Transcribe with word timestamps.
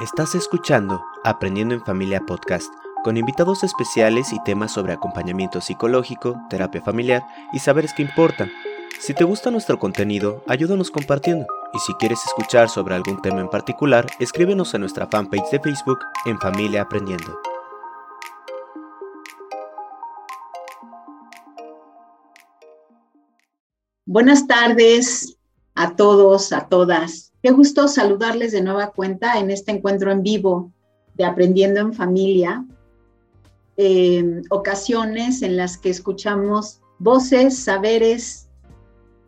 Estás 0.00 0.34
escuchando 0.34 1.04
Aprendiendo 1.24 1.74
en 1.74 1.84
Familia 1.84 2.22
Podcast, 2.24 2.72
con 3.04 3.18
invitados 3.18 3.62
especiales 3.64 4.32
y 4.32 4.42
temas 4.44 4.72
sobre 4.72 4.94
acompañamiento 4.94 5.60
psicológico, 5.60 6.40
terapia 6.48 6.80
familiar 6.80 7.22
y 7.52 7.58
saberes 7.58 7.92
que 7.92 8.00
importan. 8.00 8.50
Si 8.98 9.12
te 9.12 9.24
gusta 9.24 9.50
nuestro 9.50 9.78
contenido, 9.78 10.42
ayúdanos 10.48 10.90
compartiendo. 10.90 11.46
Y 11.74 11.78
si 11.80 11.92
quieres 11.94 12.24
escuchar 12.24 12.70
sobre 12.70 12.94
algún 12.94 13.20
tema 13.20 13.42
en 13.42 13.50
particular, 13.50 14.06
escríbenos 14.18 14.74
a 14.74 14.78
nuestra 14.78 15.06
fanpage 15.06 15.50
de 15.50 15.60
Facebook 15.60 15.98
en 16.24 16.40
Familia 16.40 16.80
Aprendiendo. 16.80 17.38
Buenas 24.06 24.46
tardes 24.46 25.36
a 25.74 25.94
todos, 25.94 26.54
a 26.54 26.68
todas. 26.68 27.29
Qué 27.42 27.52
gusto 27.52 27.88
saludarles 27.88 28.52
de 28.52 28.60
nueva 28.60 28.90
cuenta 28.90 29.38
en 29.38 29.50
este 29.50 29.72
encuentro 29.72 30.12
en 30.12 30.22
vivo 30.22 30.72
de 31.14 31.24
Aprendiendo 31.24 31.80
en 31.80 31.94
Familia. 31.94 32.66
ocasiones 34.50 35.40
en 35.40 35.56
las 35.56 35.78
que 35.78 35.88
escuchamos 35.88 36.82
voces, 36.98 37.56
saberes 37.56 38.50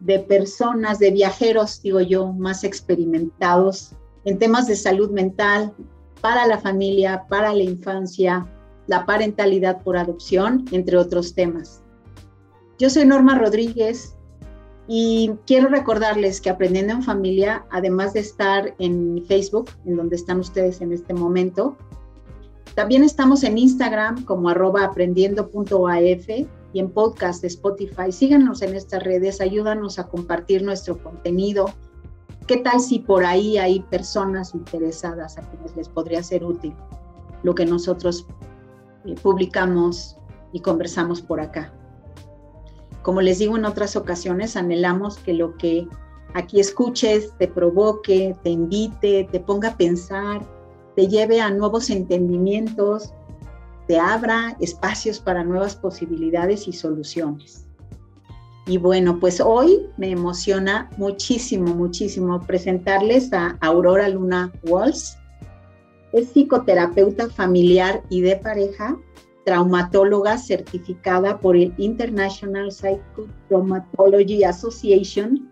de 0.01 0.19
personas, 0.19 0.99
de 0.99 1.11
viajeros, 1.11 1.81
digo 1.81 2.01
yo, 2.01 2.35
más 2.35 2.65
experimentados 2.65 3.93
en 4.25 4.39
temas 4.39 4.67
de 4.67 4.77
salud 4.77 5.11
mental 5.11 5.73
para 6.21 6.47
la 6.47 6.59
familia, 6.59 7.25
para 7.31 7.55
la 7.55 7.63
infancia, 7.63 8.47
la 8.89 9.07
parentalidad 9.07 9.83
por 9.83 9.97
adopción, 9.97 10.67
entre 10.71 10.99
otros 10.99 11.35
temas. 11.35 11.83
Yo 12.79 12.91
soy 12.91 13.07
Norma 13.07 13.39
Rodríguez, 13.39 14.15
y 14.89 15.31
quiero 15.47 15.69
recordarles 15.69 16.41
que 16.41 16.51
Aprendiendo 16.51 16.93
en 16.93 17.03
Familia, 17.03 17.65
además 17.71 18.15
de 18.15 18.21
estar 18.21 18.75
en 18.79 19.25
Facebook, 19.27 19.71
en 19.85 19.97
donde 19.97 20.17
están 20.17 20.41
ustedes 20.41 20.81
en 20.81 20.93
este 20.93 21.15
momento, 21.15 21.77
también 22.75 23.05
estamos 23.05 23.45
en 23.45 23.59
Instagram 23.59 24.25
como 24.25 24.49
arroba 24.49 24.85
aprendiendo.af 24.85 26.29
y 26.73 26.79
en 26.79 26.91
podcast 26.91 27.43
de 27.43 27.49
Spotify. 27.49 28.11
Síganos 28.11 28.63
en 28.63 28.75
estas 28.75 29.03
redes, 29.03 29.41
ayúdanos 29.41 29.99
a 29.99 30.09
compartir 30.09 30.63
nuestro 30.63 31.03
contenido. 31.03 31.67
¿Qué 32.47 32.57
tal 32.57 32.81
si 32.81 32.99
por 32.99 33.25
ahí 33.25 33.59
hay 33.59 33.81
personas 33.81 34.55
interesadas 34.55 35.39
a 35.39 35.43
quienes 35.43 35.77
les 35.77 35.89
podría 35.89 36.23
ser 36.23 36.45
útil 36.45 36.75
lo 37.43 37.55
que 37.55 37.67
nosotros 37.67 38.27
eh, 39.05 39.15
publicamos 39.23 40.17
y 40.53 40.61
conversamos 40.61 41.21
por 41.21 41.41
acá? 41.41 41.73
Como 43.03 43.21
les 43.21 43.39
digo 43.39 43.57
en 43.57 43.65
otras 43.65 43.97
ocasiones, 43.97 44.57
anhelamos 44.57 45.19
que 45.19 45.35
lo 45.35 45.57
que 45.57 45.89
aquí 46.35 46.61
escuches 46.61 47.33
te 47.39 47.49
provoque, 47.49 48.37
te 48.43 48.51
invite, 48.51 49.29
te 49.31 49.41
ponga 49.41 49.71
a 49.71 49.77
pensar, 49.77 50.41
te 50.95 51.09
lleve 51.09 51.41
a 51.41 51.51
nuevos 51.51 51.91
entendimientos, 51.91 53.13
te 53.89 53.99
abra 53.99 54.57
espacios 54.61 55.19
para 55.19 55.43
nuevas 55.43 55.75
posibilidades 55.75 56.69
y 56.69 56.73
soluciones. 56.73 57.67
Y 58.67 58.79
bueno, 58.79 59.19
pues 59.19 59.41
hoy 59.41 59.89
me 59.97 60.11
emociona 60.11 60.89
muchísimo, 60.97 61.75
muchísimo 61.75 62.41
presentarles 62.47 63.33
a 63.33 63.59
Aurora 63.61 64.09
Luna 64.09 64.53
Walls. 64.63 65.17
Es 66.13 66.29
psicoterapeuta 66.29 67.29
familiar 67.29 68.05
y 68.09 68.21
de 68.21 68.37
pareja 68.37 68.97
traumatóloga 69.45 70.39
certificada 70.39 71.39
por 71.39 71.57
el 71.57 71.75
International 71.79 72.71
Psychotraumatology 72.71 74.45
Association, 74.45 75.51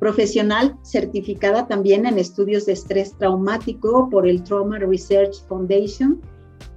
profesional 0.00 0.76
certificada 0.82 1.66
también 1.66 2.06
en 2.06 2.18
estudios 2.18 2.66
de 2.66 2.72
estrés 2.72 3.16
traumático 3.18 4.08
por 4.10 4.26
el 4.26 4.42
Trauma 4.42 4.78
Research 4.78 5.44
Foundation, 5.48 6.20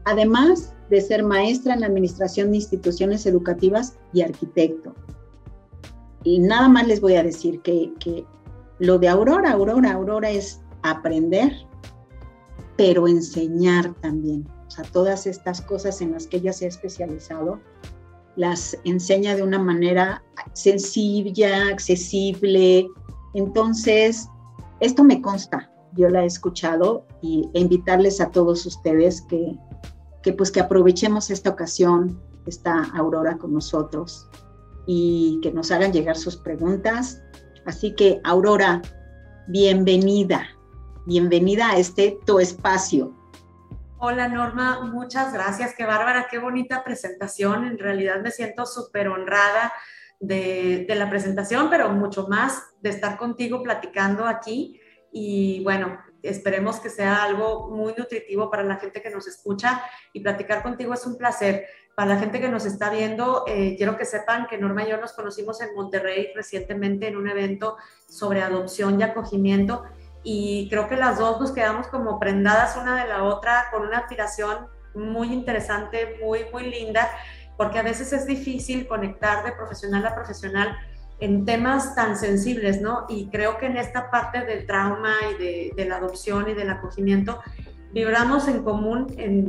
además 0.06 0.74
de 0.90 1.02
ser 1.02 1.24
maestra 1.24 1.76
en 1.76 1.84
administración 1.84 2.52
de 2.52 2.58
instituciones 2.58 3.26
educativas 3.26 3.98
y 4.14 4.22
arquitecto. 4.22 4.94
Y 6.24 6.40
nada 6.40 6.68
más 6.68 6.88
les 6.88 7.00
voy 7.00 7.16
a 7.16 7.24
decir 7.24 7.62
que, 7.62 7.94
que 8.00 8.26
lo 8.80 8.98
de 8.98 9.08
Aurora, 9.08 9.52
Aurora, 9.52 9.94
Aurora 9.94 10.30
es 10.30 10.62
aprender, 10.84 11.54
pero 12.76 13.08
enseñar 13.08 13.94
también 14.02 14.46
o 14.70 14.72
sea, 14.72 14.86
todas 14.86 15.26
estas 15.26 15.62
cosas 15.62 16.00
en 16.00 16.12
las 16.12 16.28
que 16.28 16.38
ella 16.38 16.54
se 16.54 16.66
ha 16.66 16.68
especializado, 16.68 17.60
las 18.36 18.78
enseña 18.84 19.36
de 19.36 19.42
una 19.42 19.58
manera 19.58 20.24
sencilla, 20.54 21.70
accesible. 21.70 22.88
Entonces, 23.34 24.30
esto 24.80 25.04
me 25.04 25.24
consta, 25.24 25.72
yo 25.94 26.08
la 26.10 26.22
he 26.22 26.28
escuchado 26.28 27.08
y 27.20 27.50
e 27.56 27.62
invitarles 27.62 28.22
a 28.22 28.30
todos 28.30 28.64
ustedes 28.68 29.22
que, 29.24 29.58
que 30.22 30.34
pues 30.34 30.52
que 30.52 30.60
aprovechemos 30.60 31.32
esta 31.32 31.50
ocasión, 31.50 32.22
esta 32.46 32.84
Aurora 32.96 33.40
con 33.40 33.52
nosotros 33.54 34.28
y 34.86 35.40
que 35.42 35.52
nos 35.52 35.72
hagan 35.72 35.92
llegar 35.92 36.16
sus 36.16 36.38
preguntas. 36.38 37.24
Así 37.66 37.96
que, 37.96 38.22
Aurora, 38.24 38.84
bienvenida, 39.48 40.46
bienvenida 41.08 41.72
a 41.72 41.80
este 41.80 42.20
tu 42.28 42.40
espacio. 42.40 43.19
Hola 44.02 44.30
Norma, 44.30 44.80
muchas 44.86 45.34
gracias. 45.34 45.76
Qué 45.76 45.84
bárbara, 45.84 46.28
qué 46.32 46.38
bonita 46.38 46.86
presentación. 46.86 47.66
En 47.66 47.78
realidad 47.78 48.22
me 48.22 48.32
siento 48.32 48.66
súper 48.66 49.10
honrada 49.10 49.74
de, 50.22 50.86
la 50.88 51.10
presentación, 51.10 51.70
pero 51.70 51.90
mucho 51.90 52.26
más 52.30 52.64
de 52.80 52.92
estar 52.92 53.18
contigo 53.18 53.62
platicando 53.62 54.26
aquí. 54.26 54.80
Y 55.12 55.62
bueno, 55.66 56.00
esperemos 56.24 56.80
que 56.80 56.90
sea 56.90 57.24
algo 57.24 57.72
muy 57.72 57.94
nutritivo 57.94 58.50
para 58.50 58.64
la 58.64 58.78
gente 58.78 59.02
que 59.02 59.10
nos 59.10 59.28
escucha 59.28 59.84
y 60.14 60.22
platicar 60.22 60.64
contigo 60.64 60.94
es 60.94 61.06
un 61.06 61.18
placer. 61.18 61.66
Para 61.94 62.14
la 62.14 62.20
gente 62.22 62.40
que 62.40 62.48
nos 62.48 62.64
está 62.66 62.90
viendo, 62.90 63.44
eh, 63.48 63.76
quiero 63.76 63.98
que 63.98 64.06
sepan 64.06 64.48
que 64.48 64.58
Norma 64.58 64.86
y 64.86 64.92
yo 64.92 65.02
nos 65.02 65.12
conocimos 65.12 65.60
en 65.60 65.76
Monterrey 65.76 66.32
recientemente 66.34 67.10
en 67.10 67.18
un 67.18 67.28
evento 67.28 67.76
sobre 68.08 68.44
adopción 68.44 68.98
y 68.98 69.04
acogimiento 69.04 69.84
y 70.24 70.68
creo 70.70 70.88
que 70.88 70.98
las 70.98 71.18
dos 71.18 71.40
nos 71.40 71.52
quedamos 71.52 71.88
como 71.88 72.20
prendadas 72.20 72.78
una 72.78 73.02
de 73.04 73.10
la 73.10 73.24
otra 73.24 73.66
con 73.72 73.84
una 73.84 74.00
aspiración 74.00 74.68
muy 74.94 75.32
interesante, 75.34 76.18
muy, 76.24 76.46
muy 76.52 76.70
linda, 76.70 77.10
porque 77.58 77.80
a 77.80 77.84
veces 77.84 78.12
es 78.14 78.26
difícil 78.26 78.88
conectar 78.88 79.44
de 79.44 79.52
profesional 79.52 80.06
a 80.06 80.16
profesional 80.16 80.76
en 81.20 81.46
temas 81.46 81.96
tan 81.96 82.16
sensibles, 82.16 82.82
¿no? 82.82 83.06
Y 83.10 83.30
creo 83.30 83.58
que 83.58 83.66
en 83.66 83.78
esta 83.78 84.10
parte 84.10 84.46
del 84.46 84.66
trauma 84.66 85.14
y 85.32 85.38
de, 85.38 85.72
de 85.76 85.86
la 85.86 85.98
adopción 85.98 86.50
y 86.50 86.54
del 86.54 86.70
acogimiento, 86.70 87.42
vibramos 87.92 88.48
en 88.48 88.64
común 88.64 89.08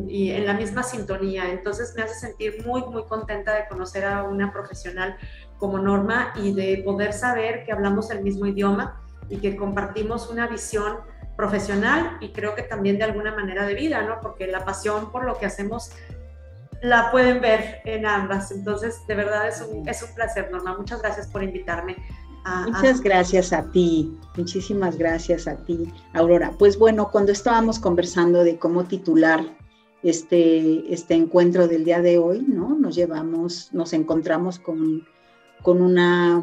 y 0.08 0.30
en 0.30 0.46
la 0.46 0.54
misma 0.54 0.82
sintonía. 0.82 1.50
Entonces 1.50 1.94
me 1.96 2.02
hace 2.02 2.14
sentir 2.14 2.64
muy, 2.66 2.82
muy 2.82 3.04
contenta 3.04 3.54
de 3.54 3.68
conocer 3.68 4.04
a 4.04 4.24
una 4.24 4.52
profesional 4.52 5.16
como 5.58 5.78
Norma 5.78 6.32
y 6.36 6.54
de 6.54 6.82
poder 6.84 7.12
saber 7.12 7.64
que 7.64 7.72
hablamos 7.72 8.10
el 8.10 8.22
mismo 8.22 8.46
idioma 8.46 9.00
y 9.30 9.38
que 9.38 9.56
compartimos 9.56 10.28
una 10.28 10.46
visión 10.46 10.98
profesional 11.36 12.18
y 12.20 12.32
creo 12.32 12.54
que 12.54 12.62
también 12.62 12.98
de 12.98 13.04
alguna 13.04 13.34
manera 13.34 13.64
de 13.64 13.74
vida, 13.74 14.02
¿no? 14.02 14.20
Porque 14.20 14.46
la 14.46 14.64
pasión 14.64 15.10
por 15.10 15.24
lo 15.24 15.38
que 15.38 15.46
hacemos 15.46 15.92
la 16.82 17.10
pueden 17.10 17.40
ver 17.40 17.80
en 17.84 18.04
ambas. 18.04 18.50
Entonces, 18.50 19.00
de 19.06 19.14
verdad 19.14 19.48
es 19.48 19.62
un, 19.62 19.88
es 19.88 20.02
un 20.02 20.14
placer, 20.14 20.50
Norma. 20.50 20.76
Muchas 20.76 21.00
gracias 21.00 21.28
por 21.28 21.42
invitarme. 21.42 21.96
Muchas 22.66 23.00
gracias 23.02 23.52
a 23.52 23.70
ti, 23.70 24.18
muchísimas 24.34 24.96
gracias 24.96 25.46
a 25.46 25.56
ti, 25.56 25.92
Aurora. 26.14 26.52
Pues 26.58 26.78
bueno, 26.78 27.10
cuando 27.10 27.32
estábamos 27.32 27.78
conversando 27.78 28.42
de 28.42 28.58
cómo 28.58 28.84
titular 28.84 29.44
este, 30.02 30.92
este 30.92 31.14
encuentro 31.14 31.68
del 31.68 31.84
día 31.84 32.00
de 32.00 32.18
hoy, 32.18 32.40
¿no? 32.40 32.74
Nos 32.74 32.96
llevamos, 32.96 33.68
nos 33.72 33.92
encontramos 33.92 34.58
con, 34.58 35.06
con 35.62 35.82
una 35.82 36.42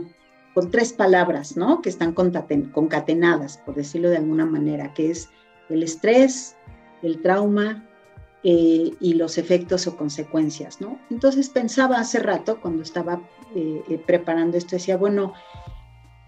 con 0.58 0.72
tres 0.72 0.92
palabras, 0.92 1.56
¿no? 1.56 1.84
Que 1.84 1.90
están 1.90 2.14
concatenadas, 2.14 3.60
por 3.60 3.76
decirlo 3.76 4.10
de 4.10 4.18
alguna 4.18 4.48
manera, 4.48 4.92
que 4.92 5.12
es 5.12 5.30
el 5.70 5.84
estrés, 5.84 6.56
el 7.04 7.22
trauma 7.22 7.88
eh, 8.42 8.90
y 9.00 9.14
los 9.14 9.38
efectos 9.38 9.86
o 9.86 9.96
consecuencias, 9.96 10.82
¿no? 10.82 10.98
Entonces 11.12 11.50
pensaba 11.50 12.00
hace 12.00 12.18
rato, 12.18 12.60
cuando 12.60 12.82
estaba 12.82 13.22
eh, 13.54 13.84
eh, 13.88 14.02
preparando 14.04 14.58
esto, 14.58 14.78
decía, 14.78 14.98
bueno, 14.98 15.34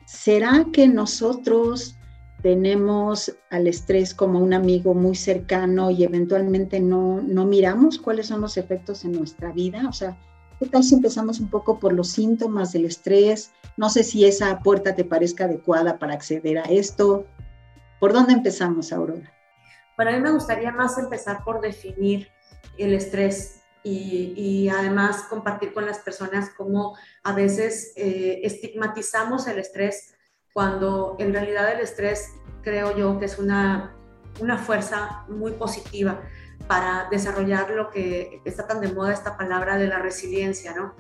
¿será 0.05 0.67
que 0.71 0.87
nosotros 0.87 1.97
tenemos 2.43 3.35
al 3.49 3.65
estrés 3.65 4.13
como 4.13 4.37
un 4.37 4.53
amigo 4.53 4.93
muy 4.93 5.15
cercano 5.15 5.89
y 5.89 6.03
eventualmente 6.03 6.79
no, 6.79 7.19
no 7.19 7.45
miramos 7.47 7.97
cuáles 7.97 8.27
son 8.27 8.41
los 8.41 8.57
efectos 8.57 9.05
en 9.05 9.13
nuestra 9.13 9.51
vida? 9.51 9.87
O 9.89 9.93
sea, 9.93 10.19
¿Qué 10.59 10.65
tal 10.65 10.83
si 10.83 10.93
empezamos 10.93 11.39
un 11.39 11.49
poco 11.49 11.79
por 11.79 11.93
los 11.93 12.09
síntomas 12.09 12.73
del 12.73 12.83
estrés? 12.83 13.53
No 13.79 13.89
sé 13.89 14.03
si 14.03 14.25
esa 14.25 14.59
puerta 14.59 14.93
te 14.93 15.05
parezca 15.05 15.45
adecuada 15.45 15.99
para 15.99 16.13
acceder 16.13 16.57
a 16.57 16.63
esto. 16.63 17.25
¿Por 18.01 18.11
dónde 18.11 18.33
empezamos, 18.33 18.91
Aurora? 18.91 19.31
Para 19.95 20.11
mí 20.11 20.19
me 20.19 20.31
gustaría 20.31 20.69
más 20.73 20.97
empezar 20.97 21.45
por 21.45 21.61
definir 21.61 22.27
el 22.77 22.93
estrés 22.93 23.61
y, 23.81 24.67
además 24.67 25.23
compartir 25.29 25.73
con 25.73 25.85
las 25.85 25.99
personas 25.99 26.49
cómo 26.57 26.97
a 27.23 27.31
veces 27.31 27.93
eh, 27.95 28.41
estigmatizamos 28.43 29.47
el 29.47 29.59
estrés 29.59 30.13
cuando 30.51 31.15
en 31.17 31.31
realidad 31.31 31.71
el 31.71 31.79
estrés 31.79 32.33
creo 32.61 32.97
yo 32.97 33.17
que 33.17 33.27
es 33.27 33.39
una 33.39 33.95
una 34.41 34.57
fuerza 34.57 35.25
muy 35.27 35.51
positiva 35.53 36.21
para 36.67 37.07
desarrollar 37.09 37.71
lo 37.71 37.89
que 37.89 38.41
está 38.45 38.67
tan 38.67 38.81
de 38.81 38.91
moda 38.91 39.13
esta 39.13 39.37
palabra 39.37 39.77
de 39.77 39.87
la 39.87 39.99
resiliencia, 39.99 40.73
¿no? 40.75 40.95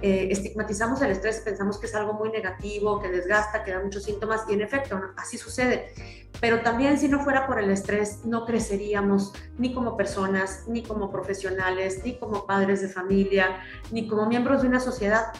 Eh, 0.00 0.28
estigmatizamos 0.30 1.02
el 1.02 1.10
estrés, 1.10 1.40
pensamos 1.40 1.78
que 1.78 1.86
es 1.86 1.94
algo 1.94 2.12
muy 2.12 2.30
negativo, 2.30 3.00
que 3.00 3.08
desgasta, 3.08 3.64
que 3.64 3.72
da 3.72 3.80
muchos 3.80 4.04
síntomas 4.04 4.44
y 4.48 4.52
en 4.52 4.60
efecto, 4.60 5.00
así 5.16 5.38
sucede. 5.38 5.92
Pero 6.40 6.62
también 6.62 6.98
si 6.98 7.08
no 7.08 7.24
fuera 7.24 7.46
por 7.46 7.58
el 7.58 7.70
estrés, 7.70 8.24
no 8.24 8.44
creceríamos 8.44 9.32
ni 9.58 9.74
como 9.74 9.96
personas, 9.96 10.64
ni 10.68 10.84
como 10.84 11.10
profesionales, 11.10 12.00
ni 12.04 12.16
como 12.16 12.46
padres 12.46 12.80
de 12.80 12.88
familia, 12.88 13.60
ni 13.90 14.06
como 14.06 14.26
miembros 14.26 14.62
de 14.62 14.68
una 14.68 14.78
sociedad. 14.78 15.32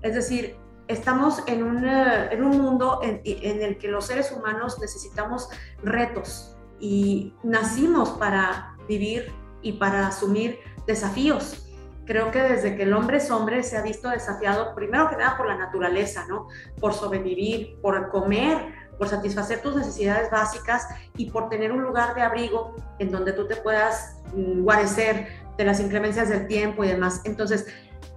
Es 0.00 0.14
decir, 0.14 0.56
estamos 0.88 1.42
en 1.46 1.62
un, 1.62 1.86
en 1.86 2.42
un 2.42 2.58
mundo 2.58 3.00
en, 3.02 3.20
en 3.24 3.62
el 3.62 3.76
que 3.76 3.88
los 3.88 4.06
seres 4.06 4.32
humanos 4.32 4.78
necesitamos 4.80 5.50
retos 5.82 6.56
y 6.80 7.34
nacimos 7.42 8.10
para 8.10 8.76
vivir 8.88 9.30
y 9.60 9.72
para 9.72 10.06
asumir 10.06 10.58
desafíos 10.86 11.65
creo 12.06 12.30
que 12.30 12.40
desde 12.40 12.76
que 12.76 12.84
el 12.84 12.94
hombre 12.94 13.18
es 13.18 13.30
hombre 13.30 13.62
se 13.62 13.76
ha 13.76 13.82
visto 13.82 14.08
desafiado, 14.08 14.74
primero 14.74 15.10
que 15.10 15.16
nada 15.16 15.36
por 15.36 15.48
la 15.48 15.56
naturaleza, 15.56 16.24
¿no? 16.28 16.48
Por 16.80 16.94
sobrevivir, 16.94 17.78
por 17.82 18.08
comer, 18.08 18.58
por 18.96 19.08
satisfacer 19.08 19.60
tus 19.60 19.76
necesidades 19.76 20.30
básicas 20.30 20.86
y 21.16 21.30
por 21.30 21.48
tener 21.48 21.72
un 21.72 21.82
lugar 21.82 22.14
de 22.14 22.22
abrigo 22.22 22.74
en 22.98 23.10
donde 23.10 23.32
tú 23.32 23.46
te 23.46 23.56
puedas 23.56 24.16
mm, 24.34 24.62
guarecer 24.62 25.26
de 25.58 25.64
las 25.64 25.80
inclemencias 25.80 26.28
del 26.28 26.46
tiempo 26.46 26.84
y 26.84 26.88
demás. 26.88 27.20
Entonces, 27.24 27.66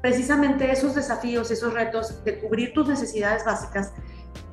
precisamente 0.02 0.72
esos 0.72 0.96
desafíos, 0.96 1.52
esos 1.52 1.74
retos 1.74 2.24
de 2.24 2.40
cubrir 2.40 2.74
tus 2.74 2.88
necesidades 2.88 3.44
básicas 3.44 3.92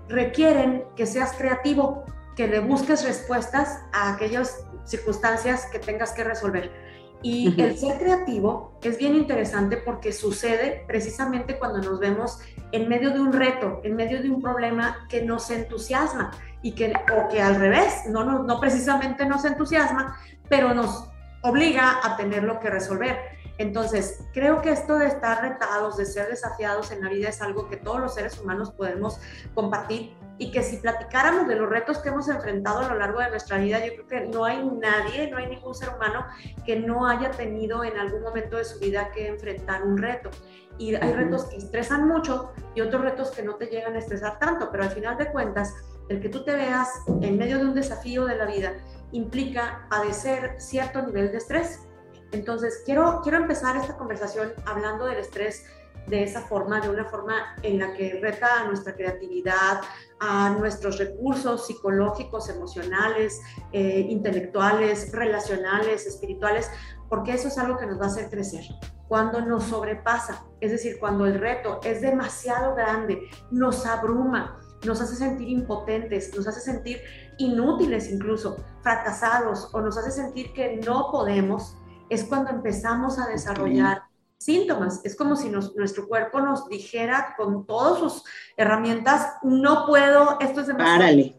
requieren 0.09 0.85
que 0.97 1.07
seas 1.07 1.33
creativo, 1.33 2.05
que 2.37 2.47
le 2.47 2.61
busques 2.61 3.05
respuestas 3.05 3.81
a 3.93 4.15
aquellas 4.15 4.65
circunstancias 4.85 5.67
que 5.67 5.79
tengas 5.79 6.13
que 6.13 6.25
resolver. 6.25 6.86
Y 7.23 7.61
el 7.61 7.77
ser 7.77 7.99
creativo 7.99 8.79
es 8.83 8.99
bien 8.99 9.15
interesante 9.15 9.79
porque 9.79 10.13
sucede 10.13 10.85
precisamente 10.87 11.59
cuando 11.59 11.79
nos 11.79 11.99
vemos 11.99 12.39
en 12.73 12.89
medio 12.89 13.11
de 13.11 13.21
un 13.21 13.33
reto, 13.33 13.81
en 13.85 13.97
medio 13.97 14.23
de 14.23 14.31
un 14.31 14.41
problema 14.41 15.07
que 15.09 15.23
nos 15.23 15.51
entusiasma 15.51 16.31
y 16.63 16.73
que, 16.73 16.93
o 16.93 17.29
que 17.29 17.41
al 17.41 17.57
revés, 17.57 18.03
no, 18.09 18.25
no, 18.25 18.43
no 18.43 18.61
precisamente 18.61 19.27
nos 19.27 19.45
entusiasma, 19.45 20.17
pero 20.49 20.75
nos 20.75 21.09
obliga 21.43 22.01
a 22.03 22.17
tenerlo 22.17 22.61
que 22.61 22.71
resolver. 22.71 23.17
Entonces, 23.59 24.21
creo 24.35 24.61
que 24.61 24.71
esto 24.71 24.99
de 24.99 25.07
estar 25.07 25.41
retados, 25.43 25.97
de 25.97 26.05
ser 26.05 26.29
desafiados 26.29 26.91
en 26.91 27.03
la 27.03 27.11
vida 27.11 27.29
es 27.29 27.41
algo 27.41 27.69
que 27.69 27.77
todos 27.77 28.01
los 28.01 28.15
seres 28.15 28.39
humanos 28.39 28.71
podemos 28.71 29.19
compartir 29.55 30.15
y 30.39 30.51
que 30.51 30.63
si 30.63 30.79
platicáramos 30.79 31.49
de 31.49 31.57
los 31.57 31.69
retos 31.69 31.99
que 31.99 32.11
hemos 32.11 32.29
enfrentado 32.29 32.81
a 32.81 32.89
lo 32.89 32.99
largo 32.99 33.21
de 33.21 33.31
nuestra 33.31 33.59
vida, 33.59 33.85
yo 33.85 33.93
creo 33.95 34.07
que 34.07 34.29
no 34.29 34.45
hay 34.45 34.65
nadie, 34.65 35.31
no 35.31 35.39
hay 35.39 35.49
ningún 35.49 35.75
ser 35.75 35.91
humano 35.91 36.27
que 36.65 36.77
no 36.77 37.07
haya 37.07 37.31
tenido 37.31 37.85
en 37.85 37.97
algún 37.97 38.23
momento 38.23 38.57
de 38.57 38.65
su 38.65 38.79
vida 38.79 39.11
que 39.13 39.29
enfrentar 39.29 39.83
un 39.83 39.97
reto. 39.97 40.31
Y 40.79 40.95
hay 40.95 41.13
retos 41.15 41.47
que 41.47 41.57
estresan 41.57 42.07
mucho 42.07 42.53
y 42.75 42.83
otros 42.83 43.03
retos 43.03 43.31
que 43.31 43.43
no 43.43 43.55
te 43.55 43.67
llegan 43.67 43.95
a 43.95 43.99
estresar 43.99 44.39
tanto, 44.39 44.71
pero 44.71 44.85
al 44.85 44.91
final 44.91 45.17
de 45.17 45.33
cuentas, 45.33 45.75
el 46.09 46.21
que 46.21 46.29
tú 46.29 46.45
te 46.45 46.55
veas 46.55 46.89
en 47.23 47.39
medio 47.39 47.59
de 47.59 47.65
un 47.65 47.75
desafío 47.75 48.27
de 48.27 48.37
la 48.37 48.45
vida 48.45 48.75
implica 49.13 49.87
padecer 49.89 50.57
cierto 50.59 51.03
nivel 51.03 51.33
de 51.33 51.39
estrés. 51.39 51.89
Entonces, 52.33 52.83
quiero, 52.85 53.21
quiero 53.23 53.39
empezar 53.39 53.77
esta 53.77 53.97
conversación 53.97 54.53
hablando 54.67 55.07
del 55.07 55.19
estrés 55.19 55.65
de 56.07 56.23
esa 56.23 56.43
forma, 56.43 56.81
de 56.81 56.89
una 56.89 57.05
forma 57.05 57.57
en 57.63 57.79
la 57.79 57.93
que 57.93 58.19
reta 58.21 58.61
a 58.61 58.65
nuestra 58.67 58.95
creatividad, 58.95 59.81
a 60.21 60.51
nuestros 60.51 60.99
recursos 60.99 61.67
psicológicos, 61.67 62.49
emocionales, 62.49 63.41
eh, 63.73 64.07
intelectuales, 64.09 65.13
relacionales, 65.13 66.07
espirituales, 66.07 66.71
porque 67.09 67.35
eso 67.35 67.49
es 67.49 67.59
algo 67.59 67.77
que 67.77 67.87
nos 67.87 68.01
va 68.01 68.05
a 68.05 68.09
hacer 68.09 68.31
crecer. 68.31 68.65
Cuando 69.09 69.41
nos 69.41 69.65
sobrepasa, 69.65 70.45
es 70.61 70.73
decir, 70.73 70.99
cuando 70.99 71.27
el 71.27 71.39
reto 71.39 71.81
es 71.85 72.01
demasiado 72.01 72.75
grande, 72.75 73.29
nos 73.51 73.87
abruma, 73.87 74.59
nos 74.85 75.01
hace 75.01 75.17
sentir 75.17 75.49
impotentes, 75.49 76.35
nos 76.37 76.47
hace 76.47 76.61
sentir 76.61 77.01
inútiles 77.39 78.11
incluso, 78.11 78.57
fracasados 78.83 79.69
o 79.73 79.81
nos 79.81 79.97
hace 79.97 80.11
sentir 80.11 80.53
que 80.53 80.77
no 80.85 81.11
podemos, 81.11 81.77
es 82.09 82.25
cuando 82.25 82.51
empezamos 82.51 83.19
a 83.19 83.29
desarrollar 83.29 84.03
síntomas. 84.39 85.01
Es 85.05 85.17
como 85.17 85.37
si 85.37 85.49
nuestro 85.49 86.09
cuerpo 86.09 86.41
nos 86.41 86.69
dijera 86.69 87.35
con 87.37 87.67
todas 87.67 87.99
sus 87.99 88.25
herramientas, 88.57 89.35
no 89.43 89.87
puedo, 89.87 90.39
esto 90.41 90.61
es 90.61 90.67
demasiado. 90.67 91.35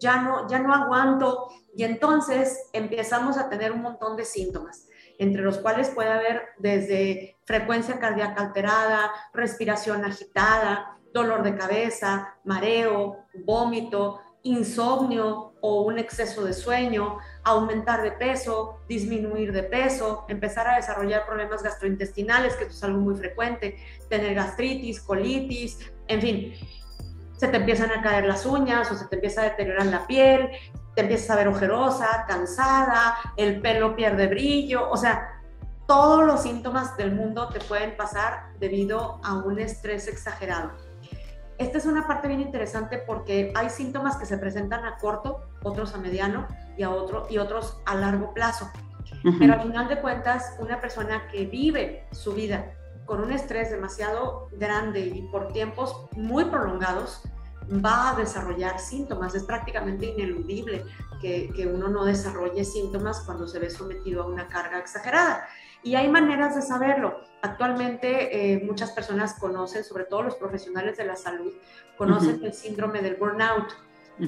Ya 0.00 0.22
no, 0.22 0.48
ya 0.48 0.60
no 0.60 0.72
aguanto. 0.74 1.48
Y 1.74 1.84
entonces 1.84 2.68
empezamos 2.72 3.36
a 3.36 3.48
tener 3.48 3.72
un 3.72 3.82
montón 3.82 4.16
de 4.16 4.24
síntomas, 4.24 4.88
entre 5.18 5.42
los 5.42 5.58
cuales 5.58 5.90
puede 5.90 6.10
haber 6.10 6.42
desde 6.58 7.36
frecuencia 7.44 7.98
cardíaca 7.98 8.42
alterada, 8.42 9.10
respiración 9.32 10.04
agitada, 10.04 10.98
dolor 11.12 11.42
de 11.42 11.56
cabeza, 11.56 12.36
mareo, 12.44 13.24
vómito, 13.44 14.20
insomnio 14.42 15.47
o 15.60 15.82
un 15.82 15.98
exceso 15.98 16.44
de 16.44 16.52
sueño, 16.52 17.18
aumentar 17.44 18.02
de 18.02 18.12
peso, 18.12 18.80
disminuir 18.88 19.52
de 19.52 19.62
peso, 19.62 20.24
empezar 20.28 20.68
a 20.68 20.76
desarrollar 20.76 21.26
problemas 21.26 21.62
gastrointestinales, 21.62 22.54
que 22.54 22.64
es 22.64 22.84
algo 22.84 23.00
muy 23.00 23.16
frecuente, 23.16 23.76
tener 24.08 24.34
gastritis, 24.34 25.00
colitis, 25.00 25.78
en 26.06 26.20
fin, 26.20 26.54
se 27.36 27.48
te 27.48 27.56
empiezan 27.56 27.90
a 27.92 28.02
caer 28.02 28.26
las 28.26 28.44
uñas 28.46 28.90
o 28.90 28.96
se 28.96 29.06
te 29.06 29.16
empieza 29.16 29.42
a 29.42 29.44
deteriorar 29.44 29.86
la 29.86 30.06
piel, 30.06 30.50
te 30.94 31.02
empiezas 31.02 31.30
a 31.30 31.36
ver 31.36 31.48
ojerosa, 31.48 32.24
cansada, 32.26 33.16
el 33.36 33.60
pelo 33.60 33.94
pierde 33.94 34.26
brillo, 34.26 34.90
o 34.90 34.96
sea, 34.96 35.40
todos 35.86 36.26
los 36.26 36.42
síntomas 36.42 36.96
del 36.96 37.12
mundo 37.12 37.48
te 37.48 37.60
pueden 37.60 37.96
pasar 37.96 38.52
debido 38.58 39.20
a 39.24 39.34
un 39.34 39.58
estrés 39.58 40.08
exagerado. 40.08 40.87
Esta 41.58 41.78
es 41.78 41.86
una 41.86 42.06
parte 42.06 42.28
bien 42.28 42.40
interesante 42.40 42.98
porque 42.98 43.52
hay 43.54 43.68
síntomas 43.68 44.16
que 44.16 44.26
se 44.26 44.38
presentan 44.38 44.84
a 44.84 44.96
corto, 44.96 45.40
otros 45.64 45.92
a 45.94 45.98
mediano 45.98 46.46
y, 46.76 46.84
a 46.84 46.90
otro, 46.90 47.26
y 47.28 47.38
otros 47.38 47.80
a 47.84 47.96
largo 47.96 48.32
plazo. 48.32 48.70
Pero 49.38 49.54
al 49.54 49.62
final 49.62 49.88
de 49.88 50.00
cuentas, 50.00 50.54
una 50.60 50.80
persona 50.80 51.26
que 51.28 51.46
vive 51.46 52.06
su 52.12 52.34
vida 52.34 52.72
con 53.06 53.22
un 53.22 53.32
estrés 53.32 53.70
demasiado 53.70 54.48
grande 54.52 55.00
y 55.00 55.22
por 55.32 55.48
tiempos 55.48 56.06
muy 56.12 56.44
prolongados, 56.44 57.22
va 57.84 58.10
a 58.10 58.14
desarrollar 58.14 58.78
síntomas. 58.78 59.34
Es 59.34 59.44
prácticamente 59.44 60.06
ineludible 60.06 60.84
que, 61.20 61.50
que, 61.56 61.66
uno 61.66 61.88
no 61.88 62.04
desarrolle 62.04 62.64
síntomas 62.64 63.20
cuando 63.20 63.48
se 63.48 63.58
ve 63.58 63.70
sometido 63.70 64.22
a 64.22 64.26
una 64.26 64.46
carga 64.46 64.78
exagerada. 64.78 65.48
Y 65.88 65.96
hay 65.96 66.10
maneras 66.10 66.54
de 66.54 66.60
saberlo. 66.60 67.22
Actualmente 67.40 68.52
eh, 68.52 68.62
muchas 68.62 68.90
personas 68.90 69.38
conocen, 69.38 69.84
sobre 69.84 70.04
todo 70.04 70.22
los 70.22 70.34
profesionales 70.34 70.98
de 70.98 71.06
la 71.06 71.16
salud, 71.16 71.50
conocen 71.96 72.44
el 72.44 72.52
síndrome 72.52 73.00
del 73.00 73.14
burnout, 73.14 73.72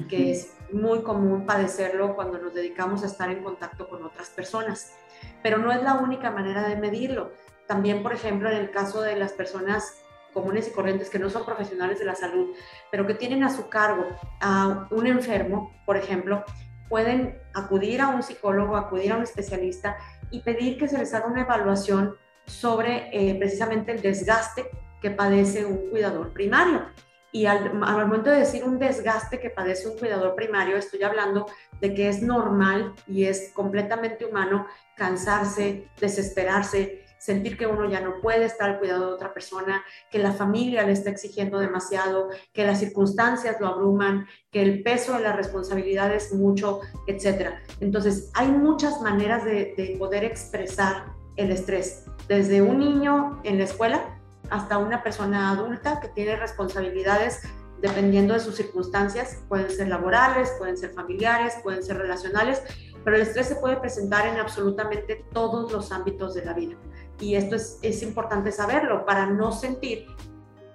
que 0.09 0.31
es 0.31 0.55
muy 0.71 1.03
común 1.03 1.45
padecerlo 1.45 2.15
cuando 2.15 2.39
nos 2.39 2.55
dedicamos 2.55 3.03
a 3.03 3.05
estar 3.05 3.29
en 3.29 3.43
contacto 3.43 3.87
con 3.87 4.03
otras 4.03 4.31
personas. 4.31 4.95
Pero 5.43 5.59
no 5.59 5.71
es 5.71 5.83
la 5.83 5.93
única 5.99 6.31
manera 6.31 6.67
de 6.67 6.77
medirlo. 6.77 7.31
También, 7.67 8.01
por 8.01 8.13
ejemplo, 8.13 8.49
en 8.49 8.57
el 8.57 8.71
caso 8.71 9.03
de 9.03 9.15
las 9.15 9.33
personas 9.33 10.01
comunes 10.33 10.67
y 10.67 10.71
corrientes 10.71 11.11
que 11.11 11.19
no 11.19 11.29
son 11.29 11.45
profesionales 11.45 11.99
de 11.99 12.05
la 12.05 12.15
salud, 12.15 12.55
pero 12.89 13.05
que 13.05 13.13
tienen 13.13 13.43
a 13.43 13.55
su 13.55 13.69
cargo 13.69 14.07
a 14.39 14.87
un 14.89 15.05
enfermo, 15.05 15.71
por 15.85 15.95
ejemplo, 15.95 16.43
pueden 16.91 17.39
acudir 17.53 18.01
a 18.01 18.09
un 18.09 18.21
psicólogo, 18.21 18.75
acudir 18.75 19.13
a 19.13 19.15
un 19.15 19.23
especialista 19.23 19.95
y 20.29 20.41
pedir 20.41 20.77
que 20.77 20.89
se 20.89 20.97
les 20.97 21.13
haga 21.13 21.27
una 21.27 21.41
evaluación 21.41 22.17
sobre 22.45 23.09
eh, 23.13 23.33
precisamente 23.35 23.93
el 23.93 24.01
desgaste 24.01 24.65
que 25.01 25.09
padece 25.09 25.65
un 25.65 25.89
cuidador 25.89 26.33
primario. 26.33 26.85
Y 27.31 27.45
al, 27.45 27.73
momento 27.75 28.29
de 28.29 28.39
decir 28.39 28.65
un 28.65 28.77
desgaste 28.77 29.39
que 29.39 29.49
padece 29.49 29.87
un 29.87 29.97
cuidador 29.97 30.35
primario, 30.35 30.75
estoy 30.75 31.01
hablando 31.01 31.45
de 31.79 31.93
que 31.93 32.09
es 32.09 32.21
normal 32.21 32.93
y 33.07 33.23
es 33.23 33.53
completamente 33.53 34.25
humano 34.25 34.67
cansarse, 34.97 35.87
desesperarse, 35.97 37.05
sentir 37.21 37.55
que 37.55 37.67
uno 37.67 37.87
ya 37.87 38.01
no 38.01 38.19
puede 38.19 38.45
estar 38.45 38.71
al 38.71 38.79
cuidado 38.79 39.07
de 39.07 39.13
otra 39.13 39.31
persona, 39.31 39.83
que 40.09 40.17
la 40.17 40.31
familia 40.31 40.83
le 40.83 40.93
está 40.93 41.11
exigiendo 41.11 41.59
demasiado, 41.59 42.29
que 42.51 42.65
las 42.65 42.79
circunstancias 42.79 43.57
lo 43.59 43.67
abruman, 43.67 44.25
que 44.51 44.63
el 44.63 44.81
peso 44.81 45.13
de 45.13 45.19
la 45.19 45.33
responsabilidad 45.33 46.11
es 46.13 46.33
mucho, 46.33 46.81
etc. 47.05 47.51
Entonces, 47.79 48.31
hay 48.33 48.47
muchas 48.47 49.01
maneras 49.01 49.45
de, 49.45 49.75
de 49.77 49.95
poder 49.99 50.23
expresar 50.23 51.13
el 51.37 51.51
estrés, 51.51 52.05
desde 52.27 52.61
un 52.63 52.79
niño 52.79 53.39
en 53.43 53.59
la 53.59 53.65
escuela 53.65 54.17
hasta 54.49 54.79
una 54.79 55.03
persona 55.03 55.51
adulta 55.51 55.99
que 56.01 56.07
tiene 56.09 56.35
responsabilidades 56.35 57.41
dependiendo 57.81 58.33
de 58.33 58.39
sus 58.39 58.55
circunstancias, 58.55 59.39
pueden 59.47 59.69
ser 59.69 59.87
laborales, 59.87 60.53
pueden 60.57 60.77
ser 60.77 60.91
familiares, 60.93 61.55
pueden 61.63 61.83
ser 61.83 61.97
relacionales, 61.97 62.61
pero 63.03 63.15
el 63.15 63.23
estrés 63.23 63.47
se 63.47 63.55
puede 63.55 63.77
presentar 63.77 64.27
en 64.27 64.37
absolutamente 64.39 65.25
todos 65.33 65.71
los 65.71 65.91
ámbitos 65.91 66.35
de 66.35 66.45
la 66.45 66.53
vida. 66.53 66.75
Y 67.21 67.35
esto 67.35 67.55
es, 67.55 67.79
es 67.81 68.03
importante 68.03 68.51
saberlo 68.51 69.05
para 69.05 69.27
no 69.27 69.53
sentir 69.53 70.07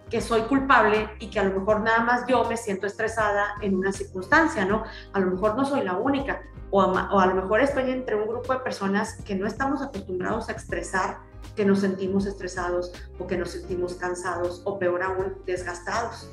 que 0.08 0.20
soy 0.20 0.42
culpable 0.42 1.10
y 1.18 1.28
que 1.28 1.40
a 1.40 1.44
lo 1.44 1.58
mejor 1.58 1.80
nada 1.80 2.00
más 2.00 2.24
yo 2.28 2.44
me 2.44 2.56
siento 2.56 2.86
estresada 2.86 3.56
en 3.60 3.74
una 3.74 3.92
circunstancia, 3.92 4.64
¿no? 4.64 4.84
A 5.12 5.20
lo 5.20 5.32
mejor 5.32 5.56
no 5.56 5.64
soy 5.64 5.82
la 5.82 5.96
única 5.96 6.42
o 6.70 6.82
a, 6.82 7.26
lo 7.26 7.34
mejor 7.34 7.60
estoy 7.60 7.90
entre 7.90 8.16
un 8.16 8.28
grupo 8.28 8.52
de 8.52 8.60
personas 8.60 9.16
que 9.24 9.34
no 9.34 9.46
estamos 9.46 9.82
acostumbrados 9.82 10.48
a 10.48 10.52
expresar 10.52 11.18
que 11.54 11.64
nos 11.64 11.80
sentimos 11.80 12.26
estresados 12.26 12.92
o 13.18 13.26
que 13.26 13.38
nos 13.38 13.50
sentimos 13.50 13.94
cansados 13.94 14.62
o 14.64 14.78
peor 14.78 15.02
aún 15.02 15.34
desgastados. 15.46 16.30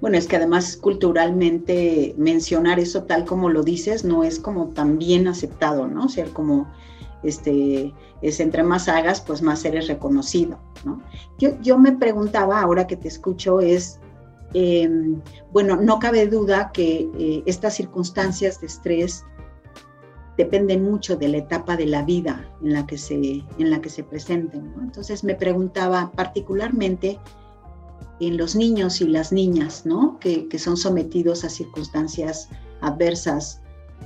Bueno, 0.00 0.16
es 0.16 0.28
que 0.28 0.36
además 0.36 0.76
culturalmente 0.76 2.14
mencionar 2.16 2.78
eso 2.78 3.04
tal 3.04 3.24
como 3.24 3.48
lo 3.48 3.62
dices 3.62 4.04
no 4.04 4.22
es 4.22 4.38
como 4.38 4.68
tan 4.68 4.98
bien 4.98 5.26
aceptado, 5.26 5.88
¿no? 5.88 6.04
O 6.04 6.08
sea, 6.08 6.26
como 6.26 6.70
este, 7.22 7.92
es 8.22 8.40
entre 8.40 8.62
más 8.62 8.88
hagas, 8.88 9.20
pues 9.20 9.42
más 9.42 9.64
eres 9.64 9.88
reconocido, 9.88 10.58
¿no? 10.84 11.02
Yo, 11.38 11.60
yo 11.60 11.78
me 11.78 11.92
preguntaba, 11.92 12.60
ahora 12.60 12.86
que 12.86 12.96
te 12.96 13.08
escucho, 13.08 13.60
es, 13.60 14.00
em, 14.54 15.20
bueno, 15.52 15.76
no 15.76 15.98
cabe 15.98 16.26
duda 16.26 16.70
que 16.72 17.08
eh, 17.18 17.42
estas 17.46 17.74
circunstancias 17.74 18.60
de 18.60 18.66
estrés 18.66 19.24
dependen 20.36 20.84
mucho 20.84 21.16
de 21.16 21.28
la 21.28 21.38
etapa 21.38 21.76
de 21.76 21.86
la 21.86 22.02
vida 22.04 22.48
en 22.62 22.72
la 22.72 22.86
que 22.86 22.96
se, 22.96 23.44
en 23.58 23.70
la 23.70 23.80
que 23.80 23.90
se 23.90 24.04
presenten. 24.04 24.72
Entonces 24.80 25.24
me 25.24 25.34
preguntaba 25.34 26.12
particularmente 26.14 27.18
en 28.20 28.36
los 28.36 28.54
niños 28.54 29.00
y 29.00 29.08
las 29.08 29.32
niñas, 29.32 29.84
¿no? 29.84 30.18
Que, 30.20 30.48
son 30.58 30.76
sometidos 30.76 31.44
a 31.44 31.50
circunstancias 31.50 32.48
adversas 32.80 33.60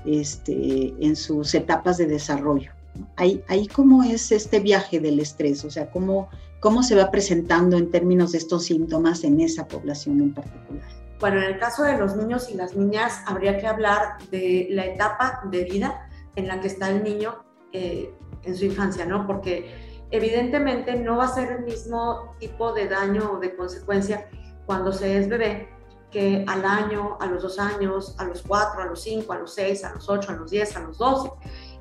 este, 0.04 0.95
en 1.00 1.16
sus 1.16 1.54
etapas 1.54 1.99
de 1.99 2.07
desarrollo. 2.07 2.73
Ahí, 3.16 3.42
ahí 3.49 3.66
cómo 3.66 4.02
es 4.02 4.32
este 4.32 4.61
viaje 4.61 5.00
del 5.00 5.20
estrés, 5.20 5.64
o 5.64 5.70
sea, 5.70 5.90
cómo, 5.90 6.28
cómo 6.61 6.82
se 6.82 6.94
va 6.94 7.11
presentando 7.11 7.76
en 7.76 7.90
términos 7.90 8.32
de 8.32 8.38
estos 8.38 8.64
síntomas 8.64 9.25
en 9.25 9.40
esa 9.40 9.66
población 9.66 10.20
en 10.20 10.34
particular. 10.34 10.82
Bueno, 11.20 11.38
en 11.38 11.44
el 11.44 11.58
caso 11.58 11.84
de 11.84 11.96
los 11.96 12.16
niños 12.16 12.50
y 12.50 12.54
las 12.54 12.75
niñas, 12.75 13.20
habría 13.26 13.58
que 13.58 13.66
hablar 13.66 14.18
de 14.30 14.68
la 14.70 14.87
etapa 14.87 15.40
de 15.50 15.64
vida 15.64 16.08
en 16.34 16.49
la 16.49 16.61
que 16.61 16.66
está 16.66 16.90
el 16.90 17.04
niño 17.04 17.44
eh, 17.72 18.12
en 18.42 18.56
su 18.56 18.64
infancia, 18.64 19.06
¿no? 19.06 19.26
Porque 19.26 20.04
evidentemente 20.11 20.96
no 20.96 21.16
va 21.16 21.26
a 21.26 21.34
ser 21.34 21.52
el 21.52 21.64
mismo 21.64 22.34
tipo 22.38 22.72
de 22.72 22.88
daño 22.88 23.34
o 23.34 23.38
de 23.38 23.54
consecuencia 23.54 24.28
cuando 24.66 24.92
se 24.92 25.18
es 25.18 25.28
bebé 25.28 25.68
que 26.12 26.44
al 26.46 26.64
año, 26.64 27.16
a 27.20 27.26
los 27.26 27.42
dos 27.42 27.58
años, 27.58 28.14
a 28.18 28.25
los 28.25 28.42
cuatro, 28.42 28.82
a 28.82 28.87
los 28.87 29.02
cinco, 29.02 29.32
a 29.32 29.38
los 29.38 29.54
seis, 29.54 29.82
a 29.82 29.94
los 29.94 30.08
ocho, 30.08 30.30
a 30.30 30.34
los 30.34 30.50
diez, 30.50 30.76
a 30.76 30.80
los 30.80 30.99
doce. 30.99 31.30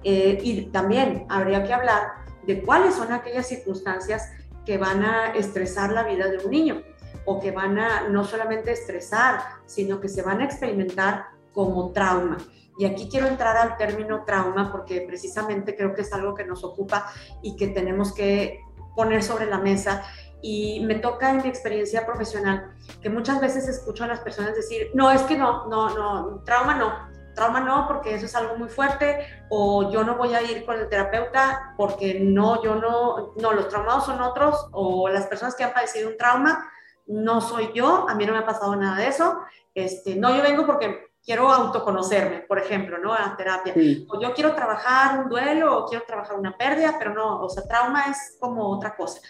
Eh, 0.03 0.39
y 0.41 0.61
también 0.67 1.25
habría 1.29 1.63
que 1.63 1.73
hablar 1.73 2.13
de 2.45 2.61
cuáles 2.63 2.95
son 2.95 3.11
aquellas 3.11 3.47
circunstancias 3.47 4.31
que 4.65 4.77
van 4.77 5.03
a 5.03 5.33
estresar 5.33 5.91
la 5.91 6.03
vida 6.03 6.27
de 6.27 6.37
un 6.43 6.51
niño 6.51 6.81
o 7.25 7.39
que 7.39 7.51
van 7.51 7.77
a 7.77 8.07
no 8.09 8.23
solamente 8.23 8.71
estresar, 8.71 9.41
sino 9.65 9.99
que 9.99 10.09
se 10.09 10.21
van 10.21 10.41
a 10.41 10.45
experimentar 10.45 11.27
como 11.53 11.91
trauma. 11.91 12.37
Y 12.77 12.85
aquí 12.85 13.09
quiero 13.09 13.27
entrar 13.27 13.57
al 13.57 13.77
término 13.77 14.23
trauma 14.23 14.71
porque 14.71 15.01
precisamente 15.01 15.75
creo 15.75 15.93
que 15.93 16.01
es 16.01 16.13
algo 16.13 16.33
que 16.33 16.45
nos 16.45 16.63
ocupa 16.63 17.11
y 17.43 17.55
que 17.55 17.67
tenemos 17.67 18.13
que 18.13 18.61
poner 18.95 19.21
sobre 19.23 19.45
la 19.45 19.59
mesa. 19.59 20.03
Y 20.41 20.83
me 20.85 20.95
toca 20.95 21.29
en 21.29 21.43
mi 21.43 21.49
experiencia 21.49 22.05
profesional 22.05 22.73
que 23.01 23.09
muchas 23.09 23.39
veces 23.39 23.67
escucho 23.67 24.03
a 24.03 24.07
las 24.07 24.21
personas 24.21 24.55
decir, 24.55 24.89
no, 24.95 25.11
es 25.11 25.21
que 25.23 25.37
no, 25.37 25.67
no, 25.67 25.95
no, 25.95 26.41
trauma 26.43 26.75
no, 26.75 27.10
trauma 27.33 27.59
no, 27.59 27.87
porque 27.87 28.15
eso 28.15 28.25
es 28.25 28.35
algo 28.35 28.57
muy 28.57 28.69
fuerte, 28.69 29.25
o 29.49 29.91
yo 29.91 30.03
no 30.03 30.15
voy 30.15 30.33
a 30.33 30.41
ir 30.41 30.65
con 30.65 30.79
el 30.79 30.89
terapeuta 30.89 31.73
porque 31.77 32.19
no, 32.19 32.61
yo 32.63 32.75
no, 32.75 33.33
no, 33.37 33.53
los 33.53 33.69
traumados 33.69 34.05
son 34.05 34.21
otros, 34.21 34.67
o 34.71 35.09
las 35.09 35.27
personas 35.27 35.55
que 35.55 35.63
han 35.63 35.73
padecido 35.73 36.09
un 36.09 36.17
trauma, 36.17 36.69
no 37.07 37.41
soy 37.41 37.71
yo, 37.73 38.07
a 38.07 38.15
mí 38.15 38.25
no 38.25 38.33
me 38.33 38.39
ha 38.39 38.45
pasado 38.45 38.75
nada 38.75 38.97
de 38.97 39.07
eso, 39.07 39.39
este, 39.73 40.15
no, 40.15 40.35
yo 40.35 40.41
vengo 40.41 40.65
porque 40.65 41.11
quiero 41.23 41.49
autoconocerme, 41.51 42.39
por 42.41 42.59
ejemplo, 42.59 42.97
¿no? 42.97 43.13
A 43.13 43.35
terapia. 43.37 43.73
O 44.09 44.19
yo 44.19 44.33
quiero 44.33 44.55
trabajar 44.55 45.19
un 45.19 45.29
duelo 45.29 45.77
o 45.77 45.85
quiero 45.85 46.05
trabajar 46.05 46.37
una 46.37 46.57
pérdida, 46.57 46.95
pero 46.97 47.13
no, 47.13 47.41
o 47.41 47.49
sea, 47.49 47.63
trauma 47.67 48.05
es 48.09 48.37
como 48.39 48.69
otra 48.69 48.95
cosa. 48.95 49.21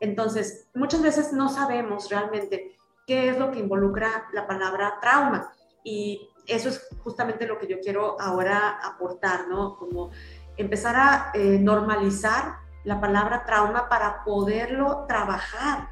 Entonces, 0.00 0.68
muchas 0.74 1.02
veces 1.02 1.32
no 1.32 1.48
sabemos 1.48 2.08
realmente 2.10 2.76
qué 3.06 3.30
es 3.30 3.38
lo 3.38 3.50
que 3.50 3.58
involucra 3.58 4.28
la 4.32 4.46
palabra 4.46 4.98
trauma. 5.00 5.52
Y 5.82 6.28
eso 6.48 6.68
es 6.70 6.88
justamente 7.02 7.46
lo 7.46 7.58
que 7.58 7.66
yo 7.66 7.80
quiero 7.80 8.20
ahora 8.20 8.80
aportar, 8.82 9.48
¿no? 9.48 9.76
Como 9.76 10.10
empezar 10.56 10.96
a 10.96 11.30
eh, 11.34 11.58
normalizar 11.58 12.56
la 12.84 13.00
palabra 13.00 13.44
trauma 13.44 13.88
para 13.88 14.24
poderlo 14.24 15.04
trabajar 15.06 15.88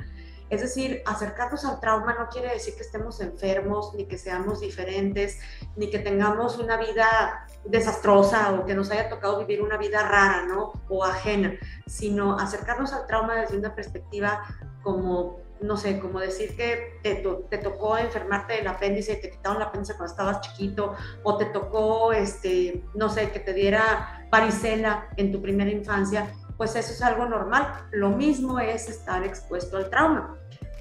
es 0.48 0.60
decir, 0.60 1.02
acercarnos 1.06 1.64
al 1.64 1.80
trauma 1.80 2.14
no 2.14 2.28
quiere 2.28 2.52
decir 2.52 2.74
que 2.76 2.82
estemos 2.82 3.20
enfermos, 3.20 3.92
ni 3.94 4.06
que 4.06 4.16
seamos 4.16 4.60
diferentes, 4.60 5.40
ni 5.74 5.90
que 5.90 5.98
tengamos 5.98 6.58
una 6.58 6.76
vida 6.76 7.46
desastrosa 7.64 8.52
o 8.52 8.64
que 8.64 8.74
nos 8.74 8.90
haya 8.92 9.08
tocado 9.08 9.40
vivir 9.40 9.60
una 9.60 9.76
vida 9.76 10.02
rara, 10.02 10.46
¿no? 10.46 10.72
O 10.88 11.04
ajena, 11.04 11.54
sino 11.86 12.38
acercarnos 12.38 12.92
al 12.92 13.06
trauma 13.06 13.34
desde 13.34 13.58
una 13.58 13.74
perspectiva 13.74 14.44
como, 14.82 15.40
no 15.60 15.76
sé, 15.76 15.98
como 15.98 16.20
decir 16.20 16.56
que 16.56 16.98
te, 17.02 17.24
te 17.50 17.58
tocó 17.58 17.98
enfermarte 17.98 18.54
del 18.54 18.66
apéndice, 18.66 19.16
te 19.16 19.30
quitaron 19.30 19.56
el 19.56 19.68
apéndice 19.68 19.94
cuando 19.96 20.12
estabas 20.12 20.40
chiquito, 20.40 20.94
o 21.22 21.36
te 21.36 21.46
tocó, 21.46 22.12
este, 22.12 22.84
no 22.94 23.08
sé, 23.08 23.30
que 23.30 23.40
te 23.40 23.52
diera 23.52 24.26
varicela 24.30 25.08
en 25.16 25.32
tu 25.32 25.40
primera 25.40 25.70
infancia 25.70 26.32
pues 26.56 26.74
eso 26.74 26.92
es 26.92 27.02
algo 27.02 27.26
normal. 27.26 27.86
Lo 27.92 28.10
mismo 28.10 28.58
es 28.58 28.88
estar 28.88 29.24
expuesto 29.24 29.76
al 29.76 29.90
trauma. 29.90 30.36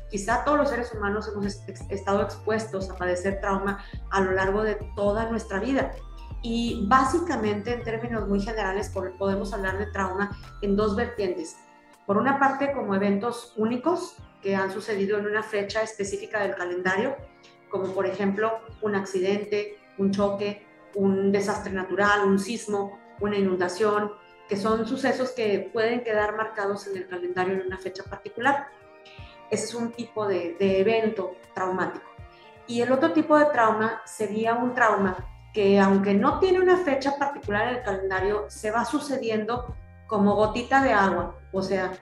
Quizá 0.10 0.44
todos 0.46 0.58
los 0.58 0.70
seres 0.70 0.94
humanos 0.94 1.27
hemos 1.27 1.46
estado 1.46 2.22
expuestos 2.22 2.89
a 2.89 2.96
padecer 2.96 3.41
trauma 3.41 3.84
a 4.12 4.22
lo 4.22 4.32
largo 4.32 4.63
de 4.63 4.75
toda 4.96 5.29
nuestra 5.29 5.60
vida. 5.60 5.91
Y 6.41 6.86
básicamente, 6.88 7.74
en 7.74 7.84
términos 7.84 8.27
muy 8.27 8.39
generales, 8.39 8.91
podemos 9.17 9.51
hablar 9.51 9.77
de 9.79 9.88
trauma 9.88 10.38
en 10.62 10.75
dos 10.75 10.96
vertientes. 10.96 11.58
Por 12.05 12.17
una 12.17 12.39
parte, 12.39 12.72
como 12.72 12.94
eventos 12.94 13.53
únicos 13.58 14.15
que 14.46 14.56
han 14.56 14.72
sucedido 14.72 15.18
en 15.18 15.25
una 15.25 15.42
fecha 15.42 15.82
específica 15.82 16.40
del 16.44 16.54
calendario, 16.54 17.16
como 17.68 17.92
por 17.96 18.06
ejemplo 18.06 18.60
un 18.84 18.94
accidente, 18.94 19.80
un 19.98 20.12
choque, 20.12 20.64
un 20.94 21.32
desastre 21.32 21.74
natural, 21.74 22.28
un 22.28 22.38
sismo, 22.38 23.00
una 23.22 23.40
inundación, 23.40 24.12
que 24.48 24.56
son 24.56 24.88
sucesos 24.88 25.32
que 25.32 25.72
pueden 25.74 26.04
quedar 26.04 26.36
marcados 26.36 26.86
en 26.86 26.98
el 26.98 27.08
calendario 27.08 27.56
en 27.56 27.66
una 27.66 27.80
fecha 27.80 28.04
particular. 28.04 28.68
Ese 29.50 29.66
es 29.66 29.74
un 29.74 29.92
tipo 29.94 30.28
de, 30.28 30.56
evento 30.60 31.38
traumático. 31.56 32.06
Y 32.68 32.82
el 32.82 32.92
otro 32.92 33.14
tipo 33.14 33.40
de 33.40 33.46
trauma 33.46 34.04
sería 34.06 34.54
un 34.54 34.75
trauma 34.75 35.18
que 35.56 35.80
aunque 35.80 36.14
no 36.14 36.38
tiene 36.38 36.60
una 36.60 36.78
fecha 36.78 37.18
particular 37.18 37.70
en 37.70 37.78
el 37.78 37.84
calendario, 37.84 38.46
se 38.50 38.70
va 38.70 38.86
sucediendo 38.86 39.75
como 40.06 40.36
gotita 40.36 40.84
de 40.84 40.94
agua, 40.94 41.36
o 41.52 41.64
sea, 41.64 41.94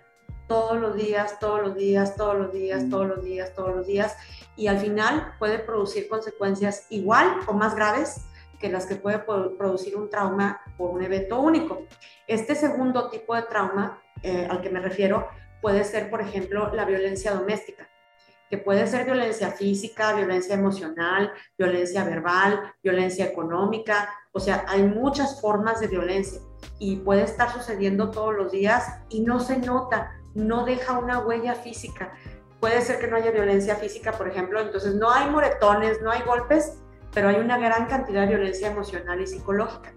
todos 0.48 0.80
los 0.80 0.96
días, 0.96 1.40
todos 1.40 1.62
los 1.62 1.76
días, 1.76 2.16
todos 2.16 2.38
los 2.38 2.54
días, 2.54 2.90
todos 2.90 3.08
los 3.08 3.24
días, 3.24 3.54
todos 3.54 3.76
los 3.76 3.88
días, 3.88 4.16
y 4.56 4.68
al 4.68 4.80
final 4.80 5.34
puede 5.40 5.60
producir 5.60 6.08
consecuencias 6.08 6.86
igual 6.90 7.40
o 7.48 7.54
más 7.54 7.76
graves 7.76 8.26
que 8.60 8.70
las 8.70 8.86
que 8.86 8.96
puede 8.96 9.20
producir 9.20 9.98
un 9.98 10.10
trauma 10.10 10.62
por 10.78 10.92
un 10.92 11.04
evento 11.04 11.40
único. 11.40 11.86
Este 12.28 12.56
segundo 12.56 13.10
tipo 13.10 13.36
de 13.36 13.42
trauma 13.44 14.02
eh, 14.22 14.48
al 14.50 14.62
que 14.62 14.70
me 14.70 14.80
refiero 14.80 15.28
puede 15.62 15.84
ser, 15.84 16.10
por 16.10 16.22
ejemplo, 16.22 16.74
la 16.74 16.86
violencia 16.86 17.34
doméstica, 17.34 17.90
que 18.50 18.58
puede 18.58 18.86
ser 18.88 19.06
violencia 19.06 19.52
física, 19.52 20.14
violencia 20.14 20.56
emocional, 20.56 21.34
violencia 21.58 22.04
verbal, 22.04 22.74
violencia 22.84 23.26
económica, 23.26 24.10
o 24.32 24.40
sea, 24.40 24.66
hay 24.68 24.84
muchas 24.84 25.42
formas 25.42 25.80
de 25.80 25.88
violencia 25.88 26.40
y 26.80 26.98
puede 26.98 27.24
estar 27.24 27.52
sucediendo 27.52 28.12
todos 28.12 28.34
los 28.36 28.52
días 28.52 29.00
y 29.10 29.22
no 29.22 29.40
se 29.40 29.58
nota, 29.58 30.12
no 30.36 30.66
deja 30.66 30.98
una 30.98 31.20
huella 31.20 31.56
física. 31.56 32.14
Puede 32.60 32.82
ser 32.82 33.00
que 33.00 33.08
no 33.08 33.18
haya 33.18 33.32
violencia 33.32 33.76
física, 33.76 34.14
por 34.14 34.28
ejemplo, 34.28 34.60
entonces 34.62 34.96
no 34.96 35.12
hay 35.12 35.30
moretones, 35.30 36.02
no 36.02 36.12
hay 36.12 36.22
golpes, 36.22 36.78
pero 37.14 37.30
hay 37.30 37.36
una 37.36 37.58
gran 37.58 37.88
cantidad 37.88 38.22
de 38.22 38.36
violencia 38.36 38.72
emocional 38.72 39.22
y 39.22 39.28
psicológica. 39.28 39.94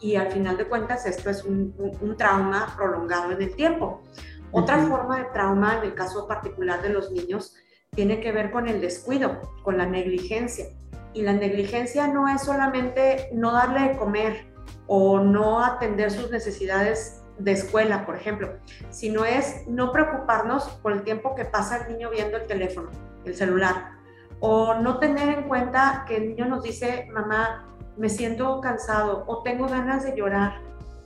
Y 0.00 0.16
al 0.16 0.30
final 0.30 0.56
de 0.56 0.66
cuentas 0.66 1.06
esto 1.06 1.30
es 1.30 1.44
un, 1.44 1.74
trauma 2.16 2.74
prolongado 2.76 3.32
en 3.32 3.42
el 3.42 3.54
tiempo. 3.54 4.02
Otra 4.50 4.78
forma 4.78 5.18
de 5.18 5.24
trauma, 5.26 5.78
en 5.78 5.84
el 5.84 5.94
caso 5.94 6.26
particular 6.26 6.82
de 6.82 6.90
los 6.90 7.10
niños, 7.10 7.56
tiene 7.94 8.20
que 8.20 8.32
ver 8.32 8.50
con 8.50 8.68
el 8.68 8.80
descuido, 8.80 9.40
con 9.62 9.76
la 9.78 9.86
negligencia. 9.86 10.66
Y 11.14 11.22
la 11.22 11.32
negligencia 11.32 12.06
no 12.06 12.28
es 12.28 12.42
solamente 12.42 13.28
no 13.32 13.52
darle 13.52 13.88
de 13.88 13.96
comer 13.96 14.52
o 14.86 15.20
no 15.20 15.64
atender 15.64 16.10
sus 16.10 16.30
necesidades 16.30 17.17
de 17.38 17.52
escuela, 17.52 18.04
por 18.04 18.16
ejemplo, 18.16 18.58
sino 18.90 19.24
es 19.24 19.66
no 19.68 19.92
preocuparnos 19.92 20.64
por 20.82 20.92
el 20.92 21.02
tiempo 21.02 21.34
que 21.34 21.44
pasa 21.44 21.78
el 21.78 21.92
niño 21.92 22.10
viendo 22.10 22.36
el 22.36 22.46
teléfono, 22.46 22.90
el 23.24 23.34
celular, 23.34 23.92
o 24.40 24.74
no 24.74 24.98
tener 24.98 25.28
en 25.28 25.48
cuenta 25.48 26.04
que 26.06 26.16
el 26.16 26.28
niño 26.28 26.46
nos 26.46 26.62
dice, 26.62 27.08
mamá, 27.12 27.66
me 27.96 28.08
siento 28.08 28.60
cansado 28.60 29.24
o 29.26 29.42
tengo 29.42 29.66
ganas 29.66 30.04
de 30.04 30.16
llorar. 30.16 30.60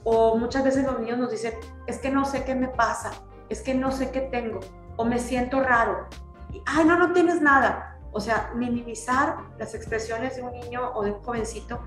O 0.05 0.37
muchas 0.37 0.65
veces 0.65 0.85
los 0.85 0.99
niños 1.01 1.19
nos 1.19 1.31
dicen, 1.31 1.55
es 1.87 1.99
que 1.99 2.11
no 2.11 2.25
sé 2.25 2.45
qué 2.45 2.55
me 2.55 2.69
pasa, 2.69 3.13
es 3.49 3.63
que 3.63 3.75
no 3.75 3.91
sé 3.93 4.11
qué 4.11 4.21
tengo 4.21 4.61
o 4.97 5.05
me 5.05 5.19
siento 5.19 5.63
raro. 5.63 6.07
y, 6.53 6.63
ay, 6.67 6.85
no, 6.85 6.99
no 6.99 7.13
tienes 7.13 7.41
nada. 7.41 7.99
O 8.13 8.21
sea, 8.21 8.51
minimizar 8.55 9.39
las 9.59 9.75
expresiones 9.75 10.37
de 10.37 10.43
un 10.43 10.53
niño 10.53 10.93
o 10.95 11.03
de 11.03 11.13
un 11.13 11.23
jovencito 11.23 11.81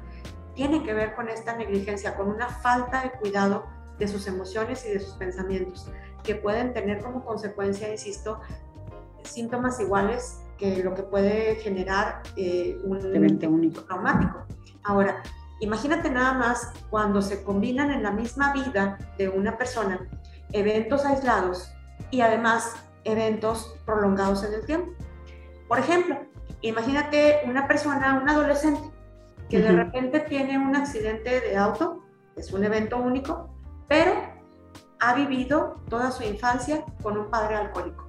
tiene 0.56 0.82
que 0.82 0.94
ver 0.94 1.14
con 1.14 1.30
esta 1.30 1.56
negligencia, 1.56 2.16
con 2.16 2.30
una 2.30 2.48
falta 2.48 3.04
de 3.04 3.12
cuidado 3.12 3.66
de 4.00 4.08
sus 4.08 4.28
emociones 4.28 4.86
y 4.86 4.94
de 4.94 5.00
sus 5.00 5.14
pensamientos, 5.16 5.90
que 6.24 6.36
pueden 6.36 6.74
tener 6.74 7.02
como 7.02 7.24
consecuencia, 7.24 7.90
insisto, 7.90 8.40
síntomas 9.24 9.80
iguales 9.80 10.40
que 10.58 10.84
lo 10.84 10.94
que 10.94 11.04
puede 11.04 11.56
generar 11.56 12.22
eh, 12.38 12.80
un 12.84 12.98
evento 13.16 13.50
único 13.50 13.82
traumático. 13.84 14.46
Ahora, 14.84 15.22
imagínate 15.60 16.10
nada 16.10 16.34
más 16.34 16.72
cuando 16.90 17.22
se 17.22 17.44
combinan 17.44 17.92
en 17.92 18.04
la 18.04 18.12
misma 18.12 18.54
vida 18.54 18.98
de 19.18 19.30
una 19.30 19.58
persona 19.58 20.08
eventos 20.52 21.06
aislados 21.06 21.72
y 22.12 22.22
además 22.22 22.76
eventos 23.04 23.76
prolongados 23.86 24.44
en 24.44 24.54
el 24.54 24.66
tiempo. 24.66 24.92
Por 25.68 25.80
ejemplo, 25.80 26.18
imagínate 26.62 27.42
una 27.46 27.68
persona, 27.68 28.20
un 28.22 28.30
adolescente, 28.30 28.90
que 29.50 29.60
de 29.60 29.72
repente 29.72 30.22
tiene 30.22 30.58
un 30.58 30.76
accidente 30.76 31.42
de 31.42 31.58
auto, 31.58 32.04
es 32.36 32.52
un 32.52 32.64
evento 32.64 32.98
único, 32.98 33.55
pero 33.88 34.14
ha 35.00 35.14
vivido 35.14 35.82
toda 35.90 36.12
su 36.12 36.24
infancia 36.24 36.84
con 37.04 37.18
un 37.18 37.30
padre 37.30 37.56
alcohólico. 37.56 38.06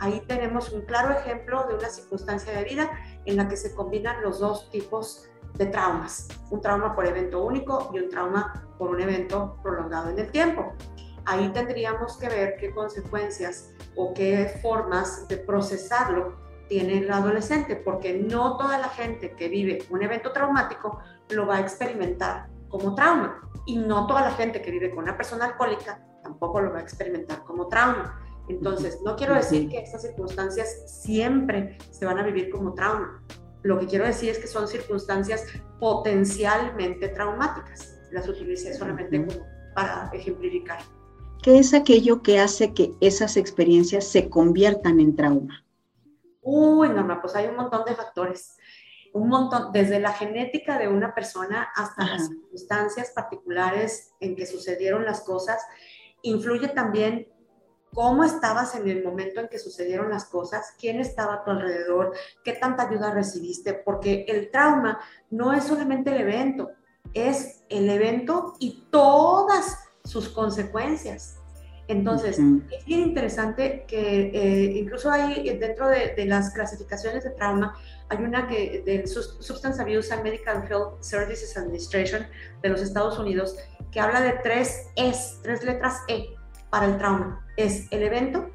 Ahí 0.00 0.22
tenemos 0.26 0.72
un 0.72 0.82
claro 0.82 1.14
ejemplo 1.14 1.66
de 1.68 1.74
una 1.74 1.88
circunstancia 1.90 2.52
de 2.52 2.64
vida 2.64 2.90
en 3.26 3.36
la 3.36 3.48
que 3.48 3.56
se 3.56 3.74
combinan 3.74 4.22
los 4.22 4.40
dos 4.40 4.70
tipos 4.70 5.28
de 5.54 5.66
traumas, 5.66 6.28
un 6.50 6.60
trauma 6.60 6.94
por 6.94 7.06
evento 7.06 7.44
único 7.44 7.90
y 7.92 7.98
un 7.98 8.08
trauma 8.08 8.66
por 8.78 8.90
un 8.90 9.00
evento 9.00 9.58
prolongado 9.62 10.08
en 10.08 10.18
el 10.18 10.30
tiempo. 10.30 10.72
Ahí 11.26 11.50
tendríamos 11.50 12.16
que 12.16 12.28
ver 12.28 12.56
qué 12.58 12.72
consecuencias 12.72 13.72
o 13.94 14.14
qué 14.14 14.58
formas 14.62 15.28
de 15.28 15.36
procesarlo 15.36 16.34
tiene 16.66 16.98
el 16.98 17.12
adolescente, 17.12 17.76
porque 17.76 18.14
no 18.14 18.56
toda 18.56 18.78
la 18.78 18.88
gente 18.88 19.32
que 19.32 19.48
vive 19.48 19.84
un 19.90 20.02
evento 20.02 20.32
traumático 20.32 20.98
lo 21.28 21.46
va 21.46 21.56
a 21.56 21.60
experimentar 21.60 22.48
como 22.68 22.94
trauma 22.94 23.49
y 23.66 23.76
no 23.76 24.06
toda 24.06 24.22
la 24.22 24.32
gente 24.32 24.62
que 24.62 24.70
vive 24.70 24.90
con 24.90 25.04
una 25.04 25.16
persona 25.16 25.46
alcohólica 25.46 26.04
tampoco 26.22 26.60
lo 26.60 26.72
va 26.72 26.78
a 26.78 26.82
experimentar 26.82 27.42
como 27.44 27.68
trauma. 27.68 28.20
Entonces, 28.48 28.98
no 29.04 29.16
quiero 29.16 29.34
decir 29.34 29.68
que 29.68 29.78
estas 29.78 30.02
circunstancias 30.02 30.82
siempre 30.86 31.78
se 31.90 32.04
van 32.04 32.18
a 32.18 32.22
vivir 32.22 32.50
como 32.50 32.74
trauma. 32.74 33.22
Lo 33.62 33.78
que 33.78 33.86
quiero 33.86 34.06
decir 34.06 34.30
es 34.30 34.38
que 34.38 34.46
son 34.46 34.66
circunstancias 34.66 35.44
potencialmente 35.78 37.08
traumáticas. 37.08 37.96
Las 38.10 38.28
utilicé 38.28 38.74
solamente 38.74 39.24
como 39.24 39.46
para 39.74 40.10
ejemplificar. 40.12 40.80
¿Qué 41.42 41.58
es 41.58 41.72
aquello 41.74 42.22
que 42.22 42.40
hace 42.40 42.74
que 42.74 42.92
esas 43.00 43.36
experiencias 43.36 44.04
se 44.06 44.28
conviertan 44.28 45.00
en 45.00 45.14
trauma? 45.16 45.64
Uy, 46.42 46.88
Norma, 46.88 47.20
pues 47.20 47.34
hay 47.36 47.46
un 47.46 47.56
montón 47.56 47.84
de 47.84 47.94
factores. 47.94 48.56
Un 49.12 49.28
montón, 49.28 49.72
desde 49.72 49.98
la 49.98 50.12
genética 50.12 50.78
de 50.78 50.88
una 50.88 51.14
persona 51.14 51.68
hasta 51.74 52.06
las 52.06 52.28
circunstancias 52.28 53.10
particulares 53.14 54.12
en 54.20 54.36
que 54.36 54.46
sucedieron 54.46 55.04
las 55.04 55.22
cosas. 55.22 55.60
Influye 56.22 56.68
también 56.68 57.26
cómo 57.92 58.24
estabas 58.24 58.74
en 58.76 58.88
el 58.88 59.02
momento 59.02 59.40
en 59.40 59.48
que 59.48 59.58
sucedieron 59.58 60.10
las 60.10 60.26
cosas, 60.26 60.74
quién 60.78 61.00
estaba 61.00 61.34
a 61.34 61.44
tu 61.44 61.50
alrededor, 61.50 62.14
qué 62.44 62.52
tanta 62.52 62.88
ayuda 62.88 63.12
recibiste, 63.12 63.74
porque 63.74 64.24
el 64.28 64.50
trauma 64.50 65.00
no 65.30 65.52
es 65.52 65.64
solamente 65.64 66.10
el 66.10 66.20
evento, 66.20 66.70
es 67.14 67.64
el 67.68 67.90
evento 67.90 68.54
y 68.60 68.86
todas 68.90 69.78
sus 70.04 70.28
consecuencias. 70.28 71.39
Entonces, 71.90 72.38
es 72.70 72.84
bien 72.84 73.00
interesante 73.00 73.84
que 73.88 74.30
eh, 74.32 74.78
incluso 74.78 75.10
hay 75.10 75.58
dentro 75.58 75.88
de, 75.88 76.24
las 76.24 76.50
clasificaciones 76.50 77.24
de 77.24 77.30
trauma, 77.30 77.76
hay 78.08 78.18
una 78.18 78.46
que 78.46 78.82
del 78.86 79.08
Substance 79.08 79.82
Abuse 79.82 80.14
and 80.14 80.22
Medical 80.22 80.64
Health 80.70 81.02
Services 81.02 81.56
Administration 81.56 82.28
de 82.62 82.68
los 82.68 82.80
Estados 82.80 83.18
Unidos, 83.18 83.56
que 83.90 83.98
habla 83.98 84.20
de 84.20 84.34
tres 84.44 84.86
es 84.94 85.40
tres 85.42 85.64
letras 85.64 86.00
E 86.06 86.28
para 86.70 86.86
el 86.86 86.96
trauma. 86.96 87.44
Es 87.56 87.90
el 87.90 88.04
evento, 88.04 88.48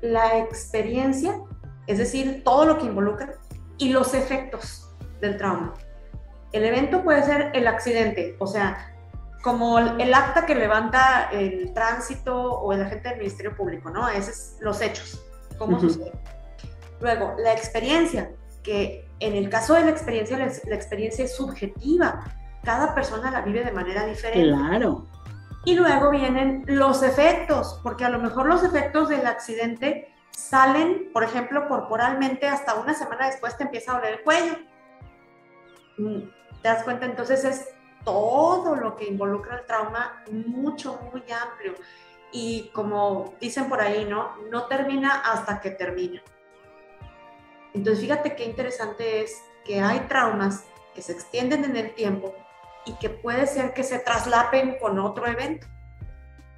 la 0.00 0.38
experiencia, 0.38 1.40
es 1.88 1.98
decir, 1.98 2.44
todo 2.44 2.66
lo 2.66 2.78
que 2.78 2.86
involucra, 2.86 3.34
y 3.78 3.88
los 3.88 4.14
efectos 4.14 4.88
del 5.20 5.36
trauma. 5.38 5.74
El 6.52 6.64
evento 6.64 7.02
puede 7.02 7.24
ser 7.24 7.50
el 7.52 7.66
accidente, 7.66 8.36
o 8.38 8.46
sea, 8.46 8.95
como 9.46 9.78
el, 9.78 10.12
acta 10.12 10.44
que 10.44 10.56
levanta 10.56 11.28
el 11.30 11.72
tránsito 11.72 12.34
o 12.34 12.72
el 12.72 12.82
agente 12.82 13.10
del 13.10 13.18
Ministerio 13.18 13.54
Público, 13.56 13.90
¿no? 13.90 14.08
Esos 14.08 14.34
son 14.34 14.64
los 14.64 14.80
hechos, 14.80 15.24
cómo 15.56 15.78
sucede. 15.78 16.10
Luego, 17.00 17.36
la 17.38 17.52
experiencia, 17.52 18.32
que 18.64 19.08
en 19.20 19.36
el 19.36 19.48
caso 19.48 19.74
de 19.74 19.84
la 19.84 19.90
experiencia, 19.90 20.36
la, 20.36 20.74
experiencia 20.74 21.24
es 21.24 21.36
subjetiva. 21.36 22.24
Cada 22.64 22.92
persona 22.92 23.30
la 23.30 23.42
vive 23.42 23.62
de 23.62 23.70
manera 23.70 24.04
diferente. 24.04 24.48
Claro. 24.48 25.06
Y 25.64 25.76
luego 25.76 26.10
vienen 26.10 26.64
los 26.66 27.04
efectos, 27.04 27.78
porque 27.84 28.04
a 28.04 28.08
lo 28.08 28.18
mejor 28.18 28.46
los 28.46 28.64
efectos 28.64 29.08
del 29.10 29.28
accidente 29.28 30.12
salen, 30.32 31.12
por 31.12 31.22
ejemplo, 31.22 31.68
corporalmente, 31.68 32.48
hasta 32.48 32.74
una 32.74 32.94
semana 32.94 33.26
después 33.26 33.56
te 33.56 33.62
empieza 33.62 33.92
a 33.92 33.94
doler 33.98 34.14
el 34.14 34.22
cuello. 34.24 34.54
Mm, 35.98 36.30
¿Te 36.62 36.68
das 36.68 36.82
cuenta? 36.82 37.06
Entonces 37.06 37.44
es 37.44 37.75
todo 38.06 38.76
lo 38.76 38.94
que 38.94 39.04
involucra 39.04 39.56
el 39.58 39.66
trauma 39.66 40.22
mucho, 40.30 41.00
muy 41.12 41.24
amplio. 41.32 41.74
Y 42.30 42.70
como 42.72 43.34
dicen 43.40 43.68
por 43.68 43.80
ahí, 43.80 44.04
¿no? 44.04 44.36
No 44.48 44.66
termina 44.66 45.22
hasta 45.22 45.60
que 45.60 45.70
termina. 45.72 46.22
Entonces, 47.74 48.00
fíjate 48.00 48.36
qué 48.36 48.44
interesante 48.44 49.22
es 49.22 49.42
que 49.64 49.80
hay 49.80 49.98
traumas 50.08 50.64
que 50.94 51.02
se 51.02 51.12
extienden 51.12 51.64
en 51.64 51.76
el 51.76 51.94
tiempo 51.94 52.32
y 52.86 52.94
que 52.94 53.10
puede 53.10 53.48
ser 53.48 53.74
que 53.74 53.82
se 53.82 53.98
traslapen 53.98 54.78
con 54.78 55.00
otro 55.00 55.26
evento 55.26 55.66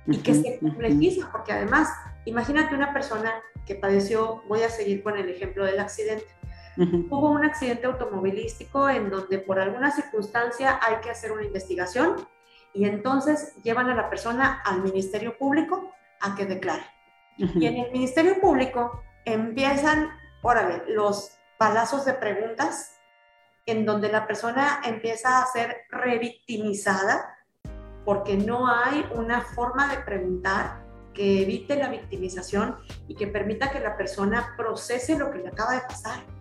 y 0.06 0.18
que 0.18 0.34
se 0.34 0.58
complejizan, 0.58 1.32
porque 1.32 1.52
además, 1.52 1.88
imagínate 2.26 2.74
una 2.74 2.92
persona 2.92 3.42
que 3.64 3.74
padeció, 3.74 4.42
voy 4.48 4.62
a 4.62 4.70
seguir 4.70 5.02
con 5.02 5.16
el 5.16 5.30
ejemplo 5.30 5.64
del 5.64 5.80
accidente, 5.80 6.26
Hubo 7.10 7.30
un 7.30 7.44
accidente 7.44 7.86
automovilístico 7.86 8.88
en 8.88 9.10
donde 9.10 9.38
por 9.38 9.58
alguna 9.58 9.90
circunstancia 9.90 10.78
hay 10.80 11.00
que 11.00 11.10
hacer 11.10 11.32
una 11.32 11.42
investigación 11.42 12.16
y 12.72 12.84
entonces 12.84 13.56
llevan 13.64 13.90
a 13.90 13.96
la 13.96 14.08
persona 14.08 14.62
al 14.64 14.82
Ministerio 14.82 15.36
Público 15.36 15.92
a 16.20 16.36
que 16.36 16.46
declare. 16.46 16.84
Y 17.36 17.66
en 17.66 17.76
el 17.78 17.90
Ministerio 17.90 18.40
Público 18.40 19.02
empiezan, 19.24 20.10
órale, 20.42 20.82
los 20.88 21.32
palazos 21.58 22.04
de 22.04 22.14
preguntas 22.14 22.96
en 23.66 23.84
donde 23.84 24.10
la 24.10 24.26
persona 24.26 24.80
empieza 24.84 25.42
a 25.42 25.46
ser 25.46 25.78
revictimizada 25.90 27.36
porque 28.04 28.36
no 28.36 28.66
hay 28.72 29.04
una 29.14 29.42
forma 29.42 29.94
de 29.94 29.98
preguntar 30.02 30.84
que 31.12 31.42
evite 31.42 31.76
la 31.76 31.88
victimización 31.88 32.76
y 33.08 33.16
que 33.16 33.26
permita 33.26 33.70
que 33.70 33.80
la 33.80 33.96
persona 33.96 34.54
procese 34.56 35.18
lo 35.18 35.30
que 35.30 35.38
le 35.38 35.48
acaba 35.48 35.74
de 35.74 35.80
pasar. 35.80 36.37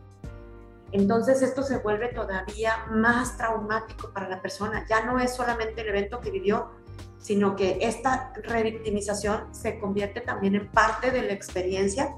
Entonces 0.91 1.41
esto 1.41 1.63
se 1.63 1.80
vuelve 1.80 2.10
todavía 2.10 2.86
más 2.89 3.38
traumático 3.38 4.12
para 4.13 4.30
la 4.30 4.41
persona. 4.41 4.86
Ya 4.89 5.06
no 5.06 5.19
es 5.19 5.36
solamente 5.36 5.82
el 5.82 5.89
evento 5.89 6.21
que 6.21 6.32
vivió, 6.32 6.71
sino 7.19 7.56
que 7.56 7.80
esta 7.82 8.32
revictimización 8.43 9.54
se 9.54 9.80
convierte 9.80 10.21
también 10.21 10.56
en 10.56 10.71
parte 10.71 11.12
de 11.12 11.23
la 11.23 11.34
experiencia 11.34 12.15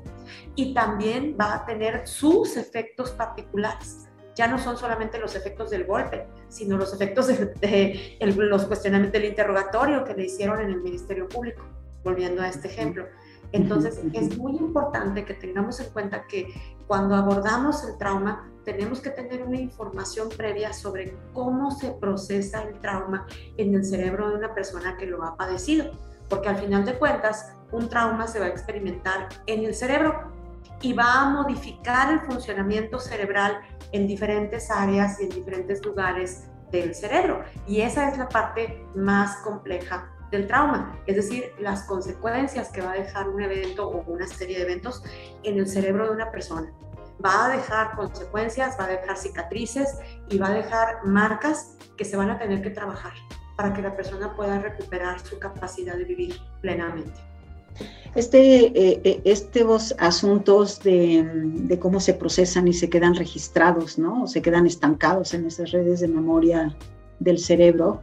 y 0.56 0.74
también 0.74 1.36
va 1.40 1.56
a 1.56 1.66
tener 1.66 2.08
sus 2.08 2.58
efectos 2.58 3.12
particulares. 3.12 4.08
Ya 4.36 4.48
no 4.48 4.60
son 4.60 4.78
solamente 4.78 5.18
los 5.20 5.36
efectos 5.36 5.72
del 5.72 5.86
golpe, 5.86 6.28
sino 6.48 6.78
los 6.78 6.94
efectos 6.94 7.28
de, 7.28 8.18
los 8.22 8.66
cuestionamientos 8.66 9.20
del 9.20 9.30
interrogatorio 9.30 10.06
que 10.06 10.14
le 10.14 10.26
hicieron 10.26 10.62
en 10.62 10.70
el 10.70 10.82
Ministerio 10.82 11.28
Público, 11.28 11.64
volviendo 12.04 12.42
a 12.42 12.48
este 12.48 12.68
ejemplo. 12.68 13.06
Entonces, 13.52 14.00
es 14.14 14.38
muy 14.38 14.56
importante 14.58 15.26
que 15.26 15.34
tengamos 15.34 15.80
en 15.80 15.90
cuenta 15.90 16.28
que 16.28 16.48
cuando 16.88 17.16
abordamos 17.16 17.84
el 17.84 17.98
trauma, 17.98 18.50
tenemos 18.74 19.02
que 19.02 19.10
tener 19.10 19.42
una 19.42 19.58
información 19.58 20.30
previa 20.30 20.74
sobre 20.74 21.18
cómo 21.34 21.72
se 21.72 21.90
procesa 21.90 22.62
el 22.62 22.80
trauma 22.80 23.26
en 23.58 23.74
el 23.74 23.84
cerebro 23.84 24.30
de 24.30 24.36
una 24.36 24.54
persona 24.54 24.96
que 24.96 25.08
lo 25.08 25.24
ha 25.24 25.36
padecido, 25.36 25.92
porque 26.30 26.50
al 26.50 26.58
final 26.58 26.86
de 26.86 26.94
cuentas, 26.94 27.52
un 27.72 27.90
trauma 27.90 28.28
se 28.28 28.40
va 28.40 28.46
a 28.46 28.50
experimentar 28.50 29.28
en 29.48 29.66
el 29.66 29.74
cerebro 29.74 30.32
y 30.82 30.94
va 30.94 31.22
a 31.22 31.30
modificar 31.32 32.14
el 32.14 32.20
funcionamiento 32.20 33.00
cerebral 33.00 33.60
en 33.92 34.06
diferentes 34.06 34.70
áreas 34.70 35.20
y 35.20 35.24
en 35.24 35.30
diferentes 35.30 35.84
lugares 35.84 36.44
del 36.72 36.94
cerebro. 36.94 37.44
Y 37.68 37.82
esa 37.82 38.08
es 38.08 38.20
la 38.20 38.30
parte 38.30 38.86
más 38.94 39.38
compleja 39.38 40.14
del 40.30 40.46
trauma, 40.46 40.96
es 41.08 41.16
decir, 41.16 41.54
las 41.58 41.86
consecuencias 41.86 42.70
que 42.70 42.82
va 42.82 42.92
a 42.92 42.96
dejar 42.96 43.28
un 43.30 43.42
evento 43.42 43.90
o 43.90 44.04
una 44.06 44.28
serie 44.28 44.58
de 44.58 44.64
eventos 44.64 45.04
en 45.42 45.58
el 45.58 45.68
cerebro 45.68 46.06
de 46.06 46.12
una 46.12 46.30
persona. 46.30 46.72
Va 47.24 47.46
a 47.46 47.50
dejar 47.50 47.96
consecuencias, 47.96 48.78
va 48.80 48.86
a 48.86 48.88
dejar 48.88 49.18
cicatrices 49.18 49.98
y 50.30 50.38
va 50.38 50.48
a 50.48 50.52
dejar 50.52 51.06
marcas 51.06 51.76
que 51.98 52.06
se 52.06 52.16
van 52.16 52.30
a 52.30 52.40
tener 52.40 52.62
que 52.62 52.70
trabajar 52.70 53.14
para 53.58 53.74
que 53.74 53.82
la 53.82 53.94
persona 53.94 54.34
pueda 54.36 54.58
recuperar 54.60 55.20
su 55.20 55.38
capacidad 55.38 55.98
de 55.98 56.06
vivir 56.06 56.36
plenamente. 56.62 57.20
Este, 58.16 58.68
eh, 58.68 59.02
eh, 59.04 59.22
estos 59.24 59.94
asuntos 60.00 60.80
de, 60.82 61.78
cómo 61.80 62.00
se 62.00 62.14
procesan 62.14 62.68
y 62.68 62.74
se 62.74 62.90
quedan 62.90 63.16
registrados, 63.16 64.00
¿no? 64.00 64.24
O 64.24 64.28
se 64.28 64.42
quedan 64.42 64.66
estancados 64.66 65.34
en 65.34 65.46
esas 65.46 65.72
redes 65.72 66.00
de 66.00 66.08
memoria 66.08 66.76
del 67.20 67.38
cerebro, 67.38 68.02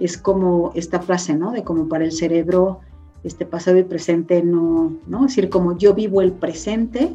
es 0.00 0.18
como 0.18 0.72
esta 0.74 1.00
frase, 1.00 1.34
¿no? 1.34 1.52
De 1.52 1.62
como 1.62 1.88
para 1.88 2.04
el 2.04 2.12
cerebro, 2.12 2.80
este 3.22 3.46
pasado 3.46 3.78
y 3.78 3.84
presente 3.84 4.42
no, 4.42 4.96
¿no? 5.06 5.26
Es 5.26 5.36
decir, 5.36 5.50
como 5.50 5.76
yo 5.76 5.94
vivo 5.94 6.22
el 6.22 6.32
presente 6.32 7.14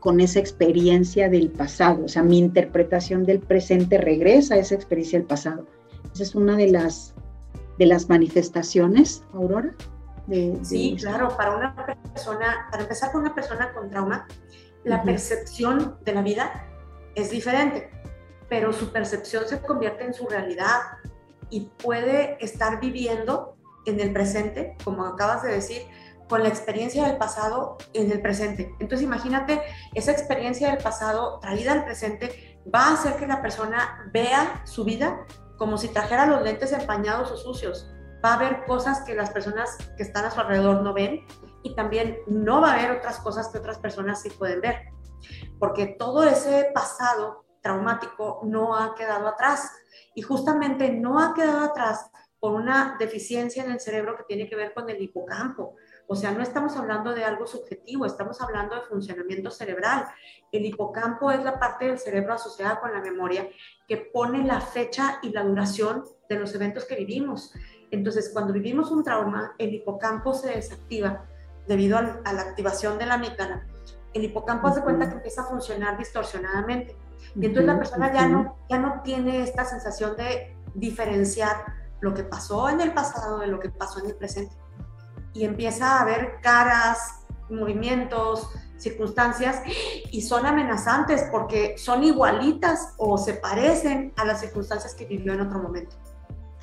con 0.00 0.20
esa 0.20 0.38
experiencia 0.38 1.28
del 1.28 1.50
pasado, 1.50 2.04
o 2.04 2.08
sea, 2.08 2.22
mi 2.22 2.38
interpretación 2.38 3.24
del 3.24 3.40
presente 3.40 3.98
regresa 3.98 4.54
a 4.54 4.58
esa 4.58 4.74
experiencia 4.74 5.18
del 5.18 5.26
pasado. 5.26 5.66
Esa 6.14 6.22
es 6.22 6.34
una 6.34 6.56
de 6.56 6.70
las, 6.70 7.14
de 7.78 7.86
las 7.86 8.08
manifestaciones, 8.08 9.24
Aurora 9.32 9.74
sí, 10.62 10.96
claro, 10.98 11.36
para 11.36 11.56
una 11.56 11.74
persona, 11.74 12.68
para 12.70 12.82
empezar 12.82 13.12
con 13.12 13.22
una 13.22 13.34
persona 13.34 13.72
con 13.72 13.90
trauma, 13.90 14.26
la 14.84 15.02
percepción 15.02 15.98
de 16.04 16.12
la 16.12 16.22
vida 16.22 16.66
es 17.14 17.30
diferente, 17.30 17.90
pero 18.48 18.72
su 18.72 18.92
percepción 18.92 19.46
se 19.46 19.60
convierte 19.60 20.04
en 20.04 20.14
su 20.14 20.26
realidad 20.26 20.78
y 21.50 21.70
puede 21.82 22.42
estar 22.44 22.80
viviendo 22.80 23.56
en 23.86 24.00
el 24.00 24.12
presente, 24.12 24.76
como 24.84 25.06
acabas 25.06 25.42
de 25.42 25.52
decir, 25.52 25.82
con 26.28 26.42
la 26.42 26.48
experiencia 26.48 27.06
del 27.06 27.16
pasado 27.16 27.78
en 27.94 28.10
el 28.12 28.20
presente. 28.20 28.74
Entonces 28.80 29.02
imagínate, 29.02 29.62
esa 29.94 30.12
experiencia 30.12 30.68
del 30.68 30.78
pasado 30.78 31.38
traída 31.40 31.72
al 31.72 31.84
presente 31.84 32.60
va 32.72 32.88
a 32.88 32.94
hacer 32.94 33.16
que 33.16 33.26
la 33.26 33.42
persona 33.42 34.10
vea 34.12 34.62
su 34.64 34.84
vida 34.84 35.26
como 35.56 35.78
si 35.78 35.88
trajera 35.88 36.26
los 36.26 36.42
lentes 36.42 36.72
empañados 36.72 37.30
o 37.32 37.36
sucios 37.36 37.90
va 38.24 38.32
a 38.32 38.34
haber 38.34 38.64
cosas 38.64 39.02
que 39.02 39.14
las 39.14 39.30
personas 39.30 39.76
que 39.96 40.02
están 40.02 40.24
a 40.24 40.30
su 40.30 40.40
alrededor 40.40 40.82
no 40.82 40.92
ven 40.92 41.24
y 41.62 41.74
también 41.74 42.18
no 42.26 42.60
va 42.60 42.72
a 42.72 42.74
haber 42.74 42.98
otras 42.98 43.18
cosas 43.20 43.48
que 43.48 43.58
otras 43.58 43.78
personas 43.78 44.22
sí 44.22 44.30
pueden 44.30 44.60
ver, 44.60 44.86
porque 45.58 45.96
todo 45.98 46.24
ese 46.24 46.70
pasado 46.74 47.44
traumático 47.62 48.40
no 48.44 48.76
ha 48.76 48.94
quedado 48.94 49.28
atrás 49.28 49.70
y 50.14 50.22
justamente 50.22 50.90
no 50.90 51.20
ha 51.20 51.34
quedado 51.34 51.64
atrás 51.64 52.10
por 52.40 52.52
una 52.52 52.96
deficiencia 52.98 53.64
en 53.64 53.72
el 53.72 53.80
cerebro 53.80 54.16
que 54.16 54.24
tiene 54.24 54.48
que 54.48 54.56
ver 54.56 54.72
con 54.72 54.88
el 54.88 55.02
hipocampo. 55.02 55.74
O 56.10 56.16
sea, 56.16 56.32
no 56.32 56.42
estamos 56.42 56.74
hablando 56.76 57.14
de 57.14 57.22
algo 57.22 57.46
subjetivo, 57.46 58.06
estamos 58.06 58.40
hablando 58.40 58.74
de 58.74 58.80
funcionamiento 58.80 59.50
cerebral. 59.50 60.06
El 60.50 60.64
hipocampo 60.64 61.30
es 61.30 61.44
la 61.44 61.60
parte 61.60 61.84
del 61.84 61.98
cerebro 61.98 62.32
asociada 62.32 62.80
con 62.80 62.92
la 62.92 63.00
memoria 63.00 63.46
que 63.86 63.98
pone 63.98 64.42
la 64.42 64.62
fecha 64.62 65.18
y 65.22 65.28
la 65.30 65.44
duración 65.44 66.04
de 66.30 66.38
los 66.38 66.54
eventos 66.54 66.86
que 66.86 66.96
vivimos. 66.96 67.52
Entonces, 67.90 68.30
cuando 68.32 68.54
vivimos 68.54 68.90
un 68.90 69.04
trauma, 69.04 69.54
el 69.58 69.74
hipocampo 69.74 70.32
se 70.32 70.48
desactiva 70.48 71.26
debido 71.66 71.98
a, 71.98 72.02
la 72.02 72.40
activación 72.40 72.98
de 72.98 73.04
la 73.04 73.14
amígdala. 73.14 73.66
El 74.14 74.24
hipocampo 74.24 74.68
hace 74.68 74.80
cuenta 74.80 75.10
que 75.10 75.16
empieza 75.16 75.42
a 75.42 75.44
funcionar 75.44 75.98
distorsionadamente. 75.98 76.96
Y 77.34 77.44
entonces 77.44 77.66
la 77.66 77.76
persona 77.76 78.10
ya 78.14 78.26
no, 78.26 78.56
ya 78.70 78.78
no 78.78 79.02
tiene 79.02 79.42
esta 79.42 79.66
sensación 79.66 80.16
de 80.16 80.56
diferenciar 80.74 81.66
lo 82.00 82.14
que 82.14 82.24
pasó 82.24 82.70
en 82.70 82.80
el 82.80 82.94
pasado 82.94 83.40
de 83.40 83.48
lo 83.48 83.60
que 83.60 83.68
pasó 83.68 84.00
en 84.00 84.06
el 84.06 84.14
presente. 84.14 84.56
Y 85.38 85.44
empieza 85.44 86.00
a 86.00 86.04
ver 86.04 86.40
caras, 86.42 87.20
movimientos, 87.48 88.48
circunstancias 88.76 89.62
y 90.10 90.22
son 90.22 90.46
amenazantes 90.46 91.24
porque 91.30 91.76
son 91.78 92.04
igualitas 92.04 92.94
o 92.96 93.18
se 93.18 93.34
parecen 93.34 94.12
a 94.16 94.24
las 94.24 94.40
circunstancias 94.40 94.94
que 94.94 95.04
vivió 95.04 95.34
en 95.34 95.42
otro 95.42 95.60
momento. 95.60 95.96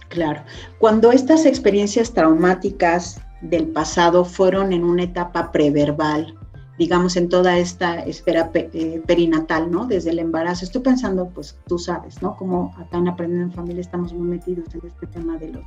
Claro, 0.09 0.43
cuando 0.79 1.11
estas 1.11 1.45
experiencias 1.45 2.13
traumáticas 2.13 3.21
del 3.41 3.67
pasado 3.67 4.23
fueron 4.23 4.71
en 4.71 4.83
una 4.83 5.03
etapa 5.03 5.51
preverbal, 5.51 6.37
digamos 6.77 7.15
en 7.15 7.29
toda 7.29 7.57
esta 7.57 7.99
esfera 8.01 8.51
eh, 8.53 9.01
perinatal, 9.05 9.71
¿no? 9.71 9.85
Desde 9.85 10.11
el 10.11 10.19
embarazo, 10.19 10.65
estoy 10.65 10.81
pensando, 10.81 11.29
pues 11.29 11.57
tú 11.67 11.77
sabes, 11.77 12.21
¿no? 12.21 12.35
Como 12.37 12.73
acá 12.77 12.97
en 12.97 13.07
Aprendiendo 13.07 13.47
en 13.47 13.53
Familia 13.53 13.81
estamos 13.81 14.13
muy 14.13 14.27
metidos 14.27 14.73
en 14.73 14.87
este 14.87 15.07
tema 15.07 15.37
de 15.37 15.49
los, 15.49 15.65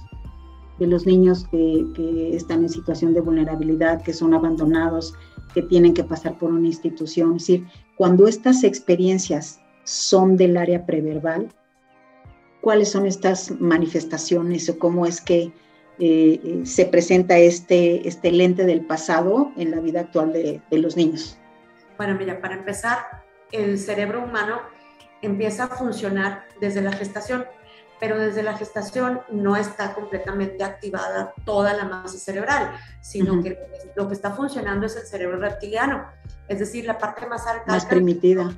de 0.78 0.86
los 0.86 1.06
niños 1.06 1.46
que, 1.50 1.86
que 1.94 2.36
están 2.36 2.62
en 2.62 2.68
situación 2.68 3.14
de 3.14 3.20
vulnerabilidad, 3.20 4.02
que 4.02 4.12
son 4.12 4.34
abandonados, 4.34 5.14
que 5.54 5.62
tienen 5.62 5.94
que 5.94 6.04
pasar 6.04 6.38
por 6.38 6.52
una 6.52 6.66
institución. 6.66 7.36
Es 7.36 7.42
decir, 7.46 7.66
cuando 7.96 8.26
estas 8.26 8.64
experiencias 8.64 9.60
son 9.84 10.36
del 10.36 10.56
área 10.56 10.86
preverbal, 10.86 11.48
cuáles 12.60 12.90
son 12.90 13.06
estas 13.06 13.50
manifestaciones 13.60 14.68
o 14.68 14.78
cómo 14.78 15.06
es 15.06 15.20
que 15.20 15.52
eh, 16.00 16.40
eh, 16.44 16.60
se 16.64 16.86
presenta 16.86 17.38
este, 17.38 18.06
este 18.06 18.30
lente 18.30 18.64
del 18.64 18.82
pasado 18.86 19.50
en 19.56 19.72
la 19.72 19.80
vida 19.80 20.00
actual 20.00 20.32
de, 20.32 20.60
los 20.70 20.96
niños? 20.96 21.36
Bueno, 21.96 22.14
mira, 22.16 22.40
para 22.40 22.54
empezar, 22.54 22.98
el 23.50 23.78
cerebro 23.78 24.22
humano 24.22 24.60
empieza 25.22 25.64
a 25.64 25.68
funcionar 25.68 26.44
desde 26.60 26.82
la 26.82 26.92
gestación, 26.92 27.46
pero 28.00 28.18
desde 28.18 28.42
la 28.42 28.56
gestación 28.56 29.20
no 29.30 29.56
está 29.56 29.94
completamente 29.94 30.62
activada 30.62 31.32
toda 31.44 31.74
la 31.74 31.84
masa 31.84 32.18
cerebral, 32.18 32.72
sino 33.00 33.42
que 33.42 33.58
lo 33.96 34.08
que 34.08 34.14
está 34.14 34.30
funcionando 34.32 34.86
es 34.86 34.96
el 34.96 35.06
cerebro 35.06 35.38
reptiliano, 35.38 36.06
es 36.48 36.58
decir, 36.58 36.84
la 36.84 36.98
parte 36.98 37.26
más 37.26 37.46
arcaica. 37.46 37.72
Más 37.72 37.86
primitiva. 37.86 38.52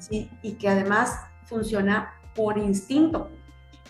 Sí, 0.00 0.30
y 0.42 0.54
que 0.54 0.68
además 0.68 1.18
funciona 1.46 2.14
por 2.34 2.58
instinto. 2.58 3.30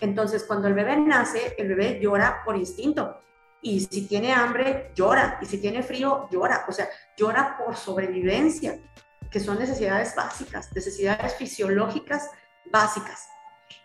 Entonces, 0.01 0.43
cuando 0.43 0.67
el 0.67 0.73
bebé 0.73 0.97
nace, 0.97 1.55
el 1.57 1.69
bebé 1.69 1.99
llora 2.01 2.41
por 2.43 2.55
instinto. 2.55 3.19
Y 3.61 3.79
si 3.79 4.07
tiene 4.07 4.33
hambre, 4.33 4.91
llora. 4.95 5.39
Y 5.41 5.45
si 5.45 5.57
tiene 5.59 5.81
frío, 5.81 6.27
llora. 6.31 6.65
O 6.67 6.71
sea, 6.71 6.87
llora 7.17 7.57
por 7.57 7.75
sobrevivencia, 7.75 8.77
que 9.31 9.39
son 9.39 9.57
necesidades 9.57 10.13
básicas, 10.15 10.71
necesidades 10.73 11.35
fisiológicas 11.35 12.29
básicas. 12.71 13.27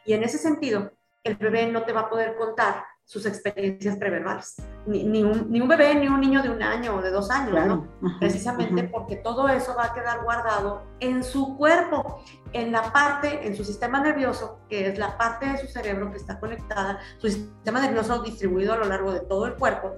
Y 0.05 0.13
en 0.13 0.25
ese 0.25 0.39
sentido, 0.39 0.93
el 1.25 1.37
bebé 1.37 1.67
no 1.67 1.83
te 1.83 1.93
va 1.93 2.03
a 2.03 2.11
poder 2.11 2.37
contar 2.37 2.85
sus 3.05 3.27
experiencias 3.27 3.97
preverbales. 3.97 4.63
Ni, 4.87 5.25
un, 5.25 5.69
bebé, 5.69 5.97
ni 5.97 6.07
un 6.07 6.21
niño 6.21 6.43
de 6.45 6.49
un 6.49 6.63
año 6.63 6.95
o 6.95 7.03
de 7.03 7.11
dos 7.11 7.29
años, 7.31 7.67
¿no? 7.67 7.89
Precisamente 8.21 8.85
porque 8.85 9.17
todo 9.17 9.49
eso 9.49 9.75
va 9.77 9.87
a 9.87 9.95
quedar 9.95 10.23
guardado 10.23 10.85
en 11.01 11.25
su 11.25 11.57
cuerpo, 11.57 12.23
en 12.53 12.71
la 12.71 12.93
parte, 12.93 13.49
en 13.49 13.57
su 13.57 13.65
sistema 13.65 14.01
nervioso, 14.01 14.61
que 14.69 14.89
es 14.89 14.99
la 14.99 15.19
parte 15.19 15.47
de 15.47 15.59
su 15.59 15.67
cerebro 15.67 16.13
que 16.13 16.19
está 16.19 16.39
conectada, 16.39 17.01
su 17.19 17.29
sistema 17.29 17.81
nervioso 17.81 18.23
distribuido 18.23 18.75
a 18.75 18.77
lo 18.77 18.85
largo 18.85 19.13
de 19.13 19.21
todo 19.21 19.47
el 19.47 19.55
cuerpo, 19.55 19.97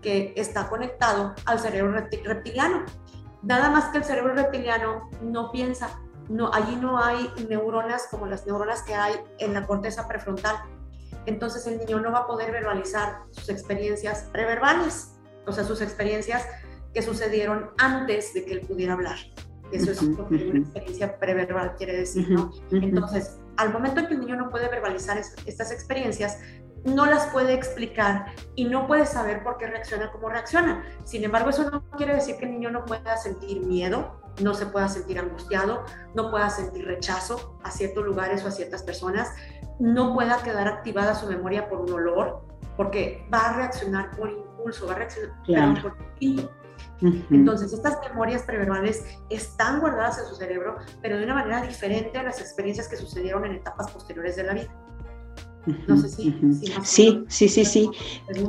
que 0.00 0.32
está 0.34 0.70
conectado 0.70 1.34
al 1.44 1.60
cerebro 1.60 1.92
reptiliano. 2.24 2.84
Nada 3.42 3.68
más 3.68 3.90
que 3.90 3.98
el 3.98 4.04
cerebro 4.04 4.32
reptiliano 4.32 5.10
no 5.20 5.52
piensa, 5.52 6.00
no, 6.28 6.52
allí 6.52 6.76
no 6.76 7.02
hay 7.02 7.30
neuronas 7.48 8.08
como 8.10 8.26
las 8.26 8.46
neuronas 8.46 8.82
que 8.82 8.94
hay 8.94 9.14
en 9.38 9.54
la 9.54 9.66
corteza 9.66 10.08
prefrontal 10.08 10.56
entonces 11.26 11.66
el 11.66 11.78
niño 11.78 12.00
no 12.00 12.12
va 12.12 12.20
a 12.20 12.26
poder 12.26 12.52
verbalizar 12.52 13.22
sus 13.30 13.48
experiencias 13.48 14.28
preverbales, 14.32 15.12
o 15.46 15.52
sea, 15.52 15.64
sus 15.64 15.80
experiencias 15.80 16.46
que 16.92 17.02
sucedieron 17.02 17.70
antes 17.78 18.34
de 18.34 18.44
que 18.44 18.52
él 18.52 18.60
pudiera 18.60 18.92
hablar. 18.92 19.16
Eso 19.72 19.90
es 19.90 20.02
lo 20.02 20.28
que 20.28 20.34
una 20.34 20.60
experiencia 20.60 21.18
preverbal 21.18 21.74
quiere 21.76 21.96
decir, 21.96 22.30
¿no? 22.30 22.52
Entonces, 22.70 23.38
al 23.56 23.72
momento 23.72 24.00
en 24.00 24.06
que 24.06 24.14
el 24.14 24.20
niño 24.20 24.36
no 24.36 24.50
puede 24.50 24.68
verbalizar 24.68 25.18
estas 25.18 25.72
experiencias, 25.72 26.38
no 26.84 27.06
las 27.06 27.26
puede 27.28 27.54
explicar 27.54 28.26
y 28.54 28.66
no 28.66 28.86
puede 28.86 29.06
saber 29.06 29.42
por 29.42 29.56
qué 29.56 29.66
reacciona 29.66 30.12
como 30.12 30.28
reacciona. 30.28 30.84
Sin 31.04 31.24
embargo, 31.24 31.48
eso 31.50 31.68
no 31.70 31.82
quiere 31.96 32.14
decir 32.14 32.36
que 32.36 32.44
el 32.44 32.52
niño 32.52 32.70
no 32.70 32.84
pueda 32.84 33.16
sentir 33.16 33.64
miedo, 33.64 34.20
no 34.40 34.54
se 34.54 34.66
pueda 34.66 34.88
sentir 34.88 35.18
angustiado, 35.18 35.84
no 36.14 36.30
pueda 36.30 36.50
sentir 36.50 36.86
rechazo 36.86 37.58
a 37.62 37.70
ciertos 37.70 38.04
lugares 38.04 38.44
o 38.44 38.48
a 38.48 38.50
ciertas 38.50 38.82
personas, 38.82 39.30
no 39.78 40.14
pueda 40.14 40.42
quedar 40.42 40.68
activada 40.68 41.14
su 41.14 41.26
memoria 41.26 41.68
por 41.68 41.80
un 41.80 41.92
olor, 41.92 42.46
porque 42.76 43.26
va 43.32 43.50
a 43.50 43.56
reaccionar 43.56 44.10
por 44.16 44.30
impulso, 44.30 44.86
va 44.86 44.94
a 44.94 44.96
reaccionar 44.96 45.82
por 45.82 45.96
instinto. 46.20 46.52
Entonces, 47.30 47.72
estas 47.72 47.98
memorias 48.08 48.42
preverbales 48.42 49.04
están 49.28 49.80
guardadas 49.80 50.18
en 50.18 50.26
su 50.26 50.36
cerebro, 50.36 50.76
pero 51.02 51.18
de 51.18 51.24
una 51.24 51.34
manera 51.34 51.60
diferente 51.62 52.18
a 52.18 52.22
las 52.22 52.40
experiencias 52.40 52.88
que 52.88 52.96
sucedieron 52.96 53.44
en 53.44 53.52
etapas 53.56 53.90
posteriores 53.90 54.36
de 54.36 54.44
la 54.44 54.54
vida. 54.54 54.83
No 55.88 55.96
sé 55.96 56.08
si, 56.08 56.34
sí, 56.82 57.24
sí, 57.28 57.48
sí, 57.48 57.64
sí. 57.64 57.90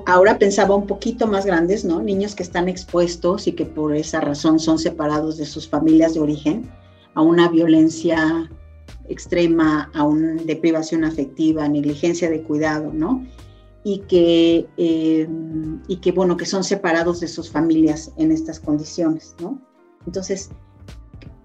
Ahora 0.05 0.37
pensaba 0.37 0.75
un 0.75 0.85
poquito 0.85 1.27
más 1.27 1.45
grandes, 1.45 1.85
¿no? 1.85 2.01
Niños 2.01 2.35
que 2.35 2.43
están 2.43 2.67
expuestos 2.67 3.47
y 3.47 3.53
que 3.53 3.65
por 3.65 3.95
esa 3.95 4.19
razón 4.21 4.59
son 4.59 4.79
separados 4.79 5.37
de 5.37 5.45
sus 5.45 5.67
familias 5.67 6.13
de 6.13 6.19
origen 6.19 6.69
a 7.13 7.21
una 7.21 7.47
violencia 7.47 8.49
extrema, 9.07 9.89
a 9.93 10.03
una 10.03 10.41
deprivación 10.43 11.03
afectiva, 11.03 11.67
negligencia 11.67 12.29
de 12.29 12.43
cuidado, 12.43 12.91
¿no? 12.93 13.25
Y 13.83 13.99
que, 13.99 14.67
eh, 14.77 15.27
y 15.87 15.97
que, 15.97 16.11
bueno, 16.11 16.37
que 16.37 16.45
son 16.45 16.63
separados 16.63 17.19
de 17.19 17.27
sus 17.27 17.49
familias 17.49 18.11
en 18.17 18.31
estas 18.31 18.59
condiciones, 18.59 19.35
¿no? 19.39 19.61
Entonces, 20.05 20.49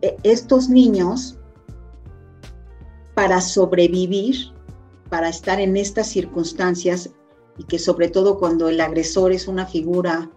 e, 0.02 0.16
estos 0.22 0.68
niños, 0.68 1.38
para 3.14 3.40
sobrevivir, 3.40 4.52
para 5.10 5.28
estar 5.28 5.60
en 5.60 5.76
estas 5.76 6.06
circunstancias, 6.06 7.10
y 7.58 7.64
que 7.64 7.78
sobre 7.78 8.08
todo 8.08 8.38
cuando 8.38 8.68
el 8.68 8.80
agresor 8.80 9.32
es 9.32 9.48
una 9.48 9.66
figura 9.66 10.30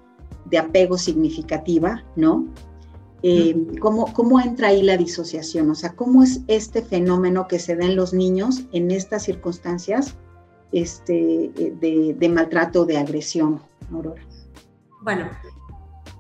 de 0.46 0.58
apego 0.58 0.98
significativa, 0.98 2.04
¿no? 2.16 2.46
Eh, 3.22 3.56
¿cómo, 3.80 4.12
¿Cómo 4.12 4.42
entra 4.42 4.68
ahí 4.68 4.84
la 4.84 4.98
disociación? 4.98 5.70
O 5.70 5.76
sea, 5.76 5.96
¿cómo 5.96 6.24
es 6.24 6.42
este 6.48 6.82
fenómeno 6.82 7.48
que 7.48 7.60
se 7.60 7.78
da 7.78 7.86
en 7.86 7.96
los 7.96 8.14
niños 8.14 8.64
en 8.74 8.92
estas 8.92 9.24
circunstancias 9.24 10.16
este, 10.74 11.52
de, 11.56 12.16
de 12.20 12.30
maltrato 12.30 12.84
de 12.84 12.98
agresión, 12.98 13.62
Aurora? 13.94 14.22
Bueno, 15.02 15.30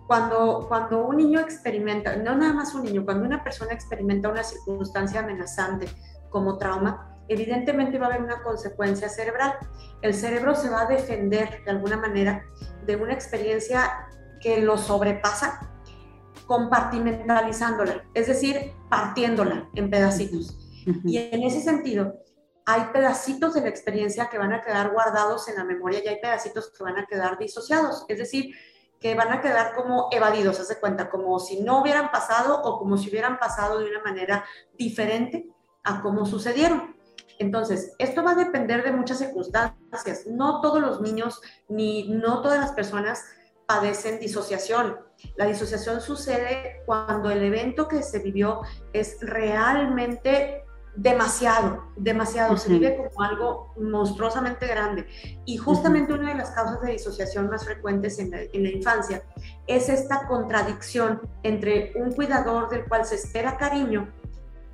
cuando, 0.07 0.65
cuando 0.69 1.05
un 1.05 1.17
niño 1.17 1.39
experimenta, 1.39 2.15
no 2.15 2.35
nada 2.35 2.53
más 2.53 2.73
un 2.73 2.83
niño, 2.83 3.03
cuando 3.03 3.25
una 3.25 3.43
persona 3.43 3.73
experimenta 3.73 4.29
una 4.29 4.43
circunstancia 4.43 5.19
amenazante 5.19 5.87
como 6.29 6.57
trauma, 6.57 7.12
evidentemente 7.27 7.97
va 7.97 8.07
a 8.07 8.09
haber 8.09 8.21
una 8.21 8.41
consecuencia 8.43 9.09
cerebral. 9.09 9.57
El 10.01 10.13
cerebro 10.13 10.55
se 10.55 10.69
va 10.69 10.81
a 10.81 10.87
defender 10.87 11.63
de 11.63 11.71
alguna 11.71 11.97
manera 11.97 12.45
de 12.85 12.95
una 12.95 13.13
experiencia 13.13 14.07
que 14.41 14.61
lo 14.61 14.77
sobrepasa, 14.77 15.69
compartimentalizándola, 16.45 18.03
es 18.13 18.27
decir, 18.27 18.73
partiéndola 18.89 19.69
en 19.75 19.89
pedacitos. 19.89 20.57
Y 21.05 21.17
en 21.17 21.43
ese 21.43 21.61
sentido, 21.61 22.19
hay 22.65 22.81
pedacitos 22.93 23.53
de 23.53 23.61
la 23.61 23.69
experiencia 23.69 24.29
que 24.29 24.37
van 24.37 24.53
a 24.53 24.61
quedar 24.61 24.91
guardados 24.91 25.47
en 25.47 25.55
la 25.55 25.63
memoria 25.63 26.01
y 26.03 26.07
hay 26.07 26.19
pedacitos 26.19 26.71
que 26.71 26.83
van 26.83 26.97
a 26.97 27.05
quedar 27.05 27.37
disociados, 27.37 28.05
es 28.07 28.17
decir, 28.17 28.53
que 28.99 29.15
van 29.15 29.33
a 29.33 29.41
quedar 29.41 29.73
como 29.75 30.07
evadidos, 30.11 30.61
hace 30.61 30.79
cuenta, 30.79 31.09
como 31.09 31.37
si 31.39 31.61
no 31.61 31.81
hubieran 31.81 32.09
pasado 32.09 32.61
o 32.61 32.79
como 32.79 32.97
si 32.97 33.09
hubieran 33.09 33.37
pasado 33.37 33.79
de 33.79 33.89
una 33.89 34.01
manera 34.01 34.45
diferente 34.77 35.49
a 35.83 36.01
cómo 36.01 36.25
sucedieron. 36.25 36.92
Entonces, 37.39 37.93
esto 37.99 38.23
va 38.23 38.31
a 38.31 38.35
depender 38.35 38.83
de 38.83 38.91
muchas 38.91 39.19
circunstancias. 39.19 40.25
No 40.27 40.61
todos 40.61 40.81
los 40.81 41.01
niños 41.01 41.41
ni 41.67 42.09
no 42.09 42.41
todas 42.41 42.59
las 42.59 42.71
personas 42.71 43.23
padecen 43.65 44.19
disociación. 44.19 44.97
La 45.35 45.45
disociación 45.45 46.01
sucede 46.01 46.81
cuando 46.85 47.29
el 47.29 47.43
evento 47.43 47.87
que 47.87 48.03
se 48.03 48.19
vivió 48.19 48.61
es 48.91 49.17
realmente 49.21 50.63
demasiado, 50.95 51.85
demasiado, 51.95 52.55
se 52.55 52.69
vive 52.69 52.97
como 52.97 53.23
algo 53.23 53.73
monstruosamente 53.77 54.67
grande. 54.67 55.07
Y 55.45 55.57
justamente 55.57 56.13
una 56.13 56.29
de 56.29 56.35
las 56.35 56.51
causas 56.51 56.81
de 56.81 56.91
disociación 56.91 57.49
más 57.49 57.65
frecuentes 57.65 58.19
en 58.19 58.31
la, 58.31 58.41
en 58.41 58.63
la, 58.63 58.69
infancia 58.69 59.23
es 59.65 59.89
esta 59.89 60.27
contradicción 60.27 61.21
entre 61.41 61.93
un 61.95 62.11
cuidador 62.11 62.69
del 62.69 62.85
cual 62.85 63.05
se 63.05 63.15
espera 63.15 63.57
cariño 63.57 64.13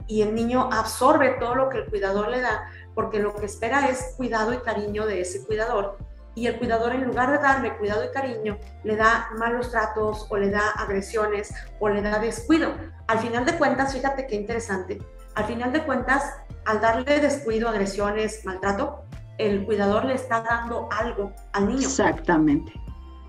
y 0.09 0.23
el 0.23 0.33
niño 0.33 0.69
absorbe 0.73 1.37
todo 1.39 1.53
lo 1.53 1.69
que 1.69 1.77
el 1.77 1.85
cuidador 1.85 2.29
le 2.29 2.41
da, 2.41 2.67
porque 2.95 3.19
lo 3.19 3.33
que 3.35 3.45
espera 3.45 3.87
es 3.87 4.15
cuidado 4.17 4.51
y 4.53 4.57
cariño 4.57 5.05
de 5.05 5.21
ese 5.21 5.45
cuidador. 5.45 5.99
Y 6.33 6.47
el 6.47 6.57
cuidador 6.57 6.93
en 6.93 7.03
lugar 7.03 7.31
de 7.31 7.37
darle 7.37 7.77
cuidado 7.77 8.03
y 8.03 8.09
cariño, 8.09 8.57
le 8.83 8.95
da 8.95 9.29
malos 9.37 9.69
tratos 9.69 10.25
o 10.29 10.37
le 10.37 10.49
da 10.49 10.71
agresiones 10.77 11.53
o 11.79 11.89
le 11.89 12.01
da 12.01 12.17
descuido. 12.17 12.73
Al 13.07 13.19
final 13.19 13.45
de 13.45 13.55
cuentas, 13.57 13.93
fíjate 13.93 14.25
qué 14.25 14.35
interesante, 14.35 14.99
al 15.35 15.45
final 15.45 15.71
de 15.71 15.85
cuentas, 15.85 16.23
al 16.65 16.81
darle 16.81 17.19
descuido, 17.19 17.69
agresiones, 17.69 18.43
maltrato, 18.45 19.03
el 19.37 19.63
cuidador 19.63 20.05
le 20.05 20.15
está 20.15 20.41
dando 20.41 20.89
algo 20.91 21.33
al 21.53 21.67
niño. 21.67 21.81
Exactamente. 21.81 22.73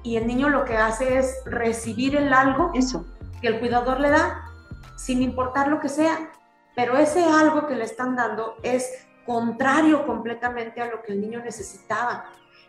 Y 0.03 0.17
el 0.17 0.27
niño 0.27 0.49
lo 0.49 0.65
que 0.65 0.79
hace 0.79 1.19
es 1.19 1.37
recibir 1.45 2.17
el 2.17 2.33
algo 2.33 2.71
Eso. 2.73 3.05
que 3.43 3.49
el 3.49 3.61
cuidador 3.61 4.01
le 4.01 4.09
da, 4.09 4.47
sin 4.97 5.21
importar 5.21 5.69
lo 5.69 5.79
que 5.79 5.91
sea 5.91 6.31
pero 6.81 6.97
ese 6.97 7.23
algo 7.23 7.67
que 7.67 7.75
le 7.75 7.85
están 7.85 8.17
dando 8.17 8.57
es 8.63 9.07
contrario 9.27 10.07
completamente 10.07 10.81
a 10.81 10.87
lo 10.87 11.03
que 11.03 11.13
el 11.13 11.21
niño 11.21 11.45
necesitaba. 11.45 12.25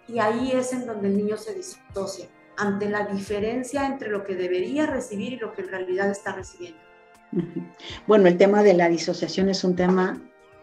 Y 0.06 0.20
ahí 0.20 0.52
es 0.52 0.74
en 0.74 0.86
donde 0.86 1.08
el 1.08 1.16
niño 1.16 1.38
se 1.38 1.54
disocia, 1.54 2.28
ante 2.58 2.90
la 2.90 3.06
diferencia 3.06 3.86
entre 3.86 4.10
lo 4.10 4.26
que 4.26 4.36
debería 4.36 4.86
recibir 4.86 5.32
y 5.32 5.38
lo 5.38 5.54
que 5.54 5.62
en 5.62 5.70
realidad 5.70 6.10
está 6.10 6.34
recibiendo. 6.34 6.78
Bueno, 8.06 8.28
el 8.28 8.38
tema 8.38 8.64
de 8.64 8.74
la 8.74 8.90
disociación 8.90 9.48
es 9.48 9.64
un 9.64 9.78
tema 9.78 10.22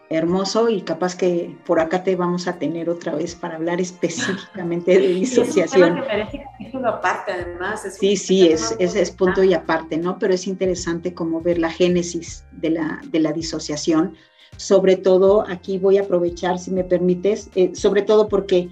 hermoso 0.09 0.69
y 0.69 0.81
capaz 0.81 1.15
que 1.15 1.55
por 1.65 1.79
acá 1.79 2.03
te 2.03 2.15
vamos 2.15 2.47
a 2.47 2.57
tener 2.57 2.89
otra 2.89 3.13
vez 3.13 3.35
para 3.35 3.55
hablar 3.55 3.79
específicamente 3.79 4.99
de 4.99 5.07
disociación. 5.07 5.97
es 5.99 5.99
un 5.99 6.07
tema 6.07 6.07
que 6.07 6.57
merece 6.57 6.87
aparte, 6.87 7.31
además. 7.31 7.83
sí, 7.99 8.17
sí, 8.17 8.47
es, 8.47 8.75
es, 8.79 8.95
es, 8.95 9.11
punto 9.11 9.43
y 9.43 9.53
aparte, 9.53 9.97
¿no? 9.97 10.17
Pero 10.17 10.33
es 10.33 10.47
interesante 10.47 11.13
como 11.13 11.41
ver 11.41 11.59
la 11.59 11.69
génesis 11.69 12.45
de 12.51 12.71
la, 12.71 13.01
de 13.05 13.19
la 13.19 13.31
disociación. 13.31 14.15
Sobre 14.57 14.97
todo, 14.97 15.45
aquí 15.47 15.77
voy 15.77 15.99
a 15.99 16.01
aprovechar, 16.01 16.57
si 16.57 16.71
me 16.71 16.83
permites, 16.83 17.49
eh, 17.55 17.71
sobre 17.75 18.01
todo 18.01 18.27
porque 18.27 18.69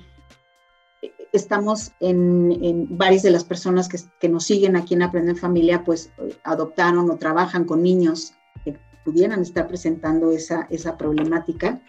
estamos 1.34 1.92
en, 2.00 2.58
en 2.64 2.98
varias 2.98 3.22
de 3.22 3.30
las 3.30 3.44
personas 3.44 3.88
que, 3.88 4.00
que 4.20 4.28
nos 4.28 4.46
siguen 4.46 4.76
aquí 4.76 4.96
en 4.96 5.04
Aprender 5.04 5.36
Familia, 5.36 5.84
pues 5.84 6.12
adoptaron 6.44 7.10
o 7.12 7.18
trabajan 7.18 7.66
con 7.66 7.84
niños 7.84 8.34
pudieran 9.08 9.42
estar 9.42 9.70
presentando 9.70 10.32
esa, 10.32 10.68
esa 10.70 10.98
problemática, 10.98 11.80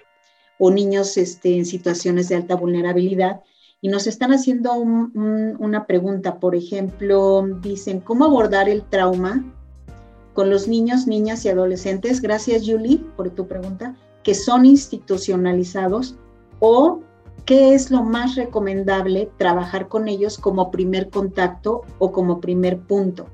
o 0.56 0.70
niños 0.70 1.16
este, 1.16 1.56
en 1.56 1.66
situaciones 1.66 2.28
de 2.28 2.36
alta 2.36 2.54
vulnerabilidad. 2.54 3.40
Y 3.80 3.88
nos 3.88 4.06
están 4.06 4.32
haciendo 4.32 4.72
una 4.74 5.84
pregunta, 5.88 6.38
por 6.38 6.54
ejemplo, 6.54 7.44
dicen, 7.60 7.98
¿cómo 7.98 8.24
abordar 8.24 8.68
el 8.68 8.84
trauma 8.84 9.44
con 10.32 10.48
los 10.48 10.68
niños, 10.68 11.08
niñas 11.08 11.44
y 11.44 11.48
adolescentes? 11.48 12.22
Gracias, 12.22 12.62
Julie, 12.64 13.04
por 13.16 13.30
tu 13.30 13.48
pregunta, 13.48 13.96
que 14.22 14.34
son 14.36 14.64
institucionalizados 14.64 16.14
o 16.60 17.00
qué 17.46 17.74
es 17.74 17.90
lo 17.90 18.04
más 18.04 18.36
recomendable 18.36 19.28
trabajar 19.38 19.88
con 19.88 20.06
ellos 20.06 20.38
como 20.38 20.70
primer 20.70 21.10
contacto 21.10 21.82
o 21.98 22.12
como 22.12 22.40
primer 22.40 22.78
punto 22.78 23.26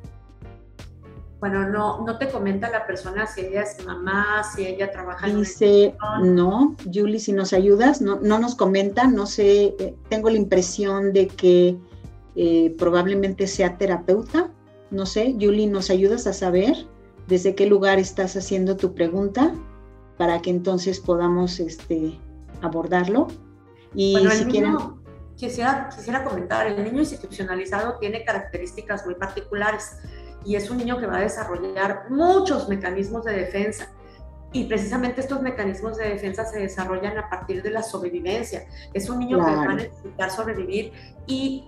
bueno, 1.45 1.69
no, 1.69 2.01
no 2.07 2.17
te 2.17 2.31
comenta 2.31 2.71
la 2.71 2.87
persona 2.87 3.27
si 3.27 3.43
ella 3.43 3.65
es 3.65 3.85
mamá, 3.85 4.43
si 4.45 4.65
ella 4.65 4.91
trabaja 4.91 5.27
en 5.27 5.41
Dice, 5.41 5.95
no, 6.23 6.75
Julie, 6.91 7.21
si 7.21 7.35
nos 7.35 7.53
ayudas, 7.53 8.01
no, 8.01 8.19
no 8.19 8.39
nos 8.39 8.55
comenta, 8.55 9.07
no 9.07 9.27
sé, 9.27 9.75
eh, 9.79 9.95
tengo 10.09 10.31
la 10.31 10.39
impresión 10.39 11.13
de 11.13 11.27
que 11.27 11.77
eh, 12.35 12.75
probablemente 12.79 13.47
sea 13.47 13.77
terapeuta, 13.77 14.49
no 14.91 15.05
sé, 15.05 15.37
Julie, 15.39 15.67
¿nos 15.67 15.91
ayudas 15.91 16.27
a 16.27 16.33
saber 16.33 16.87
desde 17.29 17.55
qué 17.55 17.67
lugar 17.67 17.99
estás 17.99 18.39
haciendo 18.39 18.79
tu 18.79 18.95
pregunta 18.95 19.53
para 20.17 20.41
que 20.41 20.49
entonces 20.49 20.99
podamos 20.99 21.61
este, 21.61 22.19
abordarlo? 22.63 23.29
Y 23.95 24.17
si 24.31 24.47
quieren... 24.47 24.79
Quisiera, 25.37 25.91
quisiera 25.95 26.25
comentar, 26.25 26.69
el 26.69 26.83
niño 26.83 27.01
institucionalizado 27.01 27.99
tiene 27.99 28.25
características 28.25 29.05
muy 29.05 29.17
particulares 29.17 29.99
y 30.45 30.57
es 30.57 30.71
un 30.71 30.79
niño 30.79 30.99
que 30.99 31.07
va 31.07 31.19
a 31.19 31.21
desarrollar 31.21 32.07
muchos 32.11 32.69
mecanismos 32.69 33.25
de 33.25 33.33
defensa. 33.33 33.89
Y 34.53 34.65
precisamente 34.65 35.21
estos 35.21 35.43
mecanismos 35.43 35.97
de 35.97 36.09
defensa 36.11 36.45
se 36.45 36.61
desarrollan 36.61 37.19
a 37.19 37.29
partir 37.29 37.63
de 37.63 37.71
la 37.71 37.83
sobrevivencia. 37.83 38.67
Es 38.93 39.09
un 39.11 39.19
niño 39.19 39.45
que 39.45 39.53
va 39.53 39.63
a 39.65 39.75
necesitar 39.75 40.31
sobrevivir 40.31 40.93
y, 41.27 41.67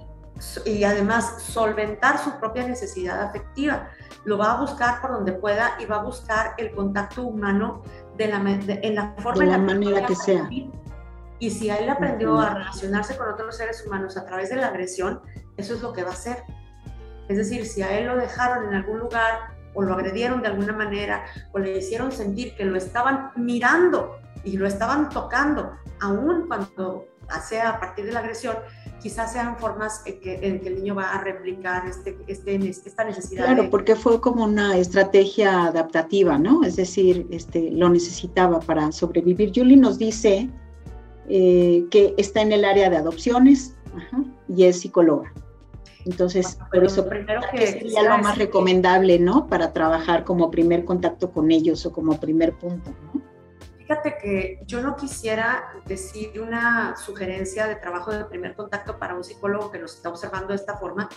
y 0.64 0.84
además 0.84 1.42
solventar 1.42 2.18
su 2.18 2.38
propia 2.38 2.66
necesidad 2.68 3.22
afectiva. 3.22 3.88
Lo 4.24 4.38
va 4.38 4.52
a 4.52 4.60
buscar 4.60 5.00
por 5.00 5.10
donde 5.10 5.32
pueda 5.32 5.72
y 5.80 5.86
va 5.86 5.96
a 5.96 6.02
buscar 6.02 6.54
el 6.58 6.70
contacto 6.70 7.22
humano 7.24 7.82
de 8.16 8.28
la, 8.28 8.36
en 8.38 8.94
la 8.94 9.14
forma 9.18 9.44
de 9.44 9.50
la 9.50 9.58
manera 9.58 10.06
que 10.06 10.14
sea. 10.14 10.48
Y 11.38 11.50
si 11.50 11.68
él 11.68 11.88
aprendió 11.90 12.38
a 12.38 12.54
relacionarse 12.54 13.16
con 13.16 13.28
otros 13.28 13.56
seres 13.56 13.84
humanos 13.84 14.16
a 14.16 14.24
través 14.24 14.48
de 14.48 14.56
la 14.56 14.68
agresión, 14.68 15.20
eso 15.56 15.74
es 15.74 15.82
lo 15.82 15.92
que 15.92 16.02
va 16.02 16.10
a 16.10 16.12
hacer. 16.12 16.44
Es 17.28 17.36
decir, 17.36 17.66
si 17.66 17.82
a 17.82 17.98
él 17.98 18.06
lo 18.06 18.16
dejaron 18.16 18.68
en 18.68 18.74
algún 18.74 18.98
lugar 18.98 19.56
o 19.74 19.82
lo 19.82 19.94
agredieron 19.94 20.42
de 20.42 20.48
alguna 20.48 20.72
manera 20.72 21.24
o 21.52 21.58
le 21.58 21.78
hicieron 21.78 22.12
sentir 22.12 22.54
que 22.56 22.64
lo 22.64 22.76
estaban 22.76 23.30
mirando 23.36 24.16
y 24.44 24.56
lo 24.56 24.66
estaban 24.66 25.08
tocando, 25.10 25.72
aún 26.00 26.46
cuando 26.46 27.06
sea 27.46 27.70
a 27.70 27.80
partir 27.80 28.06
de 28.06 28.12
la 28.12 28.20
agresión, 28.20 28.56
quizás 29.00 29.32
sean 29.32 29.56
formas 29.58 30.02
en 30.06 30.20
que, 30.20 30.34
en 30.42 30.60
que 30.60 30.68
el 30.68 30.76
niño 30.76 30.94
va 30.94 31.12
a 31.12 31.22
replicar 31.22 31.86
este, 31.86 32.16
este, 32.26 32.54
esta 32.68 33.04
necesidad. 33.04 33.44
Claro, 33.46 33.68
porque 33.70 33.96
fue 33.96 34.20
como 34.20 34.44
una 34.44 34.76
estrategia 34.76 35.64
adaptativa, 35.64 36.38
¿no? 36.38 36.64
Es 36.64 36.76
decir, 36.76 37.26
este, 37.30 37.70
lo 37.72 37.88
necesitaba 37.88 38.60
para 38.60 38.92
sobrevivir. 38.92 39.52
Julie 39.54 39.76
nos 39.76 39.98
dice 39.98 40.48
eh, 41.28 41.84
que 41.90 42.14
está 42.16 42.40
en 42.42 42.52
el 42.52 42.64
área 42.64 42.88
de 42.88 42.96
adopciones 42.96 43.74
y 44.48 44.64
es 44.64 44.80
psicóloga. 44.80 45.32
Entonces, 46.07 46.57
por 46.73 46.85
eso 46.85 47.09
primero 47.09 47.40
que 47.51 47.66
sería 47.66 48.03
lo 48.05 48.19
más 48.19 48.38
recomendable, 48.38 49.19
¿no? 49.19 49.49
Para 49.49 49.73
trabajar 49.73 50.25
como 50.25 50.53
primer 50.53 50.85
contacto 50.85 51.33
con 51.33 51.51
ellos 51.51 51.85
o 51.85 51.92
como 51.92 52.19
primer 52.21 52.55
punto, 52.55 52.90
¿no? 53.12 53.21
Fíjate 53.79 54.16
que 54.21 54.61
yo 54.66 54.83
no 54.83 54.97
quisiera 54.97 55.64
decir 55.87 56.40
una 56.40 56.97
sugerencia 56.97 57.66
de 57.66 57.77
trabajo 57.77 58.12
de 58.12 58.25
primer 58.25 58.55
contacto 58.55 58.99
para 58.99 59.14
un 59.14 59.23
psicólogo 59.23 59.71
que 59.71 59.79
nos 59.79 59.95
está 59.95 60.09
observando 60.09 60.49
de 60.49 60.57
esta 60.57 60.77
forma, 60.77 61.09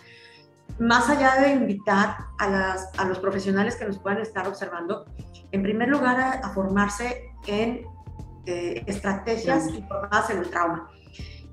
más 0.80 1.10
allá 1.10 1.36
de 1.42 1.52
invitar 1.52 2.18
a, 2.38 2.48
las, 2.48 2.92
a 2.98 3.06
los 3.06 3.20
profesionales 3.20 3.76
que 3.76 3.86
nos 3.86 4.00
puedan 4.00 4.20
estar 4.20 4.48
observando, 4.48 5.06
en 5.52 5.64
primer 5.64 5.90
lugar 5.90 6.42
a, 6.44 6.50
formarse 6.50 7.32
en 7.48 7.86
eh, 8.46 8.84
estrategias 8.86 9.68
informadas 9.70 10.30
en 10.30 10.38
el 10.40 10.50
trauma. 10.50 10.90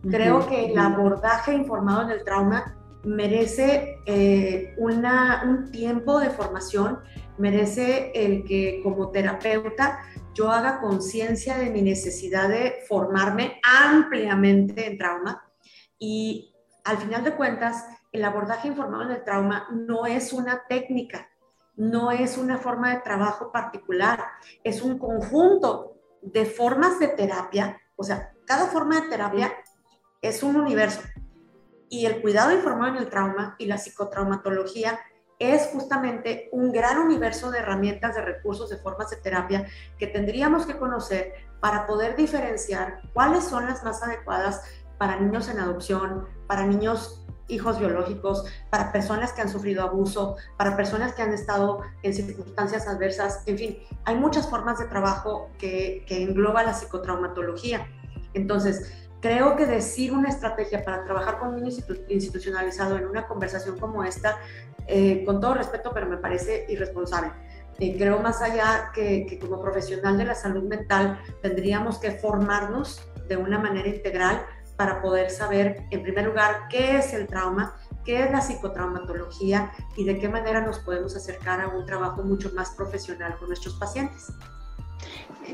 Creo 0.09 0.47
que 0.47 0.67
el 0.67 0.79
abordaje 0.79 1.55
informado 1.55 2.03
en 2.03 2.11
el 2.11 2.25
trauma 2.25 2.76
merece 3.07 4.01
eh, 4.05 4.75
una, 4.79 5.45
un 5.47 5.71
tiempo 5.71 6.19
de 6.19 6.31
formación, 6.31 7.01
merece 7.39 8.11
el 8.15 8.45
que 8.45 8.81
como 8.83 9.11
terapeuta 9.11 10.01
yo 10.35 10.51
haga 10.51 10.81
conciencia 10.81 11.57
de 11.57 11.71
mi 11.71 11.83
necesidad 11.83 12.49
de 12.49 12.79
formarme 12.89 13.61
ampliamente 13.63 14.87
en 14.87 14.99
trauma. 14.99 15.49
Y 15.99 16.55
al 16.85 16.99
final 16.99 17.25
de 17.25 17.35
cuentas 17.35 17.87
el 18.13 18.25
abordaje 18.25 18.69
informado 18.69 19.05
en 19.05 19.13
el 19.13 19.25
trauma 19.25 19.69
no 19.71 20.07
es 20.07 20.33
una 20.33 20.65
técnica, 20.69 21.29
no 21.77 22.11
es 22.11 22.37
una 22.37 22.59
forma 22.59 22.91
de 22.91 23.01
trabajo 23.01 23.53
particular, 23.53 24.25
es 24.65 24.83
un 24.83 24.99
conjunto 24.99 25.97
de 26.23 26.45
formas 26.45 26.99
de 26.99 27.09
terapia, 27.09 27.81
o 27.95 28.03
sea, 28.03 28.33
cada 28.47 28.67
forma 28.67 29.01
de 29.01 29.09
terapia 29.09 29.53
es 30.21 30.43
un 30.43 30.57
universo. 30.57 31.03
Y 31.89 32.07
el 32.07 32.21
cuidado 32.21 32.53
informado 32.53 32.97
en 32.97 33.03
el 33.03 33.11
trauma 33.11 33.55
y 33.59 33.67
la 33.67 33.79
psicotraumatología 33.79 34.99
es 35.39 35.69
justamente 35.73 36.49
un 36.53 36.73
gran 36.73 36.99
universo 36.99 37.51
de 37.51 37.59
herramientas, 37.59 38.15
de 38.15 38.23
recursos, 38.23 38.71
de 38.71 38.79
formas 38.79 39.11
de 39.11 39.17
terapia 39.17 39.67
que 39.99 40.07
tendríamos 40.07 40.67
que 40.67 40.79
conocer 40.79 41.35
para 41.61 41.87
poder 41.87 42.17
diferenciar 42.17 43.03
cuáles 43.13 43.45
son 43.45 43.67
las 43.67 43.85
más 43.85 44.03
adecuadas 44.03 44.63
para 44.99 45.21
niños 45.21 45.49
en 45.49 45.59
adopción, 45.59 46.27
para 46.47 46.67
niños 46.67 47.27
hijos 47.49 47.79
biológicos, 47.79 48.45
para 48.71 48.93
personas 48.93 49.33
que 49.33 49.43
han 49.43 49.49
sufrido 49.49 49.83
abuso, 49.83 50.37
para 50.57 50.77
personas 50.77 51.15
que 51.15 51.23
han 51.23 51.33
estado 51.33 51.81
en 52.03 52.13
circunstancias 52.13 52.89
adversas, 52.89 53.43
en 53.47 53.59
fin, 53.59 53.79
hay 54.05 54.17
muchas 54.17 54.49
formas 54.49 54.79
de 54.79 54.87
trabajo 54.87 55.51
que, 55.59 56.05
que 56.09 56.23
engloba 56.23 56.65
la 56.65 56.75
psicotraumatología. 56.75 57.87
Entonces, 58.35 59.06
creo 59.21 59.57
que 59.57 59.67
decir 59.67 60.13
una 60.13 60.29
estrategia 60.29 60.85
para 60.85 61.05
trabajar 61.05 61.39
con 61.39 61.49
un 61.49 61.63
niño 61.63 61.77
institucionalizado 62.09 62.97
en 62.97 63.07
una 63.07 63.27
conversación 63.27 63.79
como 63.79 64.05
esta, 64.05 64.39
eh, 64.87 65.25
con 65.25 65.41
todo 65.41 65.55
respeto, 65.55 65.91
pero 65.93 66.07
me 66.07 66.19
parece 66.19 66.67
irresponsable. 66.69 67.33
Eh, 67.79 67.97
creo 67.99 68.21
más 68.21 68.41
allá 68.41 68.91
que, 68.95 69.27
que 69.27 69.39
como 69.39 69.61
profesional 69.61 70.17
de 70.17 70.25
la 70.25 70.35
salud 70.35 70.65
mental 70.65 71.21
tendríamos 71.43 71.99
que 71.99 72.13
formarnos 72.13 73.07
de 73.29 73.37
una 73.37 73.59
manera 73.59 73.89
integral 73.89 74.47
para 74.77 75.01
poder 75.01 75.31
saber, 75.31 75.85
en 75.91 76.03
primer 76.03 76.27
lugar, 76.27 76.69
qué 76.69 76.99
es 76.99 77.13
el 77.15 77.27
trauma, 77.27 77.77
qué 78.05 78.25
es 78.25 78.31
la 78.31 78.41
psicotraumatología 78.41 79.73
y 79.97 80.05
de 80.05 80.19
qué 80.19 80.29
manera 80.29 80.61
nos 80.61 80.79
podemos 80.81 81.17
acercar 81.17 81.61
a 81.61 81.69
un 81.69 81.87
trabajo 81.87 82.23
mucho 82.23 82.53
más 82.55 82.71
profesional 82.71 83.37
con 83.39 83.49
nuestros 83.49 83.75
pacientes. 83.75 84.33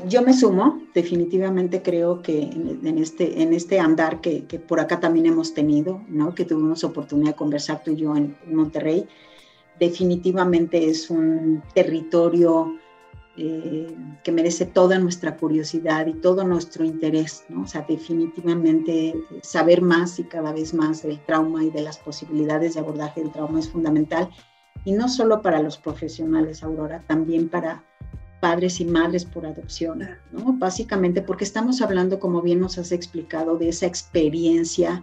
Yo 0.07 0.21
me 0.21 0.33
sumo, 0.33 0.81
definitivamente 0.93 1.81
creo 1.81 2.21
que 2.21 2.41
en, 2.41 2.97
este, 2.97 3.41
en 3.41 3.53
este 3.53 3.79
andar 3.79 4.21
que, 4.21 4.41
por 4.67 4.79
acá 4.79 4.99
también 4.99 5.27
hemos 5.27 5.53
tenido, 5.53 6.01
¿no? 6.09 6.33
que 6.33 6.45
tuvimos 6.45 6.83
oportunidad 6.83 7.31
de 7.31 7.35
conversar 7.35 7.83
tú 7.83 7.91
y 7.91 7.97
yo 7.97 8.15
en 8.15 8.35
Monterrey, 8.47 9.07
definitivamente 9.79 10.89
es 10.89 11.09
un 11.09 11.61
territorio 11.73 12.75
eh, 13.37 13.95
que 14.23 14.31
merece 14.31 14.65
toda 14.65 14.99
nuestra 14.99 15.37
curiosidad 15.37 16.05
y 16.07 16.13
todo 16.13 16.43
nuestro 16.43 16.85
interés, 16.85 17.45
¿no? 17.49 17.63
O 17.63 17.67
sea, 17.67 17.83
definitivamente 17.87 19.07
eh, 19.07 19.15
saber 19.41 19.81
más 19.81 20.19
y 20.19 20.25
cada 20.25 20.53
vez 20.53 20.75
más 20.75 21.01
del 21.01 21.19
trauma 21.25 21.63
y 21.63 21.71
de 21.71 21.81
las 21.81 21.97
posibilidades 21.97 22.75
de 22.75 22.81
abordaje 22.81 23.21
del 23.21 23.31
trauma 23.31 23.59
es 23.59 23.69
fundamental, 23.69 24.29
y 24.85 24.91
no 24.91 25.09
solo 25.09 25.41
para 25.41 25.61
los 25.61 25.77
profesionales, 25.77 26.61
Aurora, 26.61 27.03
también 27.07 27.49
para 27.49 27.83
padres 28.43 28.81
y 28.81 28.85
madres 28.85 29.23
por 29.23 29.45
adopción, 29.45 30.05
¿no? 30.33 30.51
Básicamente 30.57 31.21
porque 31.21 31.45
estamos 31.45 31.81
hablando, 31.81 32.19
como 32.19 32.41
bien 32.41 32.59
nos 32.59 32.77
has 32.77 32.91
explicado, 32.91 33.57
de 33.57 33.69
esa 33.69 33.85
experiencia 33.85 35.01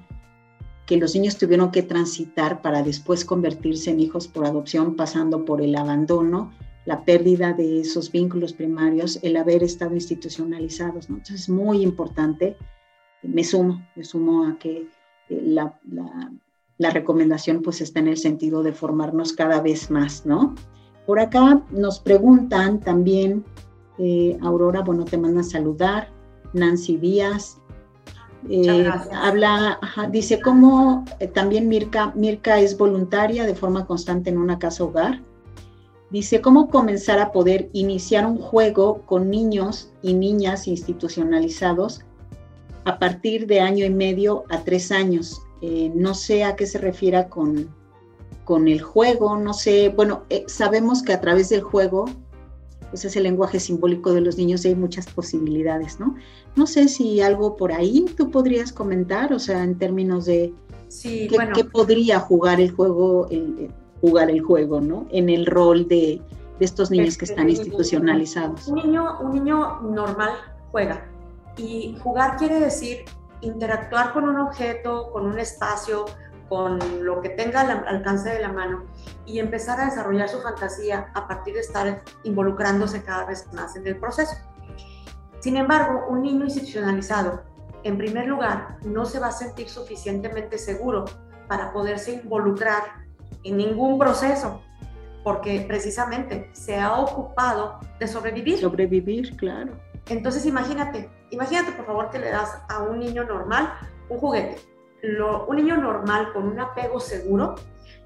que 0.84 0.98
los 0.98 1.14
niños 1.14 1.38
tuvieron 1.38 1.70
que 1.70 1.82
transitar 1.82 2.60
para 2.60 2.82
después 2.82 3.24
convertirse 3.24 3.92
en 3.92 4.00
hijos 4.00 4.28
por 4.28 4.44
adopción, 4.44 4.94
pasando 4.94 5.46
por 5.46 5.62
el 5.62 5.74
abandono, 5.74 6.52
la 6.84 7.06
pérdida 7.06 7.54
de 7.54 7.80
esos 7.80 8.12
vínculos 8.12 8.52
primarios, 8.52 9.18
el 9.22 9.38
haber 9.38 9.62
estado 9.62 9.94
institucionalizados. 9.94 11.08
¿no? 11.08 11.16
Entonces 11.16 11.40
es 11.40 11.48
muy 11.48 11.82
importante, 11.82 12.58
me 13.22 13.42
sumo, 13.42 13.82
me 13.96 14.04
sumo 14.04 14.48
a 14.48 14.58
que 14.58 14.86
eh, 15.30 15.42
la, 15.42 15.80
la, 16.76 16.90
recomendación 16.90 17.62
pues 17.62 17.80
está 17.80 18.00
en 18.00 18.08
el 18.08 18.18
sentido 18.18 18.62
de 18.62 18.74
formarnos 18.74 19.32
cada 19.32 19.62
vez 19.62 19.90
más, 19.90 20.26
¿no? 20.26 20.54
Por 21.10 21.18
acá 21.18 21.60
nos 21.72 21.98
preguntan 21.98 22.78
también, 22.78 23.44
eh, 23.98 24.38
Aurora, 24.42 24.82
bueno, 24.82 25.04
te 25.04 25.18
mandan 25.18 25.42
saludar, 25.42 26.08
Nancy 26.52 26.98
Díaz, 26.98 27.58
eh, 28.48 28.88
habla, 29.12 29.80
dice 30.12 30.40
cómo 30.40 31.04
también 31.34 31.66
Mirka, 31.66 32.12
Mirka 32.14 32.60
es 32.60 32.78
voluntaria 32.78 33.44
de 33.44 33.56
forma 33.56 33.86
constante 33.86 34.30
en 34.30 34.38
una 34.38 34.60
casa 34.60 34.84
hogar. 34.84 35.20
Dice, 36.10 36.40
¿cómo 36.40 36.70
comenzar 36.70 37.18
a 37.18 37.32
poder 37.32 37.70
iniciar 37.72 38.24
un 38.24 38.38
juego 38.38 39.02
con 39.04 39.30
niños 39.30 39.92
y 40.02 40.14
niñas 40.14 40.68
institucionalizados 40.68 42.02
a 42.84 43.00
partir 43.00 43.48
de 43.48 43.58
año 43.58 43.84
y 43.84 43.90
medio 43.90 44.44
a 44.48 44.60
tres 44.60 44.92
años? 44.92 45.42
Eh, 45.60 45.90
no 45.92 46.14
sé 46.14 46.44
a 46.44 46.54
qué 46.54 46.66
se 46.66 46.78
refiera 46.78 47.28
con, 47.28 47.74
con 48.50 48.66
el 48.66 48.82
juego, 48.82 49.36
no 49.36 49.54
sé, 49.54 49.90
bueno, 49.90 50.24
eh, 50.28 50.42
sabemos 50.48 51.04
que 51.04 51.12
a 51.12 51.20
través 51.20 51.50
del 51.50 51.60
juego, 51.60 52.06
pues 52.88 53.04
es 53.04 53.14
el 53.14 53.22
lenguaje 53.22 53.60
simbólico 53.60 54.12
de 54.12 54.22
los 54.22 54.38
niños 54.38 54.64
y 54.64 54.68
hay 54.70 54.74
muchas 54.74 55.06
posibilidades, 55.06 56.00
¿no? 56.00 56.16
No 56.56 56.66
sé 56.66 56.88
si 56.88 57.20
algo 57.20 57.54
por 57.56 57.70
ahí 57.70 58.06
tú 58.16 58.32
podrías 58.32 58.72
comentar, 58.72 59.32
o 59.32 59.38
sea, 59.38 59.62
en 59.62 59.78
términos 59.78 60.24
de 60.24 60.52
sí, 60.88 61.28
qué, 61.54 61.62
podría 61.62 62.18
jugar 62.18 62.60
el 62.60 62.72
juego, 62.72 63.28
el, 63.30 63.70
jugar 64.00 64.28
el 64.30 64.40
juego, 64.40 64.80
¿no? 64.80 65.06
En 65.12 65.28
el 65.28 65.46
rol 65.46 65.86
de, 65.86 66.20
estos 66.58 66.90
niños 66.90 67.16
que 67.16 67.26
están 67.26 67.48
institucionalizados. 67.48 68.66
Un 68.66 68.74
niño, 68.74 69.20
un 69.20 69.32
niño 69.32 69.80
normal 69.82 70.32
juega 70.72 71.06
y 71.56 71.96
jugar 72.02 72.36
quiere 72.36 72.58
decir 72.58 73.04
interactuar 73.42 74.12
con 74.12 74.28
un 74.28 74.38
objeto, 74.40 75.12
con 75.12 75.26
un 75.26 75.38
espacio, 75.38 76.06
con 76.50 76.80
lo 77.04 77.22
que 77.22 77.28
tenga 77.28 77.60
al 77.60 77.86
alcance 77.86 78.28
de 78.28 78.40
la 78.40 78.52
mano 78.52 78.84
y 79.24 79.38
empezar 79.38 79.80
a 79.80 79.84
desarrollar 79.84 80.28
su 80.28 80.42
fantasía 80.42 81.12
a 81.14 81.28
partir 81.28 81.54
de 81.54 81.60
estar 81.60 82.02
involucrándose 82.24 83.04
cada 83.04 83.24
vez 83.24 83.46
más 83.52 83.76
en 83.76 83.86
el 83.86 83.96
proceso. 83.96 84.34
Sin 85.38 85.56
embargo, 85.56 86.06
un 86.08 86.22
niño 86.22 86.44
institucionalizado, 86.44 87.44
en 87.84 87.96
primer 87.96 88.26
lugar, 88.26 88.78
no 88.84 89.06
se 89.06 89.20
va 89.20 89.28
a 89.28 89.32
sentir 89.32 89.68
suficientemente 89.68 90.58
seguro 90.58 91.04
para 91.46 91.72
poderse 91.72 92.14
involucrar 92.14 92.82
en 93.44 93.56
ningún 93.56 93.96
proceso, 93.96 94.60
porque 95.22 95.64
precisamente 95.68 96.50
se 96.52 96.80
ha 96.80 96.98
ocupado 96.98 97.78
de 98.00 98.08
sobrevivir. 98.08 98.58
Sobrevivir, 98.58 99.36
claro. 99.36 99.72
Entonces 100.08 100.44
imagínate, 100.46 101.08
imagínate 101.30 101.70
por 101.72 101.86
favor 101.86 102.10
que 102.10 102.18
le 102.18 102.30
das 102.30 102.60
a 102.68 102.82
un 102.82 102.98
niño 102.98 103.22
normal 103.22 103.72
un 104.08 104.18
juguete. 104.18 104.69
Lo, 105.02 105.46
un 105.46 105.56
niño 105.56 105.76
normal 105.76 106.32
con 106.32 106.46
un 106.46 106.60
apego 106.60 107.00
seguro 107.00 107.54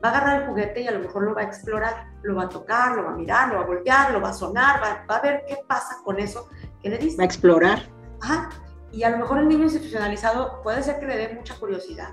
va 0.05 0.09
a 0.09 0.17
agarrar 0.17 0.43
el 0.43 0.49
juguete 0.49 0.83
y 0.83 0.87
a 0.87 0.93
lo 0.93 1.01
mejor 1.01 1.25
lo 1.25 1.35
va 1.35 1.43
a 1.43 1.45
explorar, 1.45 2.13
lo 2.23 2.37
va 2.37 2.45
a 2.45 2.49
tocar, 2.49 2.95
lo 2.95 3.05
va 3.05 3.11
a 3.11 3.15
mirar, 3.15 3.49
lo 3.49 3.57
va 3.57 3.63
a 3.63 3.67
voltear, 3.67 4.13
lo 4.13 4.21
va 4.21 4.29
a 4.29 4.35
sonar, 4.35 4.83
va, 4.83 5.05
va 5.11 5.17
a 5.17 5.23
ver 5.23 5.45
qué 5.49 5.59
pasa 5.67 5.97
con 6.05 6.19
eso 6.19 6.49
que 6.83 6.91
le 6.91 6.99
dice. 6.99 7.17
Va 7.17 7.23
a 7.23 7.27
explorar. 7.27 7.83
Ajá. 8.21 8.51
Y 8.93 9.03
a 9.03 9.11
lo 9.11 9.19
mejor 9.19 9.39
el 9.39 9.49
niño 9.49 9.65
institucionalizado 9.65 10.63
puede 10.63 10.83
ser 10.83 11.01
que 11.01 11.07
le 11.07 11.17
dé 11.17 11.35
mucha 11.35 11.57
curiosidad, 11.57 12.11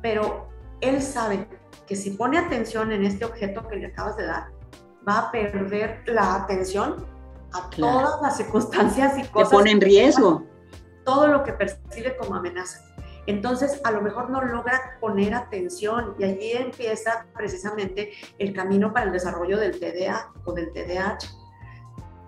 pero 0.00 0.48
él 0.80 1.02
sabe 1.02 1.46
que 1.86 1.94
si 1.94 2.10
pone 2.10 2.38
atención 2.38 2.90
en 2.92 3.04
este 3.04 3.24
objeto 3.24 3.66
que 3.68 3.76
le 3.76 3.86
acabas 3.86 4.16
de 4.16 4.26
dar, 4.26 4.48
va 5.06 5.18
a 5.18 5.30
perder 5.30 6.02
la 6.06 6.36
atención 6.36 7.06
a 7.52 7.70
todas 7.70 8.20
las 8.22 8.36
circunstancias 8.36 9.18
y 9.18 9.24
cosas. 9.28 9.50
Le 9.50 9.56
pone 9.56 9.70
en 9.72 9.80
riesgo. 9.80 10.44
Todo 11.04 11.28
lo 11.28 11.44
que 11.44 11.52
percibe 11.52 12.16
como 12.16 12.34
amenaza. 12.34 12.80
Entonces, 13.26 13.80
a 13.84 13.90
lo 13.90 14.00
mejor 14.02 14.30
no 14.30 14.42
logra 14.42 14.98
poner 15.00 15.34
atención 15.34 16.14
y 16.18 16.24
allí 16.24 16.52
empieza 16.52 17.26
precisamente 17.34 18.12
el 18.38 18.52
camino 18.52 18.92
para 18.92 19.06
el 19.06 19.12
desarrollo 19.12 19.58
del 19.58 19.78
TDA 19.78 20.32
o 20.44 20.52
del 20.52 20.72
TDAH 20.72 21.18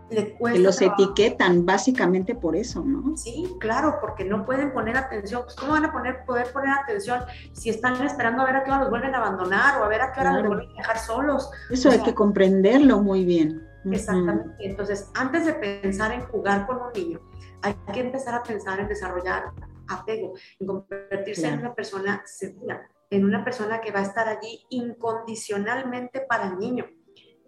que 0.09 0.59
los 0.59 0.81
etiquetan 0.81 1.66
básicamente 1.66 2.35
por 2.35 2.57
eso, 2.57 2.83
¿no? 2.85 3.16
Sí, 3.16 3.57
claro, 3.61 3.99
porque 4.01 4.25
no 4.25 4.45
pueden 4.45 4.72
poner 4.72 4.97
atención. 4.97 5.43
Pues, 5.43 5.55
¿Cómo 5.57 5.72
van 5.72 5.85
a 5.85 5.93
poner, 5.93 6.25
poder 6.25 6.51
poner 6.53 6.70
atención 6.70 7.20
si 7.53 7.70
están 7.70 8.03
esperando 8.05 8.43
a 8.43 8.47
ver 8.47 8.57
a 8.57 8.64
qué 8.64 8.70
hora 8.70 8.81
los 8.81 8.91
vuelven 8.91 9.14
a 9.14 9.18
abandonar 9.18 9.81
o 9.81 9.85
a 9.85 9.89
ver 9.89 10.01
a 10.01 10.12
qué 10.12 10.20
hora 10.20 10.33
los 10.35 10.47
vuelven 10.47 10.70
a 10.70 10.77
dejar 10.79 10.99
solos? 10.99 11.51
Eso 11.70 11.91
hay 11.91 12.01
que 12.01 12.14
comprenderlo 12.14 13.01
muy 13.01 13.25
bien. 13.25 13.66
Exactamente. 13.85 14.55
Entonces, 14.61 15.11
antes 15.14 15.47
de 15.47 15.53
pensar 15.55 16.12
en 16.12 16.22
jugar 16.27 16.66
con 16.66 16.79
un 16.79 16.93
niño, 16.95 17.20
hay 17.62 17.75
que 17.93 18.01
empezar 18.01 18.35
a 18.35 18.43
pensar 18.43 18.81
en 18.81 18.89
desarrollar 18.89 19.53
apego, 19.89 20.34
en 20.59 20.66
convertirse 20.66 21.49
en 21.49 21.61
una 21.61 21.74
persona 21.74 22.22
segura, 22.26 22.89
en 23.11 23.24
una 23.24 23.45
persona 23.45 23.80
que 23.80 23.91
va 23.91 24.01
a 24.01 24.05
estar 24.05 24.28
allí 24.28 24.64
incondicionalmente 24.70 26.20
para 26.28 26.49
el 26.49 26.59
niño 26.59 26.86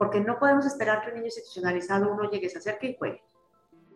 porque 0.01 0.18
no 0.18 0.38
podemos 0.38 0.64
esperar 0.64 1.03
que 1.03 1.11
un 1.11 1.16
niño 1.16 1.26
institucionalizado 1.26 2.11
uno 2.11 2.30
llegue, 2.30 2.49
se 2.49 2.57
acerque 2.57 2.86
y 2.86 2.97
juegue. 2.97 3.22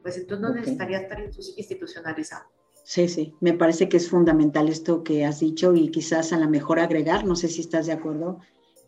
Pues 0.02 0.18
entonces 0.18 0.46
no 0.46 0.54
necesitaría 0.54 0.98
estar 0.98 1.18
institucionalizado. 1.18 2.44
Sí, 2.84 3.08
sí, 3.08 3.34
me 3.40 3.54
parece 3.54 3.88
que 3.88 3.96
es 3.96 4.10
fundamental 4.10 4.68
esto 4.68 5.02
que 5.02 5.24
has 5.24 5.40
dicho 5.40 5.74
y 5.74 5.88
quizás 5.88 6.34
a 6.34 6.38
lo 6.38 6.46
mejor 6.50 6.78
agregar, 6.78 7.24
no 7.24 7.34
sé 7.34 7.48
si 7.48 7.62
estás 7.62 7.86
de 7.86 7.92
acuerdo, 7.92 8.40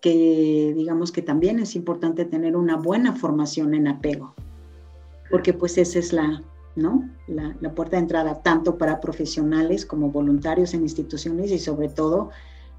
que 0.03 0.75
digamos 0.77 1.11
que 1.11 1.23
también 1.23 1.59
es 1.59 1.75
importante 1.75 2.27
tener 2.27 2.55
una 2.55 2.77
buena 2.77 3.17
formación 3.17 3.73
en 3.73 3.89
apego, 3.89 4.35
porque 5.31 5.55
pues 5.55 5.79
esa 5.79 5.99
es 5.99 6.13
la, 6.13 6.43
¿no? 6.77 7.09
La, 7.27 7.75
puerta 7.75 7.97
de 7.97 8.03
entrada 8.03 8.43
tanto 8.43 8.79
para 8.79 9.01
profesionales 9.01 9.85
como 9.85 10.11
voluntarios 10.11 10.75
en 10.75 10.83
instituciones 10.83 11.51
y 11.51 11.59
sobre 11.59 11.89
todo 11.89 12.31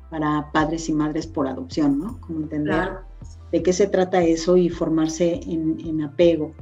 para 0.09 0.51
padres 0.53 0.87
y 0.87 0.93
madres 0.93 1.27
por 1.27 1.47
adopción, 1.47 1.99
¿no? 1.99 2.21
Como 2.21 2.39
entender 2.41 2.91
de 3.51 3.63
qué 3.63 3.73
se 3.73 3.87
trata 3.87 4.23
eso 4.23 4.55
y 4.55 4.69
formarse 4.69 5.41
en, 5.45 6.01
apego. 6.01 6.53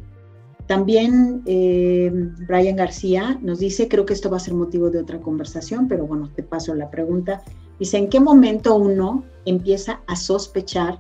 También 0.66 1.44
eh, 1.46 2.12
Brian 2.48 2.76
García 2.76 3.38
nos 3.42 3.60
dice, 3.60 3.88
creo 3.88 4.06
que 4.06 4.14
esto 4.14 4.32
va 4.32 4.38
a 4.38 4.40
ser 4.40 4.56
motivo 4.56 4.90
de 4.90 5.00
otra 5.00 5.20
conversación, 5.20 5.88
pero 5.88 6.08
bueno, 6.08 6.32
te 6.34 6.42
paso 6.42 6.74
la 6.74 6.90
pregunta. 6.90 7.44
Dice, 7.78 7.98
¿en 7.98 8.10
qué 8.10 8.20
momento 8.20 8.76
uno 8.76 9.24
empieza 9.46 10.02
a 10.08 10.16
sospechar 10.16 11.00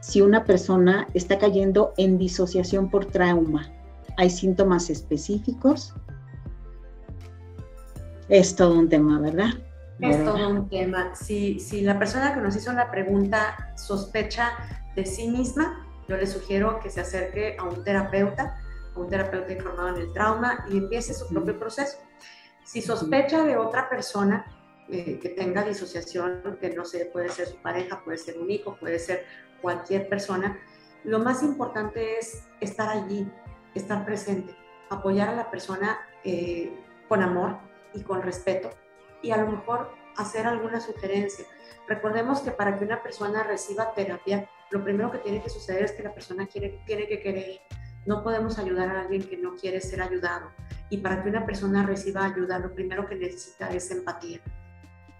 si 0.00 0.20
una 0.20 0.44
persona 0.44 1.06
está 1.14 1.38
cayendo 1.38 1.92
en 1.96 2.18
disociación 2.18 2.90
por 2.90 3.06
trauma? 3.06 3.73
¿Hay 4.16 4.30
síntomas 4.30 4.90
específicos? 4.90 5.94
Es 8.28 8.56
todo 8.56 8.78
un 8.78 8.88
tema, 8.88 9.20
¿verdad? 9.20 9.50
Es 10.00 10.24
todo 10.24 10.48
un 10.48 10.68
tema. 10.68 11.14
Si, 11.14 11.60
si 11.60 11.82
la 11.82 11.98
persona 11.98 12.34
que 12.34 12.40
nos 12.40 12.56
hizo 12.56 12.72
la 12.72 12.90
pregunta 12.90 13.72
sospecha 13.76 14.52
de 14.94 15.04
sí 15.04 15.28
misma, 15.28 15.86
yo 16.08 16.16
le 16.16 16.26
sugiero 16.26 16.80
que 16.80 16.90
se 16.90 17.00
acerque 17.00 17.56
a 17.58 17.64
un 17.64 17.82
terapeuta, 17.82 18.56
a 18.94 18.98
un 18.98 19.08
terapeuta 19.08 19.52
informado 19.52 19.88
en 19.96 20.02
el 20.02 20.12
trauma 20.12 20.64
y 20.70 20.78
empiece 20.78 21.14
su 21.14 21.28
propio 21.28 21.58
proceso. 21.58 21.98
Si 22.64 22.80
sospecha 22.80 23.44
de 23.44 23.56
otra 23.56 23.88
persona 23.88 24.46
eh, 24.88 25.18
que 25.20 25.30
tenga 25.30 25.64
disociación, 25.64 26.58
que 26.60 26.70
no 26.70 26.84
sé, 26.84 27.06
puede 27.06 27.28
ser 27.28 27.48
su 27.48 27.56
pareja, 27.56 28.02
puede 28.04 28.18
ser 28.18 28.38
un 28.38 28.50
hijo, 28.50 28.76
puede 28.78 28.98
ser 28.98 29.24
cualquier 29.60 30.08
persona, 30.08 30.58
lo 31.04 31.18
más 31.18 31.42
importante 31.42 32.18
es 32.18 32.44
estar 32.60 32.88
allí, 32.88 33.30
estar 33.74 34.04
presente, 34.04 34.54
apoyar 34.90 35.28
a 35.28 35.34
la 35.34 35.50
persona 35.50 35.98
eh, 36.24 36.72
con 37.08 37.22
amor 37.22 37.58
y 37.94 38.02
con 38.02 38.22
respeto 38.22 38.70
y 39.24 39.30
a 39.30 39.38
lo 39.38 39.50
mejor 39.50 39.90
hacer 40.16 40.46
alguna 40.46 40.80
sugerencia. 40.80 41.46
Recordemos 41.88 42.40
que 42.40 42.50
para 42.50 42.78
que 42.78 42.84
una 42.84 43.02
persona 43.02 43.42
reciba 43.42 43.92
terapia, 43.94 44.48
lo 44.70 44.84
primero 44.84 45.10
que 45.10 45.18
tiene 45.18 45.42
que 45.42 45.50
suceder 45.50 45.82
es 45.84 45.92
que 45.92 46.02
la 46.02 46.14
persona 46.14 46.46
quiere, 46.46 46.82
tiene 46.86 47.08
que 47.08 47.20
querer. 47.20 47.60
No 48.06 48.22
podemos 48.22 48.58
ayudar 48.58 48.90
a 48.90 49.00
alguien 49.02 49.22
que 49.22 49.38
no 49.38 49.54
quiere 49.56 49.80
ser 49.80 50.02
ayudado. 50.02 50.50
Y 50.90 50.98
para 50.98 51.22
que 51.22 51.30
una 51.30 51.46
persona 51.46 51.84
reciba 51.84 52.24
ayuda, 52.24 52.58
lo 52.58 52.74
primero 52.74 53.06
que 53.06 53.16
necesita 53.16 53.68
es 53.70 53.90
empatía. 53.90 54.40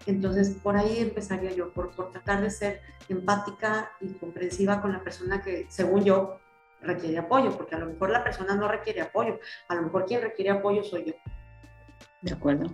Entonces, 0.06 0.50
por 0.62 0.76
ahí 0.76 0.98
empezaría 0.98 1.52
yo, 1.52 1.72
por, 1.72 1.96
por 1.96 2.10
tratar 2.10 2.42
de 2.42 2.50
ser 2.50 2.82
empática 3.08 3.92
y 4.00 4.12
comprensiva 4.14 4.82
con 4.82 4.92
la 4.92 5.02
persona 5.02 5.40
que, 5.42 5.66
según 5.70 6.04
yo, 6.04 6.40
requiere 6.84 7.18
apoyo, 7.18 7.56
porque 7.56 7.74
a 7.74 7.78
lo 7.78 7.86
mejor 7.86 8.10
la 8.10 8.22
persona 8.22 8.54
no 8.54 8.68
requiere 8.68 9.00
apoyo, 9.00 9.38
a 9.68 9.74
lo 9.74 9.82
mejor 9.82 10.06
quien 10.06 10.22
requiere 10.22 10.50
apoyo 10.50 10.84
soy 10.84 11.04
yo. 11.06 11.12
De 12.22 12.32
acuerdo, 12.32 12.70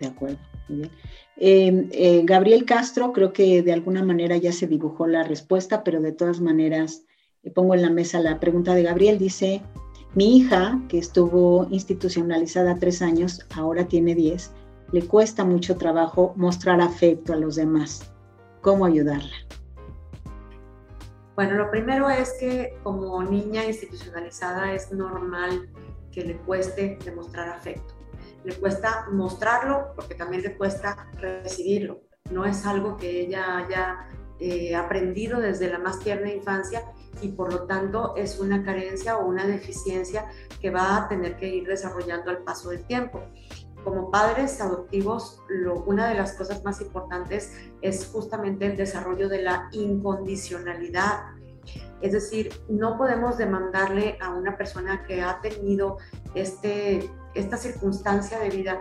de 0.00 0.08
acuerdo. 0.08 0.38
Bien. 0.68 0.90
Em, 1.36 1.88
eh, 1.92 2.22
Gabriel 2.24 2.64
Castro, 2.64 3.12
creo 3.12 3.32
que 3.32 3.62
de 3.62 3.72
alguna 3.72 4.02
manera 4.04 4.36
ya 4.36 4.52
se 4.52 4.66
dibujó 4.66 5.06
la 5.06 5.22
respuesta, 5.22 5.82
pero 5.82 6.00
de 6.00 6.12
todas 6.12 6.40
maneras 6.40 7.04
eh, 7.42 7.50
pongo 7.50 7.74
en 7.74 7.82
la 7.82 7.90
mesa 7.90 8.20
la 8.20 8.38
pregunta 8.38 8.74
de 8.74 8.84
Gabriel. 8.84 9.18
Dice, 9.18 9.62
mi 10.14 10.36
hija, 10.36 10.80
que 10.88 10.98
estuvo 10.98 11.66
institucionalizada 11.70 12.78
tres 12.78 13.02
años, 13.02 13.46
ahora 13.54 13.88
tiene 13.88 14.14
diez, 14.14 14.52
le 14.92 15.02
cuesta 15.02 15.44
mucho 15.44 15.76
trabajo 15.76 16.34
mostrar 16.36 16.80
afecto 16.80 17.32
a 17.32 17.36
los 17.36 17.56
demás. 17.56 18.12
¿Cómo 18.60 18.84
ayudarla? 18.84 19.34
Bueno, 21.44 21.56
lo 21.56 21.72
primero 21.72 22.08
es 22.08 22.34
que 22.38 22.78
como 22.84 23.20
niña 23.24 23.64
institucionalizada 23.64 24.74
es 24.74 24.92
normal 24.92 25.68
que 26.12 26.22
le 26.22 26.36
cueste 26.36 27.00
demostrar 27.04 27.48
afecto. 27.48 27.94
Le 28.44 28.54
cuesta 28.54 29.08
mostrarlo 29.10 29.88
porque 29.96 30.14
también 30.14 30.44
le 30.44 30.56
cuesta 30.56 31.10
recibirlo. 31.14 32.02
No 32.30 32.44
es 32.44 32.64
algo 32.64 32.96
que 32.96 33.22
ella 33.22 33.56
haya 33.56 34.08
eh, 34.38 34.76
aprendido 34.76 35.40
desde 35.40 35.68
la 35.68 35.80
más 35.80 35.98
tierna 35.98 36.32
infancia 36.32 36.84
y 37.20 37.32
por 37.32 37.52
lo 37.52 37.64
tanto 37.64 38.14
es 38.16 38.38
una 38.38 38.62
carencia 38.62 39.16
o 39.16 39.26
una 39.26 39.44
deficiencia 39.44 40.30
que 40.60 40.70
va 40.70 40.96
a 40.96 41.08
tener 41.08 41.36
que 41.36 41.48
ir 41.48 41.66
desarrollando 41.66 42.30
al 42.30 42.44
paso 42.44 42.70
del 42.70 42.84
tiempo 42.84 43.20
como 43.84 44.10
padres 44.10 44.60
adoptivos, 44.60 45.40
una 45.86 46.08
de 46.08 46.14
las 46.14 46.34
cosas 46.34 46.62
más 46.64 46.80
importantes 46.80 47.52
es 47.80 48.06
justamente 48.12 48.66
el 48.66 48.76
desarrollo 48.76 49.28
de 49.28 49.42
la 49.42 49.68
incondicionalidad. 49.72 51.24
Es 52.00 52.12
decir, 52.12 52.52
no 52.68 52.96
podemos 52.96 53.38
demandarle 53.38 54.18
a 54.20 54.30
una 54.30 54.56
persona 54.56 55.04
que 55.04 55.22
ha 55.22 55.40
tenido 55.40 55.98
este, 56.34 57.10
esta 57.34 57.56
circunstancia 57.56 58.38
de 58.38 58.50
vida 58.50 58.80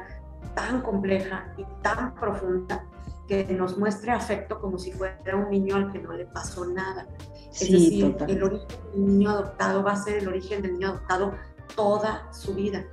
tan 0.55 0.81
compleja 0.81 1.53
y 1.57 1.65
tan 1.81 2.15
profunda 2.15 2.85
que 3.27 3.45
nos 3.45 3.77
muestre 3.77 4.11
afecto 4.11 4.59
como 4.59 4.77
si 4.77 4.91
fuera 4.91 5.35
un 5.35 5.49
niño 5.49 5.77
al 5.77 5.91
que 5.91 5.99
no 5.99 6.13
le 6.13 6.25
pasó 6.25 6.65
nada. 6.65 7.07
Es 7.53 7.71
decir, 7.71 8.15
el 8.27 8.43
origen 8.43 8.67
del 8.91 9.05
niño 9.05 9.29
adoptado 9.29 9.83
va 9.83 9.93
a 9.93 9.95
ser 9.95 10.17
el 10.17 10.27
origen 10.27 10.61
del 10.61 10.73
niño 10.73 10.89
adoptado 10.89 11.33
toda 11.75 12.31
su 12.33 12.53
vida 12.55 12.85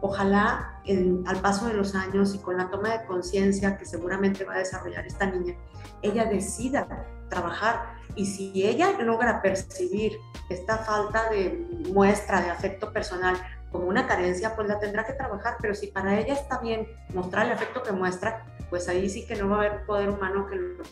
ojalá 0.00 0.80
al 1.26 1.40
paso 1.40 1.66
de 1.66 1.74
los 1.74 1.94
años 1.94 2.34
y 2.34 2.38
con 2.38 2.56
la 2.56 2.70
toma 2.70 2.90
de 2.90 3.04
conciencia 3.06 3.76
que 3.76 3.84
seguramente 3.84 4.44
va 4.44 4.54
a 4.54 4.58
desarrollar 4.58 5.06
esta 5.06 5.26
niña, 5.26 5.54
ella 6.02 6.24
decida 6.26 6.86
trabajar 7.28 7.96
y 8.14 8.26
si 8.26 8.52
ella 8.64 8.92
logra 9.00 9.42
percibir 9.42 10.12
esta 10.48 10.78
falta 10.78 11.28
de 11.30 11.66
muestra 11.92 12.40
de 12.40 12.50
afecto 12.50 12.92
personal 12.92 13.36
como 13.70 13.88
una 13.88 14.06
carencia, 14.06 14.54
pues 14.54 14.68
la 14.68 14.78
tendrá 14.78 15.04
que 15.04 15.12
trabajar, 15.12 15.56
pero 15.60 15.74
si 15.74 15.88
para 15.88 16.18
ella 16.18 16.34
está 16.34 16.58
bien 16.58 16.86
mostrar 17.12 17.46
el 17.46 17.52
afecto 17.52 17.82
que 17.82 17.92
muestra, 17.92 18.46
pues 18.70 18.88
ahí 18.88 19.08
sí 19.08 19.26
que 19.26 19.36
no 19.36 19.48
va 19.48 19.56
a 19.56 19.58
haber 19.58 19.84
poder 19.84 20.08
humano 20.08 20.46
que 20.46 20.56
lo, 20.56 20.82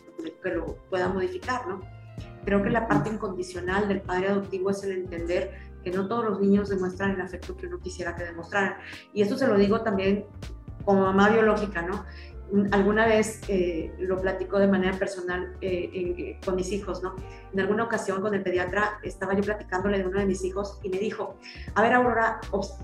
que 0.43 0.51
lo 0.51 0.77
pueda 0.91 1.09
modificar, 1.09 1.67
¿no? 1.67 1.81
Creo 2.45 2.63
que 2.63 2.71
la 2.71 2.87
parte 2.87 3.09
incondicional 3.09 3.89
del 3.89 4.03
padre 4.03 4.29
adoptivo 4.29 4.71
es 4.71 4.83
el 4.85 4.93
entender 4.93 5.74
que 5.85 5.91
no 5.91 6.09
todos 6.09 6.25
los 6.25 6.41
niños 6.41 6.71
demuestran 6.71 7.13
el 7.13 7.21
afecto 7.21 7.57
que 7.57 7.67
uno 7.67 7.79
quisiera 7.79 8.17
que 8.17 8.25
demostraran. 8.25 8.77
Y 9.13 9.23
esto 9.23 9.37
se 9.37 9.47
lo 9.47 9.57
digo 9.57 9.83
también 9.83 10.25
como 10.85 11.03
mamá 11.03 11.29
biológica, 11.29 11.83
¿no? 11.83 12.05
Alguna 12.73 13.07
vez 13.07 13.41
eh, 13.49 13.93
lo 13.99 14.21
platico 14.21 14.59
de 14.59 14.69
manera 14.69 14.97
personal 14.97 15.57
eh, 15.61 16.39
con 16.45 16.57
mis 16.57 16.71
hijos, 16.73 17.03
¿no? 17.03 17.17
En 17.53 17.61
alguna 17.61 17.85
ocasión 17.85 18.21
con 18.21 18.35
el 18.35 18.43
pediatra 18.43 19.01
estaba 19.03 19.35
yo 19.35 19.43
platicándole 19.43 19.99
de 19.99 20.07
uno 20.07 20.19
de 20.19 20.27
mis 20.27 20.45
hijos 20.45 20.79
y 20.83 20.89
me 20.89 20.99
dijo, 20.99 21.37
a 21.75 21.83
ver 21.83 21.95
Aurora, 21.95 22.41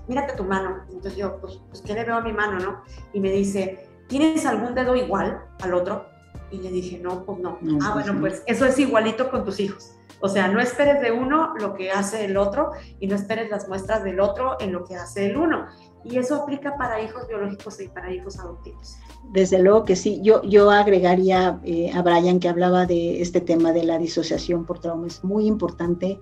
mírate 0.07 0.35
tu 0.35 0.43
mano. 0.43 0.83
Entonces 0.87 1.15
yo, 1.15 1.39
pues, 1.39 1.61
pues, 1.69 1.81
¿qué 1.81 1.93
le 1.93 2.03
veo 2.03 2.15
a 2.15 2.21
mi 2.21 2.33
mano, 2.33 2.59
no? 2.59 2.83
Y 3.13 3.19
me 3.19 3.31
dice, 3.31 3.87
¿tienes 4.07 4.45
algún 4.45 4.75
dedo 4.75 4.95
igual 4.95 5.41
al 5.61 5.73
otro? 5.73 6.05
Y 6.49 6.57
le 6.57 6.69
dije, 6.69 6.99
no, 6.99 7.23
pues 7.23 7.39
no. 7.39 7.57
ah, 7.81 7.91
pues 7.93 8.07
bueno, 8.07 8.19
pues 8.19 8.43
eso 8.45 8.65
es 8.65 8.77
igualito 8.77 9.31
con 9.31 9.45
tus 9.45 9.59
hijos. 9.59 9.95
O 10.21 10.29
sea, 10.29 10.47
no 10.47 10.59
esperes 10.59 11.01
de 11.01 11.11
uno 11.11 11.53
lo 11.59 11.73
que 11.73 11.91
hace 11.91 12.25
el 12.25 12.37
otro 12.37 12.71
y 12.99 13.07
no 13.07 13.15
esperes 13.15 13.49
las 13.49 13.67
muestras 13.67 14.03
del 14.03 14.19
otro 14.19 14.57
en 14.59 14.71
lo 14.71 14.85
que 14.85 14.95
hace 14.95 15.25
el 15.25 15.37
uno. 15.37 15.65
Y 16.03 16.17
eso 16.17 16.35
aplica 16.35 16.77
para 16.77 17.01
hijos 17.01 17.27
biológicos 17.27 17.79
y 17.81 17.87
para 17.87 18.11
hijos 18.13 18.39
adoptivos. 18.39 18.97
Desde 19.31 19.59
luego 19.59 19.83
que 19.83 19.95
sí. 19.95 20.19
Yo, 20.23 20.41
yo 20.43 20.69
agregaría 20.69 21.59
eh, 21.63 21.91
a 21.93 22.01
Brian 22.01 22.39
que 22.39 22.49
hablaba 22.49 22.85
de 22.85 23.21
este 23.21 23.41
tema 23.41 23.71
de 23.71 23.83
la 23.83 23.97
disociación 23.97 24.65
por 24.65 24.79
trauma. 24.79 25.07
Es 25.07 25.23
muy 25.23 25.45
importante 25.45 26.19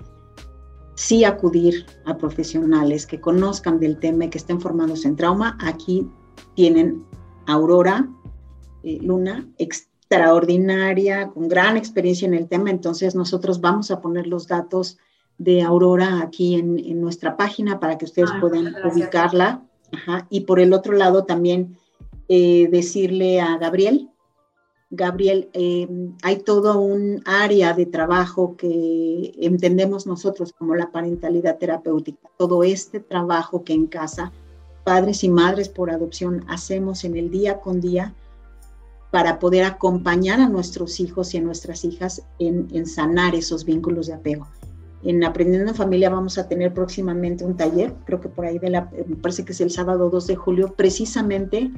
sí 0.95 1.23
acudir 1.23 1.85
a 2.05 2.17
profesionales 2.17 3.05
que 3.05 3.21
conozcan 3.21 3.79
del 3.79 3.99
tema 3.99 4.25
y 4.25 4.29
que 4.29 4.37
estén 4.37 4.59
formados 4.59 5.05
en 5.05 5.15
trauma. 5.15 5.57
Aquí 5.61 6.09
tienen 6.55 7.05
Aurora 7.47 8.07
eh, 8.83 8.99
Luna, 9.01 9.47
extraordinaria, 10.09 11.29
con 11.29 11.47
gran 11.47 11.77
experiencia 11.77 12.27
en 12.27 12.33
el 12.33 12.47
tema, 12.47 12.71
entonces 12.71 13.13
nosotros 13.13 13.61
vamos 13.61 13.91
a 13.91 14.01
poner 14.01 14.25
los 14.25 14.47
datos 14.47 14.97
de 15.37 15.61
Aurora 15.61 16.21
aquí 16.21 16.55
en, 16.55 16.99
nuestra 16.99 17.37
página 17.37 17.79
para 17.79 17.97
que 17.97 18.05
ustedes 18.05 18.31
ah, 18.33 18.39
puedan 18.41 18.73
ubicarla. 18.91 19.61
Y 20.29 20.41
por 20.41 20.59
el 20.59 20.73
otro 20.73 20.93
lado 20.93 21.25
también 21.25 21.77
eh, 22.27 22.67
decirle 22.71 23.39
a 23.39 23.57
Gabriel, 23.57 24.09
Gabriel, 24.89 25.49
em, 25.53 26.15
hay 26.23 26.37
todo 26.37 26.79
un 26.79 27.21
área 27.25 27.73
de 27.73 27.85
trabajo 27.85 28.57
que 28.57 29.33
entendemos 29.39 30.07
nosotros 30.07 30.53
como 30.53 30.73
la 30.73 30.91
parentalidad 30.91 31.59
terapéutica, 31.59 32.27
todo 32.37 32.63
este 32.63 32.99
trabajo 32.99 33.63
que 33.63 33.73
en 33.73 33.85
casa, 33.85 34.31
padres 34.83 35.23
y 35.23 35.29
madres 35.29 35.69
por 35.69 35.91
adopción, 35.91 36.43
hacemos 36.47 37.03
en 37.03 37.15
el 37.15 37.29
día 37.29 37.59
con 37.61 37.79
día 37.79 38.15
para 39.11 39.39
poder 39.39 39.63
acompañar 39.63 40.39
a 40.39 40.49
nuestros 40.49 40.99
hijos 40.99 41.33
y 41.33 41.37
a 41.37 41.41
nuestras 41.41 41.83
hijas 41.83 42.23
en, 42.37 42.85
sanar 42.85 43.35
esos 43.35 43.65
vínculos 43.65 44.07
de 44.07 44.13
apego. 44.13 44.47
En 45.01 45.23
Aprendiendo 45.23 45.69
en 45.69 45.75
Familia 45.75 46.09
vamos 46.09 46.37
a 46.37 46.47
tener 46.47 46.73
próximamente 46.73 47.45
un 47.45 47.55
taller, 47.55 47.93
creo 48.05 48.19
que 48.19 48.29
por 48.29 48.45
ahí 48.45 48.59
de 48.59 48.69
la, 48.69 48.89
me 49.07 49.15
parece 49.15 49.45
que 49.45 49.53
es 49.53 49.61
el 49.61 49.71
sábado 49.71 50.09
2 50.09 50.27
de 50.27 50.35
julio, 50.35 50.73
precisamente 50.75 51.71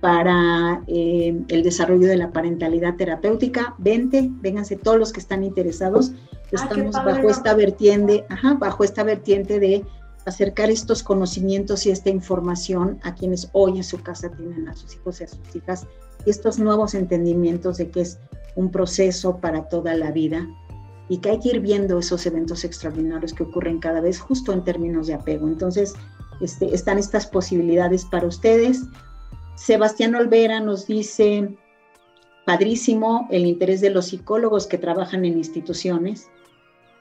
para 0.00 0.82
eh, 0.86 1.42
el 1.48 1.62
desarrollo 1.62 2.06
de 2.06 2.16
la 2.16 2.30
parentalidad 2.32 2.96
terapéutica. 2.96 3.74
Vente, 3.78 4.28
vénganse 4.40 4.76
todos 4.76 4.98
los 4.98 5.12
que 5.12 5.20
están 5.20 5.44
interesados. 5.44 6.12
Estamos 6.50 6.94
bajo 6.94 7.28
esta 7.28 7.54
vertiente, 7.54 8.24
ajá, 8.28 8.54
bajo 8.54 8.84
esta 8.84 9.02
vertiente 9.02 9.58
de 9.58 9.84
acercar 10.26 10.70
estos 10.70 11.02
conocimientos 11.02 11.86
y 11.86 11.90
esta 11.90 12.10
información 12.10 12.98
a 13.02 13.14
quienes 13.14 13.48
hoy 13.52 13.76
en 13.76 13.84
su 13.84 14.02
casa 14.02 14.30
tienen 14.30 14.68
a 14.68 14.74
sus 14.74 14.94
hijos 14.94 15.20
y 15.20 15.24
a 15.24 15.28
sus 15.28 15.56
hijas, 15.56 15.86
estos 16.26 16.58
nuevos 16.58 16.94
entendimientos 16.94 17.78
de 17.78 17.90
que 17.90 18.02
es 18.02 18.18
un 18.56 18.70
proceso 18.70 19.38
para 19.38 19.68
toda 19.68 19.94
la 19.94 20.10
vida 20.10 20.46
y 21.08 21.18
que 21.18 21.30
hay 21.30 21.40
que 21.40 21.50
ir 21.50 21.60
viendo 21.60 21.98
esos 21.98 22.26
eventos 22.26 22.64
extraordinarios 22.64 23.32
que 23.32 23.44
ocurren 23.44 23.78
cada 23.78 24.00
vez 24.00 24.18
justo 24.18 24.52
en 24.52 24.64
términos 24.64 25.06
de 25.06 25.14
apego. 25.14 25.46
Entonces, 25.46 25.94
este, 26.40 26.74
están 26.74 26.98
estas 26.98 27.26
posibilidades 27.26 28.04
para 28.04 28.26
ustedes. 28.26 28.82
Sebastián 29.54 30.14
Olvera 30.14 30.60
nos 30.60 30.86
dice, 30.86 31.56
padrísimo 32.44 33.26
el 33.30 33.46
interés 33.46 33.80
de 33.80 33.90
los 33.90 34.06
psicólogos 34.06 34.66
que 34.66 34.78
trabajan 34.78 35.24
en 35.24 35.38
instituciones. 35.38 36.28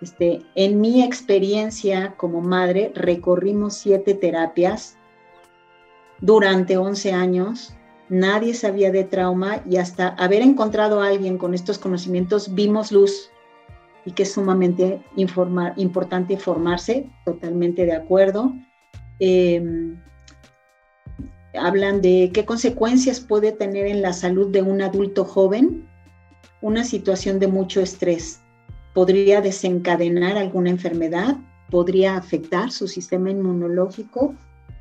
Este, 0.01 0.41
en 0.55 0.81
mi 0.81 1.03
experiencia 1.03 2.15
como 2.17 2.41
madre, 2.41 2.91
recorrimos 2.95 3.75
siete 3.75 4.13
terapias 4.13 4.97
durante 6.21 6.77
11 6.77 7.13
años. 7.13 7.73
Nadie 8.09 8.53
sabía 8.53 8.91
de 8.91 9.03
trauma 9.03 9.61
y 9.69 9.77
hasta 9.77 10.09
haber 10.09 10.41
encontrado 10.41 11.01
a 11.01 11.07
alguien 11.07 11.37
con 11.37 11.53
estos 11.53 11.77
conocimientos 11.77 12.53
vimos 12.53 12.91
luz 12.91 13.29
y 14.05 14.11
que 14.11 14.23
es 14.23 14.33
sumamente 14.33 15.03
importante 15.15 16.33
informarse, 16.33 17.09
totalmente 17.25 17.85
de 17.85 17.93
acuerdo. 17.93 18.53
Em, 19.19 19.99
hablan 21.57 22.01
de 22.01 22.29
qué 22.33 22.45
consecuencias 22.45 23.19
puede 23.19 23.51
tener 23.51 23.87
en 23.87 24.01
la 24.01 24.13
salud 24.13 24.51
de 24.51 24.61
un 24.61 24.81
adulto 24.81 25.25
joven 25.25 25.87
una 26.61 26.83
situación 26.83 27.39
de 27.39 27.47
mucho 27.47 27.81
estrés 27.81 28.41
podría 28.95 29.41
desencadenar 29.41 30.37
alguna 30.37 30.69
enfermedad, 30.69 31.35
podría 31.69 32.15
afectar 32.15 32.71
su 32.71 32.87
sistema 32.87 33.29
inmunológico, 33.29 34.33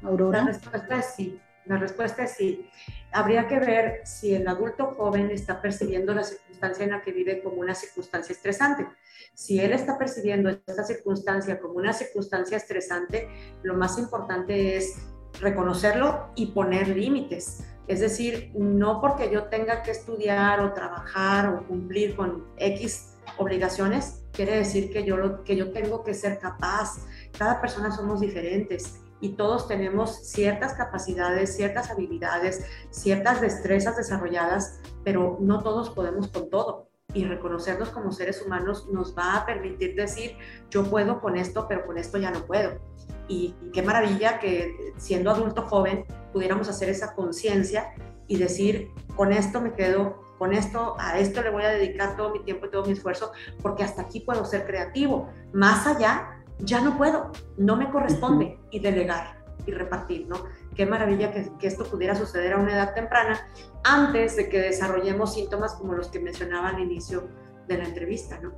Aurora. 0.02 0.44
La 0.44 0.46
respuesta 0.46 0.98
es 1.00 1.06
sí, 1.16 1.40
la 1.66 1.76
respuesta 1.78 2.22
es 2.22 2.30
sí. 2.30 2.70
Habría 3.14 3.46
que 3.46 3.60
ver 3.60 4.00
si 4.04 4.34
el 4.34 4.48
adulto 4.48 4.92
joven 4.96 5.30
está 5.30 5.62
percibiendo 5.62 6.12
la 6.12 6.24
circunstancia 6.24 6.84
en 6.84 6.90
la 6.90 7.00
que 7.00 7.12
vive 7.12 7.44
como 7.44 7.60
una 7.60 7.72
circunstancia 7.72 8.32
estresante. 8.32 8.88
Si 9.34 9.60
él 9.60 9.72
está 9.72 9.96
percibiendo 9.96 10.50
esta 10.50 10.82
circunstancia 10.82 11.60
como 11.60 11.74
una 11.74 11.92
circunstancia 11.92 12.56
estresante, 12.56 13.28
lo 13.62 13.74
más 13.74 14.00
importante 14.00 14.76
es 14.76 14.96
reconocerlo 15.40 16.32
y 16.34 16.46
poner 16.46 16.88
límites. 16.88 17.62
Es 17.86 18.00
decir, 18.00 18.50
no 18.56 19.00
porque 19.00 19.30
yo 19.30 19.44
tenga 19.44 19.84
que 19.84 19.92
estudiar 19.92 20.58
o 20.58 20.72
trabajar 20.72 21.54
o 21.54 21.68
cumplir 21.68 22.16
con 22.16 22.44
X 22.56 23.14
obligaciones, 23.38 24.24
quiere 24.32 24.56
decir 24.56 24.92
que 24.92 25.04
yo, 25.04 25.44
que 25.44 25.54
yo 25.54 25.70
tengo 25.70 26.02
que 26.02 26.14
ser 26.14 26.40
capaz. 26.40 26.96
Cada 27.38 27.60
persona 27.60 27.92
somos 27.92 28.20
diferentes 28.20 29.03
y 29.24 29.30
todos 29.30 29.66
tenemos 29.66 30.16
ciertas 30.16 30.74
capacidades, 30.74 31.56
ciertas 31.56 31.90
habilidades, 31.90 32.62
ciertas 32.90 33.40
destrezas 33.40 33.96
desarrolladas, 33.96 34.80
pero 35.02 35.38
no 35.40 35.62
todos 35.62 35.88
podemos 35.88 36.28
con 36.28 36.50
todo. 36.50 36.88
Y 37.14 37.24
reconocernos 37.24 37.88
como 37.88 38.12
seres 38.12 38.42
humanos 38.44 38.86
nos 38.92 39.16
va 39.16 39.36
a 39.36 39.46
permitir 39.46 39.94
decir, 39.94 40.36
yo 40.68 40.84
puedo 40.84 41.22
con 41.22 41.38
esto, 41.38 41.64
pero 41.66 41.86
con 41.86 41.96
esto 41.96 42.18
ya 42.18 42.32
no 42.32 42.44
puedo. 42.44 42.78
Y, 43.26 43.54
qué 43.72 43.80
maravilla 43.80 44.38
que 44.40 44.92
siendo 44.98 45.30
adulto 45.30 45.62
joven 45.62 46.04
pudiéramos 46.34 46.68
hacer 46.68 46.90
esa 46.90 47.14
conciencia 47.14 47.94
y 48.28 48.36
decir, 48.36 48.90
con 49.16 49.32
esto 49.32 49.62
me 49.62 49.72
quedo 49.72 50.22
con 50.38 50.52
esto, 50.52 50.96
a 50.98 51.18
esto 51.18 51.40
le 51.40 51.48
voy 51.48 51.62
a 51.62 51.70
dedicar 51.70 52.16
todo 52.16 52.30
mi 52.30 52.40
tiempo 52.40 52.66
y 52.66 52.70
todo 52.70 52.84
mi 52.84 52.92
esfuerzo, 52.92 53.32
porque 53.62 53.84
hasta 53.84 54.02
aquí 54.02 54.20
puedo 54.20 54.44
ser 54.44 54.66
creativo. 54.66 55.30
Más 55.54 55.86
allá, 55.86 56.43
ya 56.58 56.80
no 56.80 56.96
puedo, 56.96 57.30
no 57.56 57.76
me 57.76 57.90
corresponde 57.90 58.58
y 58.70 58.80
delegar 58.80 59.44
y 59.66 59.70
repartir, 59.70 60.26
¿no? 60.28 60.36
Qué 60.74 60.86
maravilla 60.86 61.32
que, 61.32 61.66
esto 61.66 61.84
pudiera 61.84 62.14
suceder 62.14 62.54
a 62.54 62.58
una 62.58 62.72
edad 62.72 62.94
temprana 62.94 63.46
antes 63.82 64.36
de 64.36 64.48
que 64.48 64.60
desarrollemos 64.60 65.34
síntomas 65.34 65.74
como 65.74 65.94
los 65.94 66.08
que 66.08 66.20
mencionaba 66.20 66.70
al 66.70 66.80
inicio 66.80 67.28
de 67.68 67.78
la 67.78 67.84
entrevista, 67.84 68.38
¿no? 68.40 68.52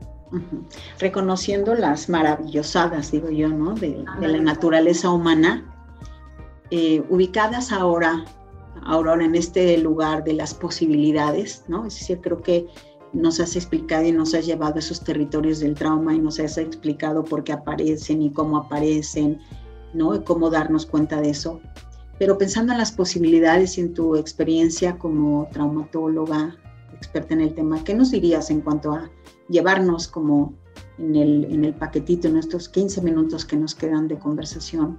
Reconociendo 0.98 1.74
las 1.74 2.08
maravillosadas, 2.08 3.12
digo 3.12 3.30
yo, 3.30 3.48
¿no? 3.48 3.74
De, 3.74 4.04
la 4.20 4.38
naturaleza 4.38 5.10
humana, 5.10 5.72
eh, 6.70 7.04
ubicadas 7.08 7.70
ahora 7.70 8.24
Aurora, 8.84 9.24
en 9.24 9.34
este 9.34 9.78
lugar 9.78 10.24
de 10.24 10.34
las 10.34 10.54
posibilidades, 10.54 11.64
¿no? 11.68 11.86
Es 11.86 11.98
decir, 11.98 12.20
creo 12.20 12.42
que 12.42 12.66
nos 13.12 13.40
has 13.40 13.56
explicado 13.56 14.04
y 14.04 14.12
nos 14.12 14.34
has 14.34 14.46
llevado 14.46 14.76
a 14.76 14.78
esos 14.78 15.00
territorios 15.00 15.60
del 15.60 15.74
trauma 15.74 16.14
y 16.14 16.18
nos 16.18 16.38
has 16.38 16.58
explicado 16.58 17.24
por 17.24 17.44
qué 17.44 17.52
aparecen 17.52 18.22
y 18.22 18.30
cómo 18.30 18.58
aparecen, 18.58 19.38
¿no? 19.94 20.14
Y 20.14 20.20
cómo 20.22 20.50
darnos 20.50 20.86
cuenta 20.86 21.20
de 21.20 21.30
eso. 21.30 21.60
Pero 22.18 22.38
pensando 22.38 22.72
en 22.72 22.78
las 22.78 22.92
posibilidades 22.92 23.78
y 23.78 23.82
en 23.82 23.94
tu 23.94 24.16
experiencia 24.16 24.98
como 24.98 25.48
traumatóloga, 25.52 26.56
experta 26.94 27.34
en 27.34 27.42
el 27.42 27.54
tema, 27.54 27.84
¿qué 27.84 27.94
nos 27.94 28.10
dirías 28.10 28.50
en 28.50 28.60
cuanto 28.60 28.92
a 28.92 29.10
llevarnos 29.48 30.08
como 30.08 30.54
en 30.98 31.14
el, 31.14 31.44
en 31.44 31.64
el 31.64 31.74
paquetito, 31.74 32.28
en 32.28 32.38
estos 32.38 32.68
15 32.68 33.02
minutos 33.02 33.44
que 33.44 33.56
nos 33.56 33.74
quedan 33.74 34.08
de 34.08 34.18
conversación, 34.18 34.98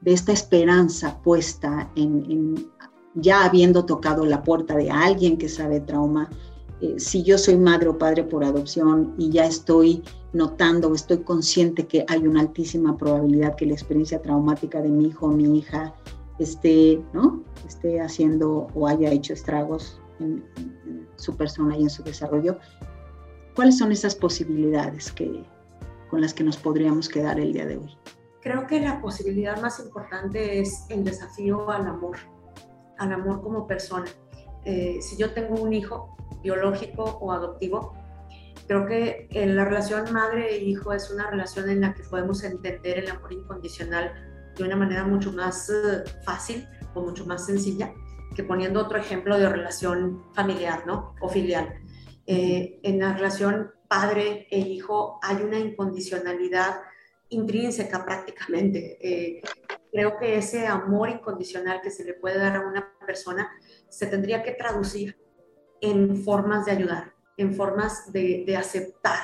de 0.00 0.12
esta 0.12 0.32
esperanza 0.32 1.20
puesta 1.22 1.90
en, 1.96 2.24
en 2.30 2.68
ya 3.14 3.44
habiendo 3.44 3.84
tocado 3.84 4.24
la 4.26 4.42
puerta 4.42 4.76
de 4.76 4.90
alguien 4.90 5.38
que 5.38 5.48
sabe 5.48 5.80
trauma, 5.80 6.30
eh, 6.80 6.94
si 6.98 7.22
yo 7.22 7.38
soy 7.38 7.56
madre 7.56 7.88
o 7.88 7.98
padre 7.98 8.24
por 8.24 8.44
adopción 8.44 9.14
y 9.16 9.30
ya 9.30 9.46
estoy 9.46 10.02
notando, 10.32 10.94
estoy 10.94 11.18
consciente 11.18 11.86
que 11.86 12.04
hay 12.08 12.26
una 12.26 12.40
altísima 12.40 12.96
probabilidad 12.96 13.56
que 13.56 13.66
la 13.66 13.72
experiencia 13.72 14.20
traumática 14.20 14.82
de 14.82 14.90
mi 14.90 15.08
hijo 15.08 15.26
o 15.26 15.30
mi 15.30 15.58
hija 15.58 15.94
esté, 16.38 17.02
¿no? 17.14 17.42
esté 17.66 18.00
haciendo 18.00 18.68
o 18.74 18.86
haya 18.86 19.10
hecho 19.10 19.32
estragos 19.32 20.00
en, 20.20 20.44
su 21.16 21.34
persona 21.34 21.76
y 21.78 21.82
en 21.82 21.90
su 21.90 22.02
desarrollo, 22.02 22.58
¿cuáles 23.54 23.78
son 23.78 23.90
esas 23.90 24.14
posibilidades 24.14 25.10
que, 25.10 25.44
con 26.10 26.20
las 26.20 26.34
que 26.34 26.44
nos 26.44 26.58
podríamos 26.58 27.08
quedar 27.08 27.40
el 27.40 27.54
día 27.54 27.64
de 27.64 27.78
hoy? 27.78 27.96
Creo 28.42 28.66
que 28.66 28.80
la 28.80 29.00
posibilidad 29.00 29.60
más 29.62 29.80
importante 29.80 30.60
es 30.60 30.84
el 30.90 31.04
desafío 31.04 31.70
al 31.70 31.86
amor 31.86 32.18
al 32.98 33.12
amor 33.12 33.42
como 33.42 33.66
persona. 33.66 34.06
Eh, 34.66 34.98
si 35.00 35.16
yo 35.16 35.32
tengo 35.32 35.62
un 35.62 35.72
hijo 35.72 36.16
biológico 36.42 37.04
o 37.04 37.30
adoptivo, 37.30 37.94
creo 38.66 38.84
que 38.84 39.28
la 39.32 39.64
relación 39.64 40.12
madre 40.12 40.56
e 40.56 40.64
hijo 40.64 40.92
es 40.92 41.08
una 41.10 41.30
relación 41.30 41.70
en 41.70 41.82
la 41.82 41.94
que 41.94 42.02
podemos 42.02 42.42
entender 42.42 42.98
el 42.98 43.08
amor 43.08 43.32
incondicional 43.32 44.12
de 44.56 44.64
una 44.64 44.74
manera 44.74 45.04
mucho 45.04 45.32
más 45.32 45.70
eh, 45.70 46.02
fácil 46.24 46.66
o 46.94 47.00
mucho 47.00 47.24
más 47.26 47.46
sencilla 47.46 47.94
que 48.34 48.42
poniendo 48.42 48.80
otro 48.80 48.98
ejemplo 48.98 49.38
de 49.38 49.48
relación 49.48 50.24
familiar, 50.34 50.84
¿no? 50.84 51.14
O 51.20 51.28
filial. 51.28 51.72
Eh, 52.26 52.80
en 52.82 52.98
la 52.98 53.12
relación 53.14 53.70
padre 53.88 54.48
e 54.50 54.58
hijo 54.58 55.20
hay 55.22 55.36
una 55.36 55.60
incondicionalidad 55.60 56.80
intrínseca 57.28 58.04
prácticamente 58.04 59.42
creo 59.96 60.18
que 60.18 60.36
ese 60.36 60.66
amor 60.66 61.08
incondicional 61.08 61.80
que 61.80 61.90
se 61.90 62.04
le 62.04 62.12
puede 62.12 62.38
dar 62.38 62.56
a 62.56 62.60
una 62.60 62.94
persona 63.06 63.50
se 63.88 64.06
tendría 64.06 64.42
que 64.42 64.52
traducir 64.52 65.18
en 65.80 66.16
formas 66.16 66.66
de 66.66 66.72
ayudar, 66.72 67.14
en 67.36 67.54
formas 67.54 68.12
de, 68.12 68.56
aceptar, 68.56 69.20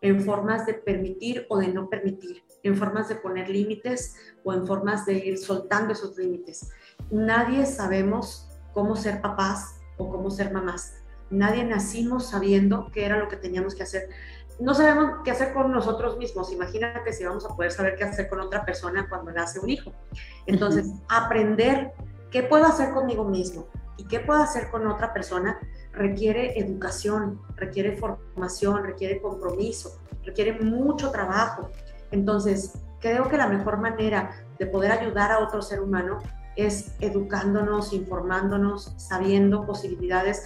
en 0.00 0.20
formas 0.20 0.66
de 0.66 0.74
permitir 0.74 1.46
o 1.48 1.58
de 1.58 1.68
no 1.68 1.88
permitir, 1.88 2.42
en 2.62 2.76
formas 2.76 3.08
de 3.08 3.16
poner 3.16 3.48
límites 3.48 4.16
o 4.42 4.52
en 4.52 4.66
formas 4.66 5.06
de 5.06 5.14
ir 5.14 5.38
soltando 5.38 5.92
esos 5.92 6.16
límites. 6.16 6.70
Nadie 7.10 7.66
sabemos 7.66 8.48
cómo 8.72 8.96
ser 8.96 9.20
papás 9.20 9.76
o 9.96 10.10
cómo 10.10 10.30
ser 10.30 10.52
mamás. 10.52 11.02
Nadie 11.30 11.64
nacimos 11.64 12.26
sabiendo 12.26 12.90
qué 12.92 13.06
era 13.06 13.18
lo 13.18 13.28
que 13.28 13.36
teníamos 13.36 13.74
que 13.74 13.84
hacer 13.84 14.08
no 14.60 14.72
sabemos 14.72 15.22
qué 15.24 15.32
hacer 15.32 15.52
con 15.52 15.72
nosotros 15.72 16.16
mismos. 16.16 16.52
Imagínate 16.52 17.12
si 17.12 17.24
vamos 17.24 17.44
a 17.44 17.48
poder 17.56 17.72
saber 17.72 17.96
qué 17.96 18.04
hacer 18.04 18.28
con 18.28 18.40
otra 18.40 18.64
persona 18.64 19.08
cuando 19.08 19.32
nace 19.32 19.58
un 19.58 19.68
hijo. 19.68 19.92
Entonces, 20.46 20.92
aprender 21.08 21.92
qué 22.30 22.44
puedo 22.44 22.64
hacer 22.64 22.92
conmigo 22.92 23.24
mismo 23.24 23.66
y 23.96 24.04
qué 24.04 24.20
puedo 24.20 24.42
hacer 24.42 24.70
con 24.70 24.86
otra 24.86 25.12
persona 25.12 25.58
requiere 25.92 26.58
educación, 26.58 27.40
requiere 27.56 27.96
formación, 27.96 28.84
requiere 28.84 29.20
compromiso, 29.20 30.00
requiere 30.24 30.60
mucho 30.60 31.10
trabajo. 31.10 31.70
Entonces, 32.10 32.78
creo 33.00 33.28
que 33.28 33.36
la 33.36 33.48
mejor 33.48 33.78
manera 33.78 34.44
de 34.58 34.66
poder 34.66 34.92
ayudar 34.92 35.30
a 35.32 35.38
otro 35.38 35.62
ser 35.62 35.80
humano 35.80 36.18
es 36.56 36.92
educándonos, 37.00 37.92
informándonos, 37.92 38.94
sabiendo 38.96 39.66
posibilidades 39.66 40.44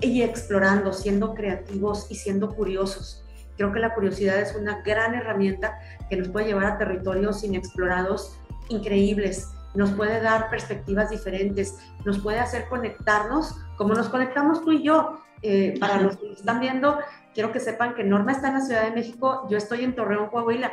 y 0.00 0.22
explorando, 0.22 0.92
siendo 0.92 1.34
creativos 1.34 2.06
y 2.10 2.16
siendo 2.16 2.54
curiosos. 2.54 3.24
Creo 3.56 3.72
que 3.72 3.80
la 3.80 3.94
curiosidad 3.94 4.40
es 4.40 4.54
una 4.54 4.82
gran 4.82 5.14
herramienta 5.14 5.78
que 6.08 6.16
nos 6.16 6.28
puede 6.28 6.46
llevar 6.46 6.64
a 6.66 6.78
territorios 6.78 7.44
inexplorados 7.44 8.36
increíbles 8.68 9.48
nos 9.74 9.90
puede 9.92 10.20
dar 10.20 10.50
perspectivas 10.50 11.10
diferentes, 11.10 11.78
nos 12.04 12.18
puede 12.18 12.38
hacer 12.38 12.68
conectarnos 12.68 13.56
como 13.76 13.94
nos 13.94 14.08
conectamos 14.08 14.64
tú 14.64 14.72
y 14.72 14.82
yo. 14.82 15.18
Eh, 15.44 15.74
para 15.80 16.00
los 16.00 16.18
que 16.18 16.32
están 16.34 16.60
viendo, 16.60 17.00
quiero 17.34 17.50
que 17.50 17.58
sepan 17.58 17.94
que 17.94 18.04
Norma 18.04 18.30
está 18.30 18.48
en 18.48 18.54
la 18.54 18.60
Ciudad 18.60 18.84
de 18.84 18.92
México, 18.92 19.48
yo 19.50 19.58
estoy 19.58 19.82
en 19.82 19.96
Torreón, 19.96 20.28
Coahuila, 20.28 20.72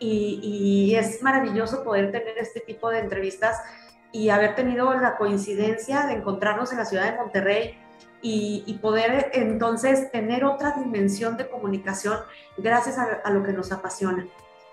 y, 0.00 0.40
y 0.42 0.96
es 0.96 1.22
maravilloso 1.22 1.84
poder 1.84 2.10
tener 2.10 2.36
este 2.36 2.58
tipo 2.58 2.90
de 2.90 2.98
entrevistas 2.98 3.62
y 4.10 4.30
haber 4.30 4.56
tenido 4.56 4.92
la 4.94 5.16
coincidencia 5.16 6.06
de 6.06 6.14
encontrarnos 6.14 6.72
en 6.72 6.78
la 6.78 6.84
ciudad 6.84 7.10
de 7.12 7.16
Monterrey 7.16 7.78
y, 8.20 8.78
poder 8.82 9.30
entonces 9.32 10.10
tener 10.10 10.44
otra 10.44 10.72
dimensión 10.72 11.36
de 11.36 11.48
comunicación 11.48 12.18
gracias 12.56 12.98
a, 12.98 13.30
lo 13.30 13.44
que 13.44 13.52
nos 13.52 13.70
apasiona. 13.70 14.26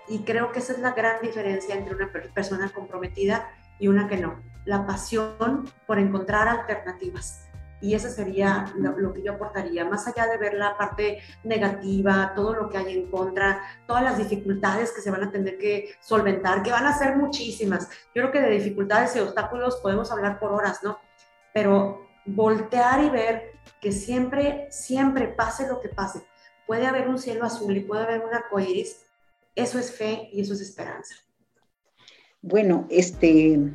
Y 0.08 0.20
creo 0.20 0.52
que 0.52 0.60
esa 0.60 0.72
es 0.72 0.78
la 0.80 0.92
gran 0.92 1.20
diferencia 1.20 1.74
entre 1.74 1.94
una 1.94 2.10
persona 2.34 2.70
comprometida 2.72 3.48
y 3.78 3.88
una 3.88 4.08
que 4.08 4.16
no. 4.16 4.42
La 4.64 4.86
pasión 4.86 5.70
por 5.86 5.98
encontrar 5.98 6.48
alternativas. 6.48 7.46
Y 7.80 7.94
eso 7.94 8.08
sería 8.08 8.72
lo, 8.78 9.12
que 9.12 9.22
yo 9.22 9.34
aportaría, 9.34 9.84
más 9.84 10.08
allá 10.08 10.26
de 10.26 10.38
ver 10.38 10.54
la 10.54 10.78
parte 10.78 11.18
negativa, 11.44 12.32
todo 12.34 12.54
lo 12.54 12.68
que 12.70 12.78
hay 12.78 12.98
en 12.98 13.10
contra, 13.10 13.60
todas 13.86 14.02
las 14.02 14.16
dificultades 14.16 14.92
que 14.92 15.02
se 15.02 15.10
van 15.10 15.24
a 15.24 15.30
tener 15.30 15.58
que 15.58 15.94
solventar, 16.00 16.62
que 16.62 16.70
van 16.70 16.86
a 16.86 16.96
ser 16.96 17.16
muchísimas. 17.16 17.90
Yo 18.14 18.22
creo 18.22 18.32
que 18.32 18.40
de 18.40 18.50
dificultades 18.50 19.14
y 19.14 19.20
obstáculos 19.20 19.76
podemos 19.76 20.10
hablar 20.10 20.38
por 20.38 20.52
horas, 20.52 20.82
¿no? 20.82 20.98
Pero 21.52 22.08
voltear 22.24 23.04
y 23.04 23.10
ver 23.10 23.52
que 23.80 23.92
siempre, 23.92 24.68
siempre, 24.70 25.28
pase 25.28 25.68
lo 25.68 25.80
que 25.80 25.90
pase, 25.90 26.22
puede 26.66 26.86
haber 26.86 27.08
un 27.08 27.18
cielo 27.18 27.44
azul 27.44 27.76
y 27.76 27.80
puede 27.80 28.04
haber 28.04 28.24
un 28.24 28.34
arco 28.34 28.58
iris, 28.58 29.06
eso 29.54 29.78
es 29.78 29.94
fe 29.94 30.30
y 30.32 30.40
eso 30.40 30.54
es 30.54 30.60
esperanza. 30.60 31.14
Bueno, 32.46 32.86
este, 32.90 33.74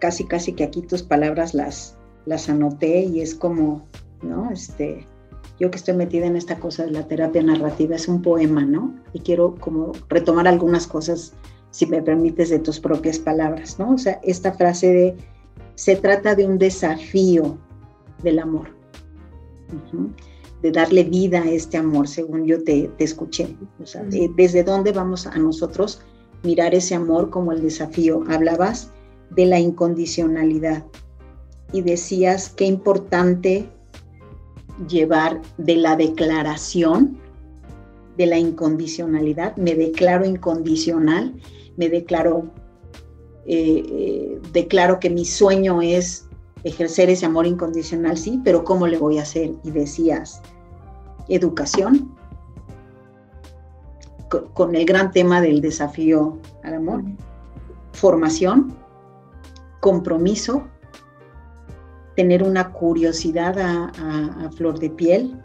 casi, 0.00 0.24
casi 0.24 0.52
que 0.54 0.64
aquí 0.64 0.82
tus 0.82 1.04
palabras 1.04 1.54
las, 1.54 1.96
las 2.26 2.48
anoté 2.48 3.04
y 3.04 3.20
es 3.20 3.34
como, 3.34 3.86
¿no? 4.22 4.50
Este, 4.50 5.06
yo 5.60 5.70
que 5.70 5.76
estoy 5.76 5.94
metida 5.94 6.26
en 6.26 6.36
esta 6.36 6.58
cosa 6.58 6.84
de 6.84 6.90
la 6.90 7.06
terapia 7.06 7.44
narrativa, 7.44 7.94
es 7.94 8.08
un 8.08 8.20
poema, 8.20 8.64
¿no? 8.64 8.92
Y 9.12 9.20
quiero 9.20 9.54
como 9.54 9.92
retomar 10.08 10.48
algunas 10.48 10.88
cosas, 10.88 11.34
si 11.70 11.86
me 11.86 12.02
permites, 12.02 12.50
de 12.50 12.58
tus 12.58 12.80
propias 12.80 13.20
palabras, 13.20 13.78
¿no? 13.78 13.92
O 13.92 13.98
sea, 13.98 14.18
esta 14.24 14.52
frase 14.52 14.92
de, 14.92 15.16
se 15.76 15.94
trata 15.94 16.34
de 16.34 16.44
un 16.44 16.58
desafío 16.58 17.56
del 18.24 18.40
amor, 18.40 18.70
de 20.60 20.72
darle 20.72 21.04
vida 21.04 21.42
a 21.42 21.48
este 21.48 21.76
amor, 21.76 22.08
según 22.08 22.46
yo 22.46 22.64
te, 22.64 22.90
escuché. 22.98 23.56
O 23.80 23.86
sea, 23.86 24.02
desde 24.02 24.64
dónde 24.64 24.90
vamos 24.90 25.28
a 25.28 25.38
nosotros 25.38 26.02
mirar 26.42 26.74
ese 26.74 26.94
amor 26.94 27.30
como 27.30 27.52
el 27.52 27.62
desafío. 27.62 28.24
Hablabas 28.28 28.90
de 29.30 29.46
la 29.46 29.58
incondicionalidad 29.58 30.84
y 31.72 31.82
decías 31.82 32.50
qué 32.50 32.66
importante 32.66 33.68
llevar 34.88 35.40
de 35.58 35.76
la 35.76 35.96
declaración 35.96 37.18
de 38.16 38.26
la 38.26 38.38
incondicionalidad. 38.38 39.56
Me 39.56 39.74
declaro 39.74 40.24
incondicional, 40.26 41.34
me 41.76 41.88
declaro, 41.88 42.50
eh, 43.46 43.82
eh, 43.88 44.40
declaro 44.52 45.00
que 45.00 45.10
mi 45.10 45.24
sueño 45.24 45.80
es 45.80 46.26
ejercer 46.64 47.10
ese 47.10 47.26
amor 47.26 47.46
incondicional, 47.46 48.16
sí, 48.16 48.40
pero 48.44 48.64
¿cómo 48.64 48.86
le 48.86 48.98
voy 48.98 49.18
a 49.18 49.22
hacer? 49.22 49.52
Y 49.64 49.70
decías, 49.70 50.40
educación, 51.28 52.11
con 54.54 54.74
el 54.74 54.84
gran 54.84 55.10
tema 55.10 55.40
del 55.40 55.60
desafío 55.60 56.38
al 56.62 56.74
amor, 56.74 57.02
formación, 57.92 58.74
compromiso, 59.80 60.66
tener 62.16 62.42
una 62.42 62.72
curiosidad 62.72 63.58
a, 63.58 64.50
flor 64.56 64.78
de 64.78 64.90
piel, 64.90 65.38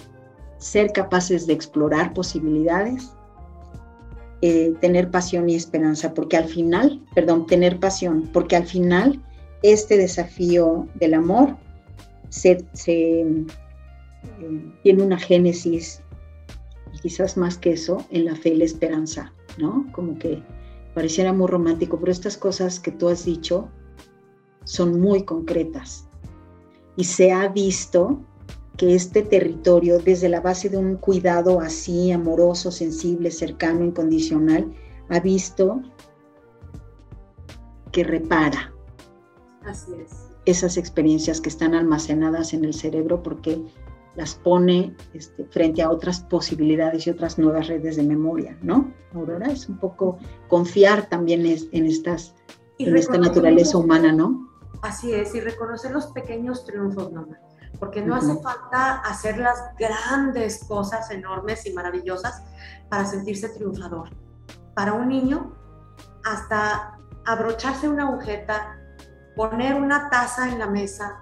ser 0.57 0.91
capaces 0.91 1.47
de 1.47 1.53
explorar 1.53 2.13
posibilidades, 2.13 3.11
eh, 4.41 4.73
tener 4.81 5.09
pasión 5.09 5.49
y 5.49 5.55
esperanza, 5.55 6.13
porque 6.13 6.37
al 6.37 6.45
final, 6.45 7.01
perdón, 7.15 7.45
tener 7.47 7.79
pasión, 7.79 8.29
porque 8.33 8.55
al 8.55 8.65
final 8.65 9.21
este 9.63 9.97
desafío 9.97 10.87
del 10.95 11.15
amor 11.15 11.55
se, 12.29 12.63
eh, 12.87 13.45
tiene 14.83 15.03
una 15.03 15.17
génesis, 15.17 16.03
quizás 17.01 17.37
más 17.37 17.57
que 17.57 17.73
eso, 17.73 18.05
en 18.09 18.25
la 18.25 18.35
fe 18.35 18.49
y 18.49 18.57
la 18.57 18.65
esperanza, 18.65 19.33
¿no? 19.57 19.85
Como 19.91 20.17
que 20.17 20.43
pareciera 20.93 21.33
muy 21.33 21.47
romántico, 21.47 21.99
pero 21.99 22.11
estas 22.11 22.37
cosas 22.37 22.79
que 22.79 22.91
tú 22.91 23.09
has 23.09 23.25
dicho 23.25 23.69
son 24.63 24.99
muy 24.99 25.23
concretas. 25.23 26.07
Y 26.95 27.03
se 27.03 27.31
ha 27.31 27.47
visto 27.47 28.19
que 28.77 28.95
este 28.95 29.21
territorio, 29.21 29.99
desde 29.99 30.29
la 30.29 30.41
base 30.41 30.69
de 30.69 30.77
un 30.77 30.97
cuidado 30.97 31.59
así, 31.61 32.11
amoroso, 32.11 32.71
sensible, 32.71 33.31
cercano, 33.31 33.83
incondicional, 33.83 34.73
ha 35.09 35.19
visto 35.19 35.81
que 37.91 38.03
repara, 38.03 38.73
esas 40.45 40.77
experiencias 40.77 41.41
que 41.41 41.49
están 41.49 41.73
almacenadas 41.73 42.53
en 42.53 42.63
el 42.63 42.73
cerebro 42.73 43.21
porque 43.21 43.61
las 44.17 44.33
pone 44.33 44.95
este, 45.13 45.45
frente 45.45 45.83
a 45.83 45.91
otras 45.91 46.21
posibilidades 46.21 47.05
y 47.05 47.11
otras 47.11 47.37
nuevas 47.37 47.67
redes 47.67 47.95
de 47.97 48.03
memoria, 48.03 48.57
¿no? 48.63 48.91
Aurora 49.13 49.47
es 49.47 49.69
un 49.69 49.77
poco 49.77 50.17
confiar 50.49 51.07
también 51.07 51.45
en 51.45 51.85
estas, 51.85 52.33
en 52.79 52.97
esta 52.97 53.19
naturaleza 53.19 53.77
humana, 53.77 54.11
¿no? 54.11 54.49
Así 54.81 55.13
es, 55.13 55.35
y 55.35 55.39
reconocer 55.39 55.91
los 55.91 56.07
pequeños 56.07 56.65
triunfos, 56.65 57.11
¿no? 57.11 57.27
Porque 57.79 58.01
no 58.01 58.15
hace 58.15 58.35
falta 58.41 59.01
hacer 59.01 59.37
las 59.37 59.59
grandes 59.77 60.63
cosas 60.67 61.11
enormes 61.11 61.67
y 61.67 61.73
maravillosas 61.73 62.41
para 62.89 63.05
sentirse 63.05 63.49
triunfador. 63.49 64.09
Para 64.73 64.93
un 64.93 65.09
niño, 65.09 65.55
hasta 66.25 66.97
abrocharse 67.23 67.87
una 67.87 68.07
agujeta, 68.07 68.79
poner 69.35 69.75
una 69.75 70.09
taza 70.09 70.49
en 70.51 70.57
la 70.57 70.67
mesa, 70.67 71.21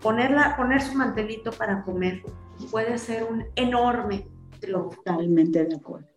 ponerla, 0.00 0.56
poner 0.56 0.80
su 0.82 0.94
mantelito 0.94 1.52
para 1.52 1.82
comer, 1.82 2.22
puede 2.70 2.98
ser 2.98 3.24
un 3.24 3.46
enorme 3.54 4.28
triunfo. 4.60 5.02
Totalmente 5.02 5.64
de 5.64 5.76
acuerdo. 5.76 6.08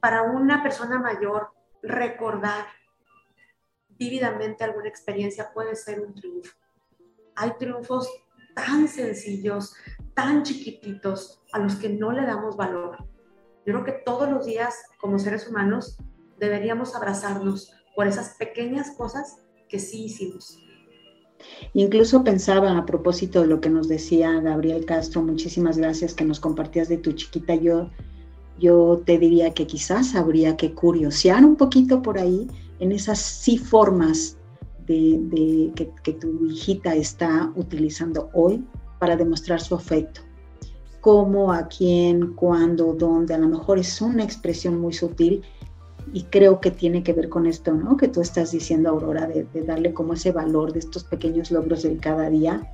para 0.00 0.22
una 0.22 0.62
persona 0.62 0.98
mayor, 0.98 1.48
recordar 1.82 2.66
vívidamente 3.90 4.64
alguna 4.64 4.88
experiencia 4.88 5.52
puede 5.52 5.74
ser 5.76 6.00
un 6.00 6.14
triunfo. 6.14 6.54
Hay 7.36 7.52
triunfos 7.58 8.08
tan 8.54 8.88
sencillos, 8.88 9.74
tan 10.14 10.42
chiquititos, 10.42 11.42
a 11.52 11.58
los 11.58 11.76
que 11.76 11.88
no 11.88 12.12
le 12.12 12.22
damos 12.22 12.56
valor. 12.56 12.98
Yo 13.64 13.74
creo 13.74 13.84
que 13.84 14.02
todos 14.04 14.28
los 14.28 14.44
días, 14.46 14.74
como 14.98 15.18
seres 15.18 15.48
humanos, 15.48 15.98
deberíamos 16.38 16.94
abrazarnos 16.94 17.72
por 17.94 18.06
esas 18.06 18.36
pequeñas 18.36 18.90
cosas 18.96 19.44
que 19.68 19.78
sí 19.78 20.04
hicimos. 20.04 20.58
Incluso 21.74 22.24
pensaba 22.24 22.76
a 22.76 22.86
propósito 22.86 23.40
de 23.42 23.46
lo 23.46 23.60
que 23.60 23.70
nos 23.70 23.88
decía 23.88 24.40
Gabriel 24.40 24.84
Castro, 24.84 25.22
muchísimas 25.22 25.78
gracias 25.78 26.14
que 26.14 26.24
nos 26.24 26.40
compartías 26.40 26.88
de 26.88 26.98
tu 26.98 27.12
chiquita. 27.12 27.54
Yo, 27.54 27.90
yo 28.58 29.02
te 29.04 29.18
diría 29.18 29.54
que 29.54 29.66
quizás 29.66 30.14
habría 30.14 30.56
que 30.56 30.74
curiosear 30.74 31.44
un 31.44 31.56
poquito 31.56 32.02
por 32.02 32.18
ahí 32.18 32.46
en 32.78 32.92
esas 32.92 33.18
sí 33.18 33.58
formas 33.58 34.36
de, 34.86 35.72
que, 35.74 35.90
que, 36.02 36.12
tu 36.12 36.44
hijita 36.46 36.94
está 36.94 37.52
utilizando 37.54 38.28
hoy 38.34 38.64
para 38.98 39.16
demostrar 39.16 39.60
su 39.60 39.74
afecto. 39.74 40.20
Cómo, 41.00 41.52
a 41.52 41.66
quién, 41.66 42.34
cuándo, 42.34 42.94
dónde. 42.94 43.34
A 43.34 43.38
lo 43.38 43.48
mejor 43.48 43.78
es 43.78 44.00
una 44.00 44.22
expresión 44.22 44.80
muy 44.80 44.92
sutil 44.92 45.42
y 46.12 46.24
creo 46.24 46.60
que 46.60 46.70
tiene 46.70 47.02
que 47.02 47.12
ver 47.12 47.28
con 47.28 47.46
esto, 47.46 47.72
¿no? 47.72 47.96
Que 47.96 48.08
tú 48.08 48.20
estás 48.20 48.52
diciendo, 48.52 48.90
Aurora, 48.90 49.26
de, 49.26 49.46
darle 49.62 49.92
como 49.92 50.14
ese 50.14 50.32
valor 50.32 50.72
de 50.72 50.80
estos 50.80 51.04
pequeños 51.04 51.50
logros 51.50 51.82
del 51.82 52.00
cada 52.00 52.28
día. 52.28 52.70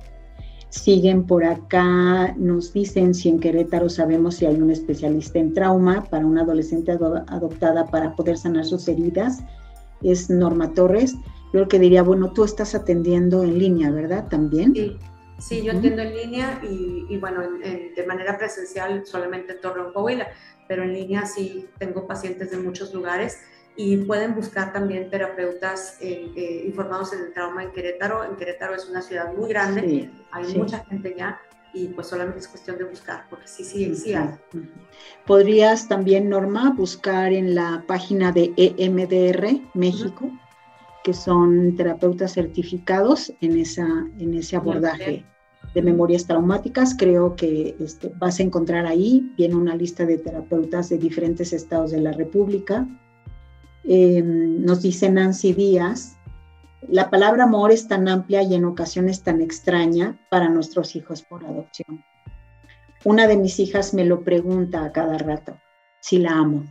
Siguen 0.69 1.25
por 1.25 1.43
acá, 1.43 2.33
nos 2.37 2.73
dicen 2.73 3.13
si 3.13 3.29
en 3.29 3.39
Querétaro 3.39 3.89
sabemos 3.89 4.35
si 4.35 4.45
hay 4.45 4.61
un 4.61 4.69
especialista 4.69 5.39
en 5.39 5.53
trauma 5.53 6.03
para 6.09 6.25
una 6.25 6.41
adolescente 6.41 6.91
adoptada 6.91 7.87
para 7.87 8.15
poder 8.15 8.37
sanar 8.37 8.65
sus 8.65 8.87
heridas. 8.87 9.39
Es 10.03 10.29
Norma 10.29 10.73
Torres. 10.73 11.15
Yo 11.53 11.61
lo 11.61 11.67
que 11.67 11.79
diría, 11.79 12.03
bueno, 12.03 12.31
tú 12.33 12.43
estás 12.43 12.75
atendiendo 12.75 13.43
en 13.43 13.57
línea, 13.57 13.89
¿verdad? 13.89 14.27
También. 14.29 14.75
Sí, 14.75 14.97
sí 15.39 15.63
yo 15.63 15.71
atiendo 15.71 16.03
en 16.03 16.15
línea 16.15 16.61
y, 16.61 17.17
bueno, 17.17 17.41
de 17.41 18.05
manera 18.07 18.37
presencial 18.37 19.05
solamente 19.07 19.53
en 19.53 19.61
Torreón, 19.61 19.91
Coahuila 19.91 20.27
pero 20.69 20.83
en 20.83 20.93
línea 20.93 21.25
sí 21.25 21.67
tengo 21.79 22.05
pacientes 22.05 22.51
de 22.51 22.57
muchos 22.57 22.93
lugares 22.93 23.39
y 23.75 23.97
pueden 23.97 24.35
buscar 24.35 24.71
también 24.71 25.09
terapeutas 25.09 25.97
eh, 25.99 26.31
eh, 26.35 26.63
informados 26.67 27.11
en 27.11 27.21
el 27.21 27.33
trauma 27.33 27.63
en 27.63 27.71
Querétaro. 27.71 28.23
En 28.23 28.35
Querétaro 28.35 28.75
es 28.75 28.87
una 28.87 29.01
ciudad 29.01 29.33
muy 29.33 29.49
grande, 29.49 30.11
hay 30.31 30.55
mucha 30.55 30.85
gente 30.85 31.15
ya 31.17 31.41
y 31.73 31.87
pues 31.87 32.07
solamente 32.07 32.39
es 32.39 32.47
cuestión 32.47 32.77
de 32.77 32.83
buscar, 32.83 33.25
porque 33.31 33.47
sí, 33.47 33.63
sí, 33.63 33.95
sí 33.95 34.13
hay. 34.13 34.29
Podrías 35.25 35.87
también, 35.87 36.29
Norma, 36.29 36.71
buscar 36.77 37.33
en 37.33 37.55
la 37.55 37.83
página 37.87 38.31
de 38.31 38.53
EMDR 38.55 39.59
México 39.73 40.31
que 41.03 41.13
son 41.13 41.75
terapeutas 41.75 42.33
certificados 42.33 43.33
en, 43.41 43.57
esa, 43.57 43.87
en 44.19 44.35
ese 44.35 44.55
abordaje 44.55 45.25
de 45.73 45.81
memorias 45.81 46.25
traumáticas. 46.25 46.95
Creo 46.97 47.35
que 47.35 47.75
este, 47.79 48.11
vas 48.17 48.39
a 48.39 48.43
encontrar 48.43 48.85
ahí, 48.85 49.31
viene 49.37 49.55
una 49.55 49.75
lista 49.75 50.05
de 50.05 50.17
terapeutas 50.17 50.89
de 50.89 50.97
diferentes 50.97 51.53
estados 51.53 51.91
de 51.91 52.01
la 52.01 52.11
República. 52.11 52.87
Em, 53.83 54.63
nos 54.63 54.81
dice 54.81 55.09
Nancy 55.09 55.53
Díaz, 55.53 56.17
la 56.87 57.09
palabra 57.09 57.43
amor 57.43 57.71
es 57.71 57.87
tan 57.87 58.07
amplia 58.07 58.41
y 58.41 58.55
en 58.55 58.65
ocasiones 58.65 59.21
tan 59.23 59.41
extraña 59.41 60.17
para 60.29 60.49
nuestros 60.49 60.95
hijos 60.95 61.21
por 61.21 61.45
adopción. 61.45 62.03
Una 63.05 63.27
de 63.27 63.37
mis 63.37 63.59
hijas 63.59 63.93
me 63.93 64.05
lo 64.05 64.23
pregunta 64.23 64.83
a 64.83 64.91
cada 64.91 65.17
rato, 65.17 65.57
si 66.01 66.17
la 66.17 66.31
amo. 66.31 66.65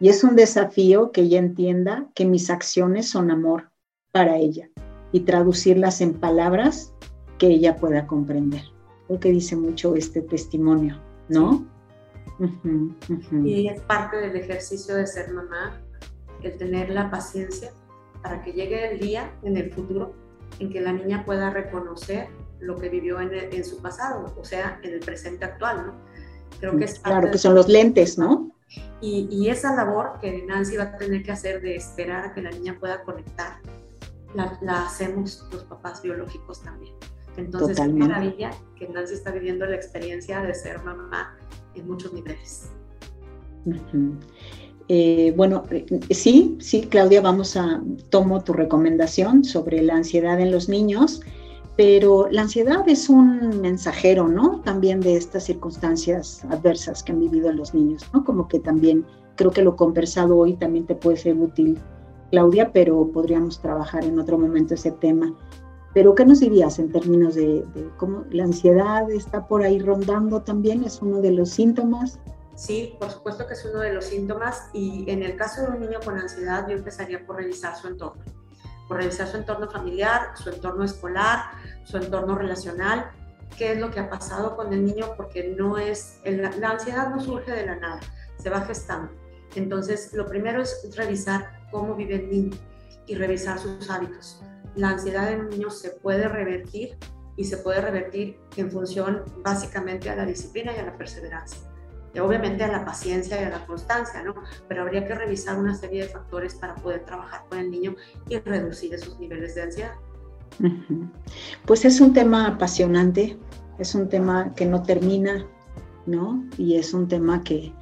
Y 0.00 0.08
es 0.08 0.24
un 0.24 0.36
desafío 0.36 1.10
que 1.10 1.22
ella 1.22 1.38
entienda 1.38 2.06
que 2.14 2.24
mis 2.24 2.50
acciones 2.50 3.08
son 3.08 3.30
amor 3.30 3.70
para 4.12 4.36
ella 4.36 4.70
y 5.12 5.20
traducirlas 5.20 6.00
en 6.00 6.14
palabras 6.14 6.92
que 7.38 7.46
ella 7.46 7.76
pueda 7.76 8.06
comprender. 8.06 8.62
Lo 9.08 9.18
que 9.18 9.30
dice 9.30 9.56
mucho 9.56 9.94
este 9.94 10.20
testimonio, 10.20 11.00
¿no? 11.28 11.66
Y 13.44 13.68
es 13.68 13.80
parte 13.82 14.18
del 14.18 14.36
ejercicio 14.36 14.94
de 14.94 15.06
ser 15.06 15.32
mamá, 15.32 15.80
el 16.42 16.56
tener 16.56 16.90
la 16.90 17.10
paciencia 17.10 17.72
para 18.22 18.42
que 18.42 18.52
llegue 18.52 18.92
el 18.92 19.00
día 19.00 19.32
en 19.42 19.56
el 19.56 19.72
futuro 19.72 20.14
en 20.58 20.70
que 20.70 20.80
la 20.80 20.92
niña 20.92 21.24
pueda 21.24 21.50
reconocer 21.50 22.28
lo 22.60 22.76
que 22.76 22.88
vivió 22.88 23.20
en, 23.20 23.64
su 23.64 23.80
pasado, 23.80 24.34
o 24.36 24.44
sea, 24.44 24.80
en 24.82 24.94
el 24.94 25.00
presente 25.00 25.44
actual, 25.44 25.86
¿no? 25.86 25.94
Creo 26.58 26.76
que 26.76 26.84
es 26.84 26.98
Claro, 26.98 27.30
que 27.30 27.38
son 27.38 27.54
los 27.54 27.68
lentes, 27.68 28.18
¿no? 28.18 28.50
Y, 29.00 29.48
esa 29.48 29.74
labor 29.74 30.18
que 30.20 30.42
Nancy 30.44 30.76
va 30.76 30.84
a 30.84 30.96
tener 30.96 31.22
que 31.22 31.32
hacer 31.32 31.60
de 31.62 31.76
esperar 31.76 32.26
a 32.26 32.34
que 32.34 32.42
la 32.42 32.50
niña 32.50 32.76
pueda 32.78 33.02
conectar, 33.02 33.60
la, 34.34 34.84
hacemos 34.84 35.46
los 35.52 35.64
papás 35.64 36.02
biológicos 36.02 36.62
también. 36.62 36.94
Entonces, 37.38 37.78
es 37.78 37.92
maravilla 37.94 38.50
que 38.76 38.88
Nancy 38.88 39.14
está 39.14 39.30
viviendo 39.30 39.64
la 39.66 39.76
experiencia 39.76 40.42
de 40.42 40.54
ser 40.54 40.82
mamá 40.82 41.36
en 41.74 41.86
muchos 41.86 42.12
niveles. 42.12 42.70
Eh, 44.88 45.34
bueno, 45.36 45.64
eh, 45.70 45.86
sí, 46.10 46.56
sí, 46.60 46.82
Claudia, 46.82 47.20
vamos 47.20 47.56
a, 47.56 47.82
tomo 48.08 48.42
tu 48.42 48.52
recomendación 48.52 49.44
sobre 49.44 49.82
la 49.82 49.96
ansiedad 49.96 50.40
en 50.40 50.50
los 50.50 50.68
niños, 50.68 51.20
pero 51.76 52.28
la 52.30 52.42
ansiedad 52.42 52.88
es 52.88 53.08
un 53.08 53.60
mensajero, 53.60 54.28
¿no? 54.28 54.62
También 54.62 55.00
de 55.00 55.16
estas 55.16 55.44
circunstancias 55.44 56.44
adversas 56.50 57.02
que 57.02 57.12
han 57.12 57.20
vivido 57.20 57.52
los 57.52 57.74
niños, 57.74 58.02
¿no? 58.12 58.24
Como 58.24 58.48
que 58.48 58.60
también 58.60 59.04
creo 59.36 59.50
que 59.50 59.62
lo 59.62 59.76
conversado 59.76 60.36
hoy 60.36 60.54
también 60.54 60.86
te 60.86 60.94
puede 60.94 61.18
ser 61.18 61.36
útil, 61.36 61.78
Claudia, 62.30 62.72
pero 62.72 63.10
podríamos 63.12 63.60
trabajar 63.60 64.04
en 64.04 64.18
otro 64.18 64.38
momento 64.38 64.74
ese 64.74 64.90
tema. 64.90 65.32
Pero, 65.94 66.14
¿qué 66.14 66.24
nos 66.24 66.40
dirías 66.40 66.78
en 66.78 66.92
términos 66.92 67.34
de, 67.34 67.64
de 67.74 67.90
cómo 67.96 68.24
la 68.30 68.44
ansiedad 68.44 69.10
está 69.10 69.46
por 69.46 69.62
ahí 69.62 69.78
rondando 69.78 70.42
también? 70.42 70.84
¿Es 70.84 71.00
uno 71.00 71.20
de 71.20 71.32
los 71.32 71.50
síntomas? 71.50 72.18
Sí, 72.58 72.96
por 72.98 73.08
supuesto 73.08 73.46
que 73.46 73.54
es 73.54 73.64
uno 73.64 73.78
de 73.78 73.92
los 73.92 74.06
síntomas 74.06 74.68
y 74.72 75.08
en 75.08 75.22
el 75.22 75.36
caso 75.36 75.62
de 75.62 75.68
un 75.68 75.80
niño 75.80 76.00
con 76.04 76.18
ansiedad 76.18 76.66
yo 76.66 76.76
empezaría 76.76 77.24
por 77.24 77.36
revisar 77.36 77.76
su 77.76 77.86
entorno, 77.86 78.20
por 78.88 78.96
revisar 78.96 79.28
su 79.28 79.36
entorno 79.36 79.70
familiar, 79.70 80.32
su 80.34 80.50
entorno 80.50 80.82
escolar, 80.82 81.52
su 81.84 81.98
entorno 81.98 82.34
relacional, 82.34 83.12
qué 83.56 83.72
es 83.72 83.78
lo 83.78 83.92
que 83.92 84.00
ha 84.00 84.10
pasado 84.10 84.56
con 84.56 84.72
el 84.72 84.84
niño 84.84 85.14
porque 85.16 85.54
no 85.56 85.78
es, 85.78 86.20
la 86.24 86.70
ansiedad 86.70 87.10
no 87.10 87.20
surge 87.20 87.52
de 87.52 87.64
la 87.64 87.76
nada, 87.76 88.00
se 88.38 88.50
va 88.50 88.60
gestando. 88.62 89.12
Entonces, 89.54 90.12
lo 90.12 90.26
primero 90.26 90.60
es 90.60 90.96
revisar 90.96 91.60
cómo 91.70 91.94
vive 91.94 92.16
el 92.16 92.28
niño 92.28 92.56
y 93.06 93.14
revisar 93.14 93.60
sus 93.60 93.88
hábitos. 93.88 94.42
La 94.76 94.90
ansiedad 94.90 95.32
en 95.32 95.40
un 95.40 95.50
niño 95.50 95.70
se 95.70 95.90
puede 95.90 96.28
revertir 96.28 96.96
y 97.36 97.44
se 97.44 97.58
puede 97.58 97.80
revertir 97.80 98.38
en 98.56 98.70
función 98.70 99.24
básicamente 99.44 100.10
a 100.10 100.16
la 100.16 100.26
disciplina 100.26 100.72
y 100.76 100.80
a 100.80 100.86
la 100.86 100.96
perseverancia 100.96 101.68
obviamente 102.20 102.64
a 102.64 102.68
la 102.68 102.84
paciencia 102.84 103.40
y 103.40 103.44
a 103.44 103.50
la 103.50 103.66
constancia, 103.66 104.22
¿no? 104.22 104.34
Pero 104.68 104.82
habría 104.82 105.06
que 105.06 105.14
revisar 105.14 105.58
una 105.58 105.74
serie 105.74 106.02
de 106.02 106.08
factores 106.08 106.54
para 106.54 106.74
poder 106.76 107.04
trabajar 107.04 107.44
con 107.48 107.58
el 107.58 107.70
niño 107.70 107.94
y 108.28 108.38
reducir 108.38 108.94
esos 108.94 109.18
niveles 109.18 109.54
de 109.54 109.62
ansiedad. 109.62 109.94
Pues 111.66 111.84
es 111.84 112.00
un 112.00 112.12
tema 112.12 112.46
apasionante, 112.46 113.38
es 113.78 113.94
un 113.94 114.08
tema 114.08 114.54
que 114.54 114.66
no 114.66 114.82
termina, 114.82 115.46
¿no? 116.06 116.44
Y 116.56 116.76
es 116.76 116.94
un 116.94 117.06
tema 117.06 117.42
que, 117.44 117.72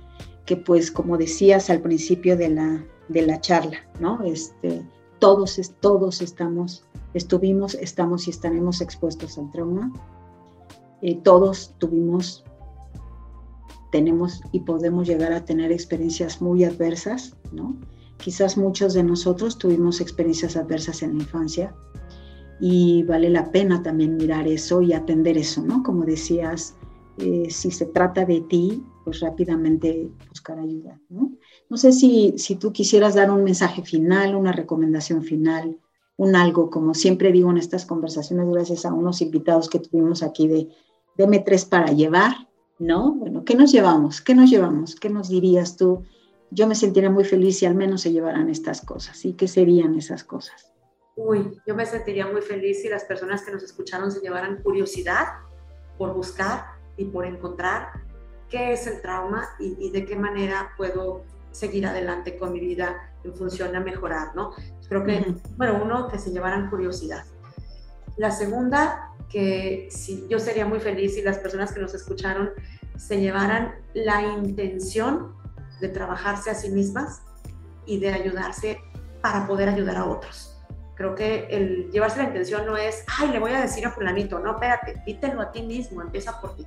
que 0.45 0.57
pues 0.57 0.91
como 0.91 1.17
decías 1.17 1.71
al 1.71 1.81
principio 1.81 2.37
de 2.37 2.51
la, 2.51 2.85
de 3.09 3.23
la 3.23 3.41
charla, 3.41 3.79
¿no? 4.01 4.23
Este, 4.25 4.83
todos, 5.19 5.61
todos 5.81 6.23
estamos, 6.23 6.85
estuvimos, 7.15 7.75
estamos 7.75 8.27
y 8.27 8.31
estaremos 8.31 8.81
expuestos 8.81 9.39
al 9.39 9.51
trauma. 9.51 9.93
Eh, 11.03 11.21
todos 11.23 11.75
tuvimos 11.79 12.45
tenemos 13.91 14.43
y 14.53 14.61
podemos 14.61 15.07
llegar 15.07 15.33
a 15.33 15.45
tener 15.45 15.73
experiencias 15.73 16.43
muy 16.43 16.65
adversas, 16.65 17.35
¿no? 17.53 17.77
Quizás 18.19 18.57
muchos 18.57 18.95
de 18.95 19.03
nosotros 19.03 19.59
tuvimos 19.59 20.01
experiencias 20.01 20.57
adversas 20.57 21.03
en 21.03 21.17
la 21.17 21.23
infancia 21.23 21.75
y 22.61 23.05
vale 23.05 23.31
la 23.31 23.51
pena 23.53 23.83
también 23.83 24.17
mirar 24.17 24.49
eso 24.49 24.83
y 24.83 24.93
atender 24.93 25.37
eso, 25.39 25.63
¿no? 25.63 25.83
Como 25.83 26.05
decías, 26.05 26.75
eh, 27.19 27.49
si 27.51 27.71
se 27.71 27.87
trata 27.87 28.25
de 28.25 28.43
ti, 28.43 28.83
pues 29.05 29.21
rápidamente 29.21 30.11
buscar 30.29 30.59
ayuda, 30.59 31.01
¿no? 31.09 31.33
No 31.71 31.77
sé 31.77 31.93
si, 31.93 32.35
si 32.37 32.57
tú 32.57 32.73
quisieras 32.73 33.15
dar 33.15 33.31
un 33.31 33.43
mensaje 33.43 33.83
final, 33.83 34.35
una 34.35 34.53
recomendación 34.53 35.23
final, 35.23 35.79
un 36.17 36.37
algo, 36.37 36.71
como 36.71 36.95
siempre 36.95 37.33
digo 37.33 37.51
en 37.51 37.59
estas 37.59 37.87
conversaciones, 37.87 38.49
gracias 38.49 38.85
a 38.85 38.93
unos 38.93 39.21
invitados 39.21 39.69
que 39.69 39.79
tuvimos 39.79 40.23
aquí 40.23 40.49
de 40.49 40.69
deme 41.17 41.41
tres 41.41 41.65
para 41.65 41.93
llevar, 41.93 42.49
¿no? 42.79 43.13
Bueno, 43.13 43.45
¿qué 43.45 43.55
nos 43.55 43.73
llevamos? 43.73 44.21
¿Qué 44.21 44.35
nos 44.35 44.51
llevamos? 44.51 44.97
¿Qué 44.97 45.09
nos 45.09 45.29
dirías 45.29 45.77
tú? 45.77 46.05
Yo 46.51 46.67
me 46.67 46.75
sentiría 46.75 47.11
muy 47.11 47.25
feliz 47.25 47.59
si 47.59 47.67
al 47.67 47.75
menos 47.75 48.03
se 48.03 48.13
llevaran 48.13 48.49
estas 48.51 48.83
cosas. 48.83 49.25
¿Y 49.25 49.33
qué 49.33 49.49
serían 49.49 49.95
esas 49.95 50.25
cosas? 50.25 50.73
Uy, 51.17 51.59
yo 51.67 51.75
me 51.75 51.87
sentiría 51.87 52.27
muy 52.27 52.43
feliz 52.43 52.83
si 52.83 52.89
las 52.89 53.05
personas 53.05 53.43
que 53.43 53.51
nos 53.51 53.63
escucharon 53.63 54.13
se 54.13 54.21
llevaran 54.21 54.63
curiosidad 54.63 55.27
por 55.97 56.15
buscar 56.15 56.76
y 56.97 57.05
por 57.07 57.27
encontrar 57.27 57.91
qué 58.49 58.73
es 58.73 58.87
el 58.87 59.03
trauma 59.03 59.49
y, 59.59 59.91
de 59.91 60.05
qué 60.05 60.17
manera 60.17 60.71
puedo 60.77 61.25
seguir 61.51 61.87
adelante 61.87 62.39
con 62.39 62.53
mi 62.53 62.61
vida 62.61 63.13
en 63.25 63.35
función 63.35 63.75
a 63.75 63.81
mejorar, 63.81 64.35
¿no? 64.35 64.53
Creo 64.89 65.05
que, 65.05 65.35
bueno, 65.57 65.81
uno, 65.83 66.09
que 66.09 66.19
se 66.19 66.31
llevaran 66.31 66.71
curiosidad. 66.71 67.25
La 68.17 68.31
segunda, 68.31 69.15
que 69.29 69.89
si, 69.91 70.27
yo 70.29 70.39
sería 70.39 70.67
muy 70.67 70.81
feliz 70.81 71.15
si 71.15 71.23
las 71.23 71.39
personas 71.39 71.73
que 71.73 71.81
nos 71.81 71.95
escucharon 71.95 72.51
se 72.97 73.21
llevaran 73.21 73.75
la 73.95 74.23
intención 74.23 75.35
de 75.81 75.89
trabajarse 75.89 76.51
a 76.51 76.55
sí 76.55 76.71
mismas 76.71 77.23
y 77.85 77.99
de 77.99 78.13
ayudarse 78.13 78.81
para 79.21 79.47
poder 79.47 79.69
ayudar 79.69 79.97
a 79.97 80.05
otros. 80.05 80.57
Creo 80.95 81.15
que 81.15 81.47
el 81.51 81.91
llevarse 81.91 82.19
la 82.19 82.25
intención 82.25 82.65
no 82.65 82.77
es, 82.77 83.05
ay, 83.19 83.29
le 83.31 83.39
voy 83.39 83.53
a 83.53 83.61
decir 83.61 83.85
a 83.85 83.91
fulanito, 83.91 84.39
no, 84.39 84.53
espérate, 84.53 85.03
dítelo 85.05 85.43
a 85.43 85.53
ti 85.53 85.63
mismo, 85.63 86.01
empieza 86.01 86.41
por 86.41 86.57
ti. 86.57 86.67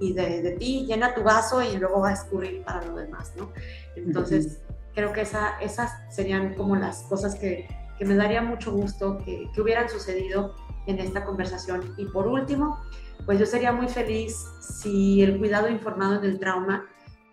Y 0.00 0.12
de, 0.12 0.56
ti 0.58 0.86
llena 0.86 1.14
tu 1.14 1.22
vaso 1.22 1.62
y 1.62 1.76
luego 1.76 2.00
va 2.00 2.10
a 2.10 2.12
escurrir 2.12 2.62
para 2.62 2.84
lo 2.84 2.94
demás, 2.96 3.32
¿no? 3.36 3.52
Entonces, 3.96 4.60
creo 4.94 5.12
que 5.12 5.22
esa, 5.22 5.58
esas 5.60 5.92
serían 6.14 6.54
como 6.54 6.76
las 6.76 7.02
cosas 7.04 7.34
que, 7.34 7.68
que 7.98 8.04
me 8.04 8.14
daría 8.14 8.42
mucho 8.42 8.72
gusto 8.72 9.18
que, 9.24 9.50
que 9.52 9.60
hubieran 9.60 9.88
sucedido 9.88 10.54
en 10.86 10.98
esta 10.98 11.24
conversación. 11.24 11.94
Y 11.96 12.06
por 12.06 12.26
último, 12.26 12.78
pues 13.26 13.38
yo 13.38 13.46
sería 13.46 13.72
muy 13.72 13.88
feliz 13.88 14.36
si 14.60 15.22
el 15.22 15.38
cuidado 15.38 15.68
informado 15.68 16.16
en 16.16 16.24
el 16.24 16.38
trauma 16.38 16.86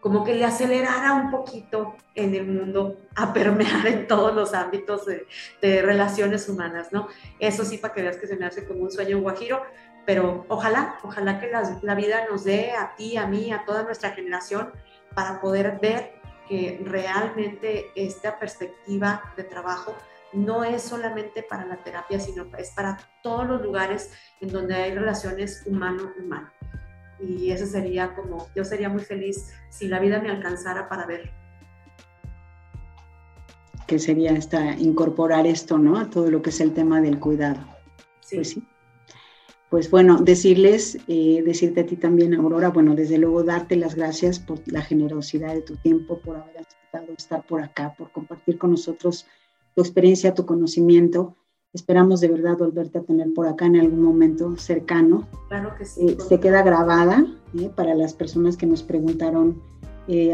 como 0.06 0.24
que 0.24 0.36
le 0.36 0.46
acelerara 0.46 1.14
un 1.14 1.32
poquito 1.32 1.96
en 2.14 2.36
el 2.36 2.46
mundo 2.46 3.00
a 3.16 3.34
permear 3.34 3.88
en 3.88 4.06
todos 4.06 4.36
los 4.36 4.54
ámbitos 4.54 5.04
de, 5.08 5.82
relaciones 5.82 6.48
humanas, 6.48 6.90
¿no? 6.92 7.08
Eso 7.40 7.66
sí, 7.66 7.80
para 7.80 7.92
que 7.92 8.04
veas 8.04 8.18
que 8.18 8.28
se 8.28 8.36
me 8.36 8.46
hace 8.46 8.68
como 8.68 8.82
un 8.82 8.92
sueño 8.92 9.20
guajiro, 9.20 9.64
pero 10.06 10.46
ojalá, 10.50 11.00
ojalá 11.04 11.40
que 11.40 11.50
la, 11.50 11.80
la 11.82 11.96
vida 11.96 12.26
nos 12.30 12.44
dé 12.44 12.72
a 12.72 12.96
ti, 12.96 13.18
a 13.18 13.26
mí, 13.26 13.52
a 13.52 13.66
toda 13.66 13.84
nuestra 13.84 14.12
generación 14.12 14.72
para 15.14 15.42
poder 15.42 15.80
ver 15.82 16.16
que 16.48 16.80
realmente 16.86 17.88
esta 17.96 18.38
perspectiva 18.38 19.34
de 19.36 19.44
trabajo 19.44 19.96
no 20.34 20.64
es 20.64 20.84
solamente 20.84 21.44
para 21.44 21.66
la 21.66 21.78
terapia, 21.78 22.20
sino 22.20 22.46
es 22.58 22.72
para 22.72 22.98
todos 23.24 23.48
los 23.48 23.62
lugares 23.62 24.12
en 24.42 24.50
donde 24.50 24.76
hay 24.76 24.94
relaciones 24.94 25.64
humano-humano. 25.66 26.50
Y 27.20 27.52
eso 27.52 27.66
sería 27.66 28.14
como, 28.14 28.48
yo 28.54 28.66
sería 28.66 28.90
muy 28.90 29.02
feliz 29.02 29.54
si 29.70 29.88
la 29.88 30.00
vida 30.00 30.20
me 30.20 30.30
alcanzara 30.30 30.90
para 30.90 31.06
ver. 31.06 31.32
Que 33.88 33.98
sería 34.00 34.32
esta, 34.32 34.74
incorporar 34.74 35.48
esto, 35.48 35.78
¿no? 35.78 35.98
A 35.98 36.10
todo 36.10 36.30
lo 36.30 36.42
que 36.42 36.50
es 36.50 36.60
el 36.60 36.74
tema 36.74 37.00
del 37.00 37.20
cuidado. 37.20 37.62
Sí. 38.20 38.36
Pues, 38.36 38.50
sí. 38.50 38.68
Pues 39.70 39.90
bueno, 39.90 40.18
decirles, 40.22 40.98
eh, 41.08 41.42
decirte 41.46 41.82
a 41.82 41.86
ti 41.86 41.96
también, 41.96 42.34
Aurora, 42.34 42.70
bueno, 42.70 42.96
desde 42.96 43.18
luego 43.18 43.44
darte 43.44 43.76
las 43.76 43.96
gracias 43.96 44.40
por 44.40 44.60
la 44.68 44.82
generosidad 44.82 45.54
de 45.54 45.62
tu 45.62 45.76
tiempo, 45.76 46.20
por 46.20 46.38
haber 46.38 46.60
aceptado 46.60 47.14
estar 47.18 47.46
por 47.46 47.62
acá, 47.62 47.94
por 47.98 48.12
compartir 48.12 48.58
con 48.58 48.72
nosotros 48.72 49.26
tu 49.74 49.82
experiencia, 49.82 50.34
tu 50.34 50.46
conocimiento. 50.46 51.36
Esperamos 51.74 52.22
de 52.22 52.30
verdad 52.30 52.58
volverte 52.58 53.00
a 53.00 53.04
tener 53.04 53.34
por 53.34 53.48
acá 53.48 53.66
en 53.66 53.78
algún 53.78 54.02
momento 54.02 54.56
cercano. 54.56 55.28
Claro 55.50 55.74
que 55.78 55.86
sí. 55.86 56.08
Eh, 56.08 56.18
se 56.26 56.40
queda 56.40 56.62
grabada 56.62 57.26
eh, 57.60 57.70
para 57.76 57.96
las 57.96 58.14
personas 58.14 58.56
que 58.56 58.66
nos 58.66 58.84
preguntaron 58.84 59.62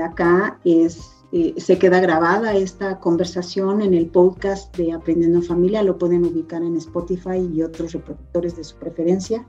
acá. 0.03 0.59
Es, 0.65 1.20
se 1.57 1.77
queda 1.77 2.01
grabada 2.01 2.55
esta 2.55 2.99
conversación 2.99 3.81
en 3.81 3.93
el 3.93 4.07
podcast 4.07 4.75
de 4.75 4.91
Aprendiendo 4.91 5.37
en 5.37 5.45
Familia. 5.45 5.81
Lo 5.81 5.97
pueden 5.97 6.25
ubicar 6.25 6.61
en 6.61 6.75
Spotify 6.75 7.49
y 7.53 7.61
otros 7.63 7.93
reproductores 7.93 8.57
de 8.57 8.65
su 8.65 8.75
preferencia. 8.75 9.45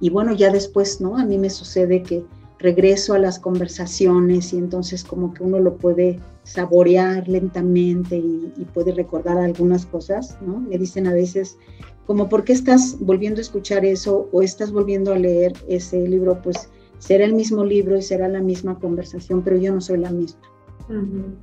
Y 0.00 0.08
bueno, 0.08 0.32
ya 0.32 0.50
después, 0.50 1.00
¿no? 1.02 1.18
A 1.18 1.24
mí 1.24 1.36
me 1.36 1.50
sucede 1.50 2.02
que 2.02 2.24
regreso 2.58 3.12
a 3.12 3.18
las 3.18 3.38
conversaciones 3.38 4.52
y 4.52 4.58
entonces 4.58 5.04
como 5.04 5.34
que 5.34 5.42
uno 5.42 5.58
lo 5.58 5.76
puede 5.76 6.18
saborear 6.44 7.28
lentamente 7.28 8.16
y, 8.16 8.66
puede 8.72 8.92
recordar 8.92 9.36
algunas 9.36 9.84
cosas, 9.84 10.38
¿no? 10.40 10.60
Me 10.60 10.78
dicen 10.78 11.06
a 11.06 11.12
veces, 11.12 11.58
como, 12.06 12.28
¿por 12.28 12.44
qué 12.44 12.54
estás 12.54 12.96
volviendo 13.00 13.38
a 13.38 13.42
escuchar 13.42 13.84
eso 13.84 14.28
o 14.32 14.40
estás 14.40 14.72
volviendo 14.72 15.12
a 15.12 15.18
leer 15.18 15.52
ese 15.68 16.08
libro? 16.08 16.40
Pues 16.40 16.70
será 16.98 17.24
el 17.24 17.34
mismo 17.34 17.64
libro 17.64 17.98
y 17.98 18.02
será 18.02 18.28
la 18.28 18.40
misma 18.40 18.78
conversación, 18.78 19.42
pero 19.42 19.58
yo 19.58 19.74
no 19.74 19.80
soy 19.80 19.98
la 19.98 20.10
misma. 20.10 20.51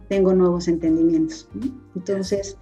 Tengo 0.07 0.33
nuevos 0.33 0.67
entendimientos. 0.67 1.47
Entonces, 1.95 2.57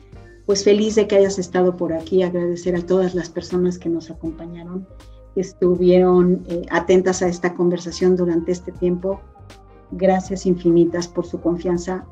pues 0.45 0.63
feliz 0.63 0.95
de 0.95 1.07
que 1.07 1.17
hayas 1.17 1.39
estado 1.39 1.75
por 1.75 1.93
aquí, 1.93 2.23
agradecer 2.23 2.75
a 2.75 2.85
todas 2.85 3.15
las 3.15 3.29
personas 3.29 3.77
que 3.77 3.89
nos 3.89 4.09
acompañaron 4.09 4.87
estuvieron 5.39 6.43
eh, 6.47 6.65
atentas 6.71 7.21
a 7.21 7.27
esta 7.27 7.53
conversación 7.53 8.15
durante 8.15 8.51
este 8.51 8.71
tiempo. 8.71 9.21
Gracias 9.91 10.45
infinitas 10.45 11.07
por 11.07 11.25
su 11.25 11.39
confianza 11.39 12.05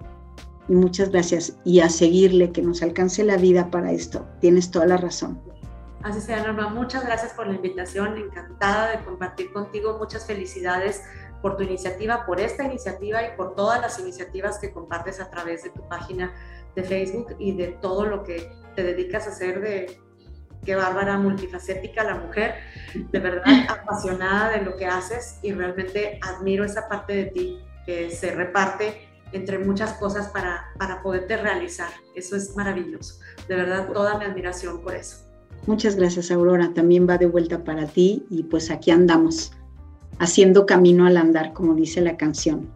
y 0.68 0.76
muchas 0.76 1.10
gracias. 1.10 1.58
Y 1.64 1.80
a 1.80 1.90
seguirle, 1.90 2.52
que 2.52 2.62
nos 2.62 2.82
alcance 2.82 3.24
la 3.24 3.38
vida 3.38 3.70
para 3.70 3.92
esto. 3.92 4.26
Tienes 4.40 4.72
toda 4.72 4.86
la 4.86 4.98
razón. 4.98 5.40
Así 6.04 6.22
sea, 6.22 6.46
Norma. 6.46 6.70
Muchas 6.70 7.04
gracias 7.04 7.34
por 7.34 7.48
la 7.48 7.56
invitación. 7.56 8.18
Encantada 8.18 8.92
de 8.92 9.04
compartir 9.04 9.52
contigo. 9.52 9.98
Muchas 9.98 10.26
felicidades 10.26 11.02
por 11.46 11.58
tu 11.58 11.62
iniciativa, 11.62 12.26
por 12.26 12.40
esta 12.40 12.64
iniciativa 12.64 13.22
y 13.22 13.38
por 13.38 13.54
todas 13.54 13.80
las 13.80 14.00
iniciativas 14.00 14.58
que 14.58 14.74
compartes 14.74 15.20
a 15.20 15.30
través 15.30 15.62
de 15.62 15.70
tu 15.70 15.88
página 15.88 16.34
de 16.76 16.84
Facebook 16.84 17.36
y 17.38 17.56
de 17.56 17.68
todo 17.68 18.08
lo 18.08 18.24
que 18.24 18.50
te 18.76 18.82
dedicas 18.82 19.28
a 19.28 19.30
hacer 19.30 19.62
de 19.62 20.02
qué 20.66 20.76
bárbara, 20.76 21.20
multifacética 21.20 22.04
la 22.04 22.16
mujer, 22.16 22.56
de 22.96 23.20
verdad 23.20 23.44
apasionada 23.70 24.58
de 24.58 24.64
lo 24.64 24.76
que 24.76 24.88
haces 24.88 25.38
y 25.44 25.52
realmente 25.52 26.20
admiro 26.24 26.66
esa 26.66 26.90
parte 26.90 27.14
de 27.14 27.26
ti 27.26 27.60
que 27.86 28.10
se 28.10 28.32
reparte 28.32 29.08
entre 29.32 29.60
muchas 29.60 29.94
cosas 30.00 30.30
para, 30.30 30.74
para 30.80 31.04
poderte 31.04 31.38
realizar. 31.38 31.92
Eso 32.16 32.36
es 32.36 32.56
maravilloso. 32.56 33.20
De 33.48 33.56
verdad, 33.56 33.88
toda 33.94 34.18
mi 34.18 34.26
admiración 34.26 34.82
por 34.82 34.96
eso. 34.96 35.18
Muchas 35.68 35.96
gracias, 35.96 36.32
Aurora. 36.32 36.74
También 36.74 37.08
va 37.08 37.20
de 37.20 37.28
vuelta 37.28 37.64
para 37.64 37.86
ti 37.86 38.26
y 38.32 38.42
pues 38.42 38.72
aquí 38.72 38.90
andamos, 38.90 39.52
haciendo 40.20 40.66
camino 40.66 41.06
al 41.06 41.18
andar, 41.18 41.54
como 41.54 41.76
dice 41.76 42.02
la 42.02 42.18
canción. 42.18 42.68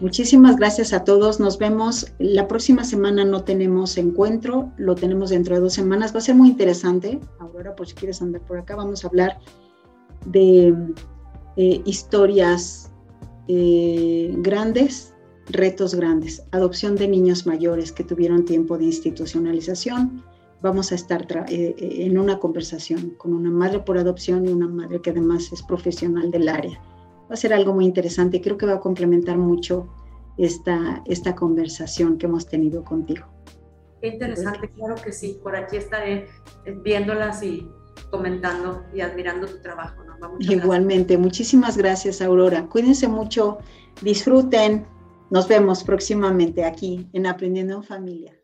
Muchísimas 0.00 0.56
gracias 0.56 0.92
a 0.92 1.04
todos. 1.04 1.40
Nos 1.40 1.58
vemos. 1.58 2.12
La 2.18 2.46
próxima 2.46 2.84
semana 2.84 3.24
no 3.24 3.42
tenemos 3.44 3.96
encuentro, 3.96 4.70
lo 4.76 4.94
tenemos 4.94 5.30
dentro 5.30 5.54
de 5.54 5.60
dos 5.60 5.72
semanas. 5.72 6.14
Va 6.14 6.18
a 6.18 6.22
ser 6.22 6.34
muy 6.34 6.48
interesante. 6.48 7.20
Aurora, 7.38 7.74
por 7.74 7.86
si 7.86 7.94
quieres 7.94 8.20
andar 8.22 8.40
por 8.42 8.58
acá, 8.58 8.76
vamos 8.76 9.04
a 9.04 9.08
hablar 9.08 9.38
de 10.26 10.74
eh, 11.56 11.82
historias 11.84 12.90
eh, 13.48 14.34
grandes, 14.38 15.14
retos 15.46 15.94
grandes, 15.94 16.42
adopción 16.52 16.96
de 16.96 17.08
niños 17.08 17.46
mayores 17.46 17.92
que 17.92 18.04
tuvieron 18.04 18.44
tiempo 18.44 18.78
de 18.78 18.84
institucionalización. 18.84 20.22
Vamos 20.64 20.90
a 20.90 20.96
estar 20.96 21.24
eh, 21.48 21.76
en 21.78 22.18
una 22.18 22.40
conversación 22.40 23.10
con 23.10 23.32
una 23.34 23.50
madre 23.50 23.78
por 23.78 23.98
adopción 23.98 24.44
y 24.46 24.48
una 24.48 24.66
madre 24.66 25.00
que 25.00 25.10
además 25.10 25.52
es 25.52 25.62
profesional 25.62 26.32
del 26.32 26.48
área 26.48 26.80
va 27.30 27.34
a 27.34 27.36
ser 27.36 27.52
algo 27.52 27.72
muy 27.72 27.84
interesante. 27.84 28.40
Creo 28.40 28.58
que 28.58 28.66
va 28.66 28.74
a 28.74 28.80
complementar 28.80 29.36
mucho 29.36 29.88
esta, 30.36 31.02
esta 31.06 31.34
conversación 31.34 32.18
que 32.18 32.26
hemos 32.26 32.46
tenido 32.46 32.84
contigo. 32.84 33.26
Qué 34.00 34.08
interesante, 34.08 34.68
claro 34.70 34.96
que 34.96 35.12
sí. 35.12 35.38
Por 35.42 35.56
aquí 35.56 35.76
estaré 35.76 36.28
viéndolas 36.82 37.42
y 37.42 37.68
comentando 38.10 38.84
y 38.92 39.00
admirando 39.00 39.46
tu 39.46 39.58
trabajo. 39.58 40.02
Igualmente, 40.38 41.18
muchísimas 41.18 41.76
gracias, 41.76 42.22
Aurora. 42.22 42.66
Cuídense 42.66 43.08
mucho, 43.08 43.58
disfruten. 44.00 44.86
Nos 45.30 45.48
vemos 45.48 45.82
próximamente 45.84 46.64
aquí 46.64 47.08
en 47.12 47.26
Aprendiendo 47.26 47.76
en 47.76 47.82
Familia. 47.82 48.43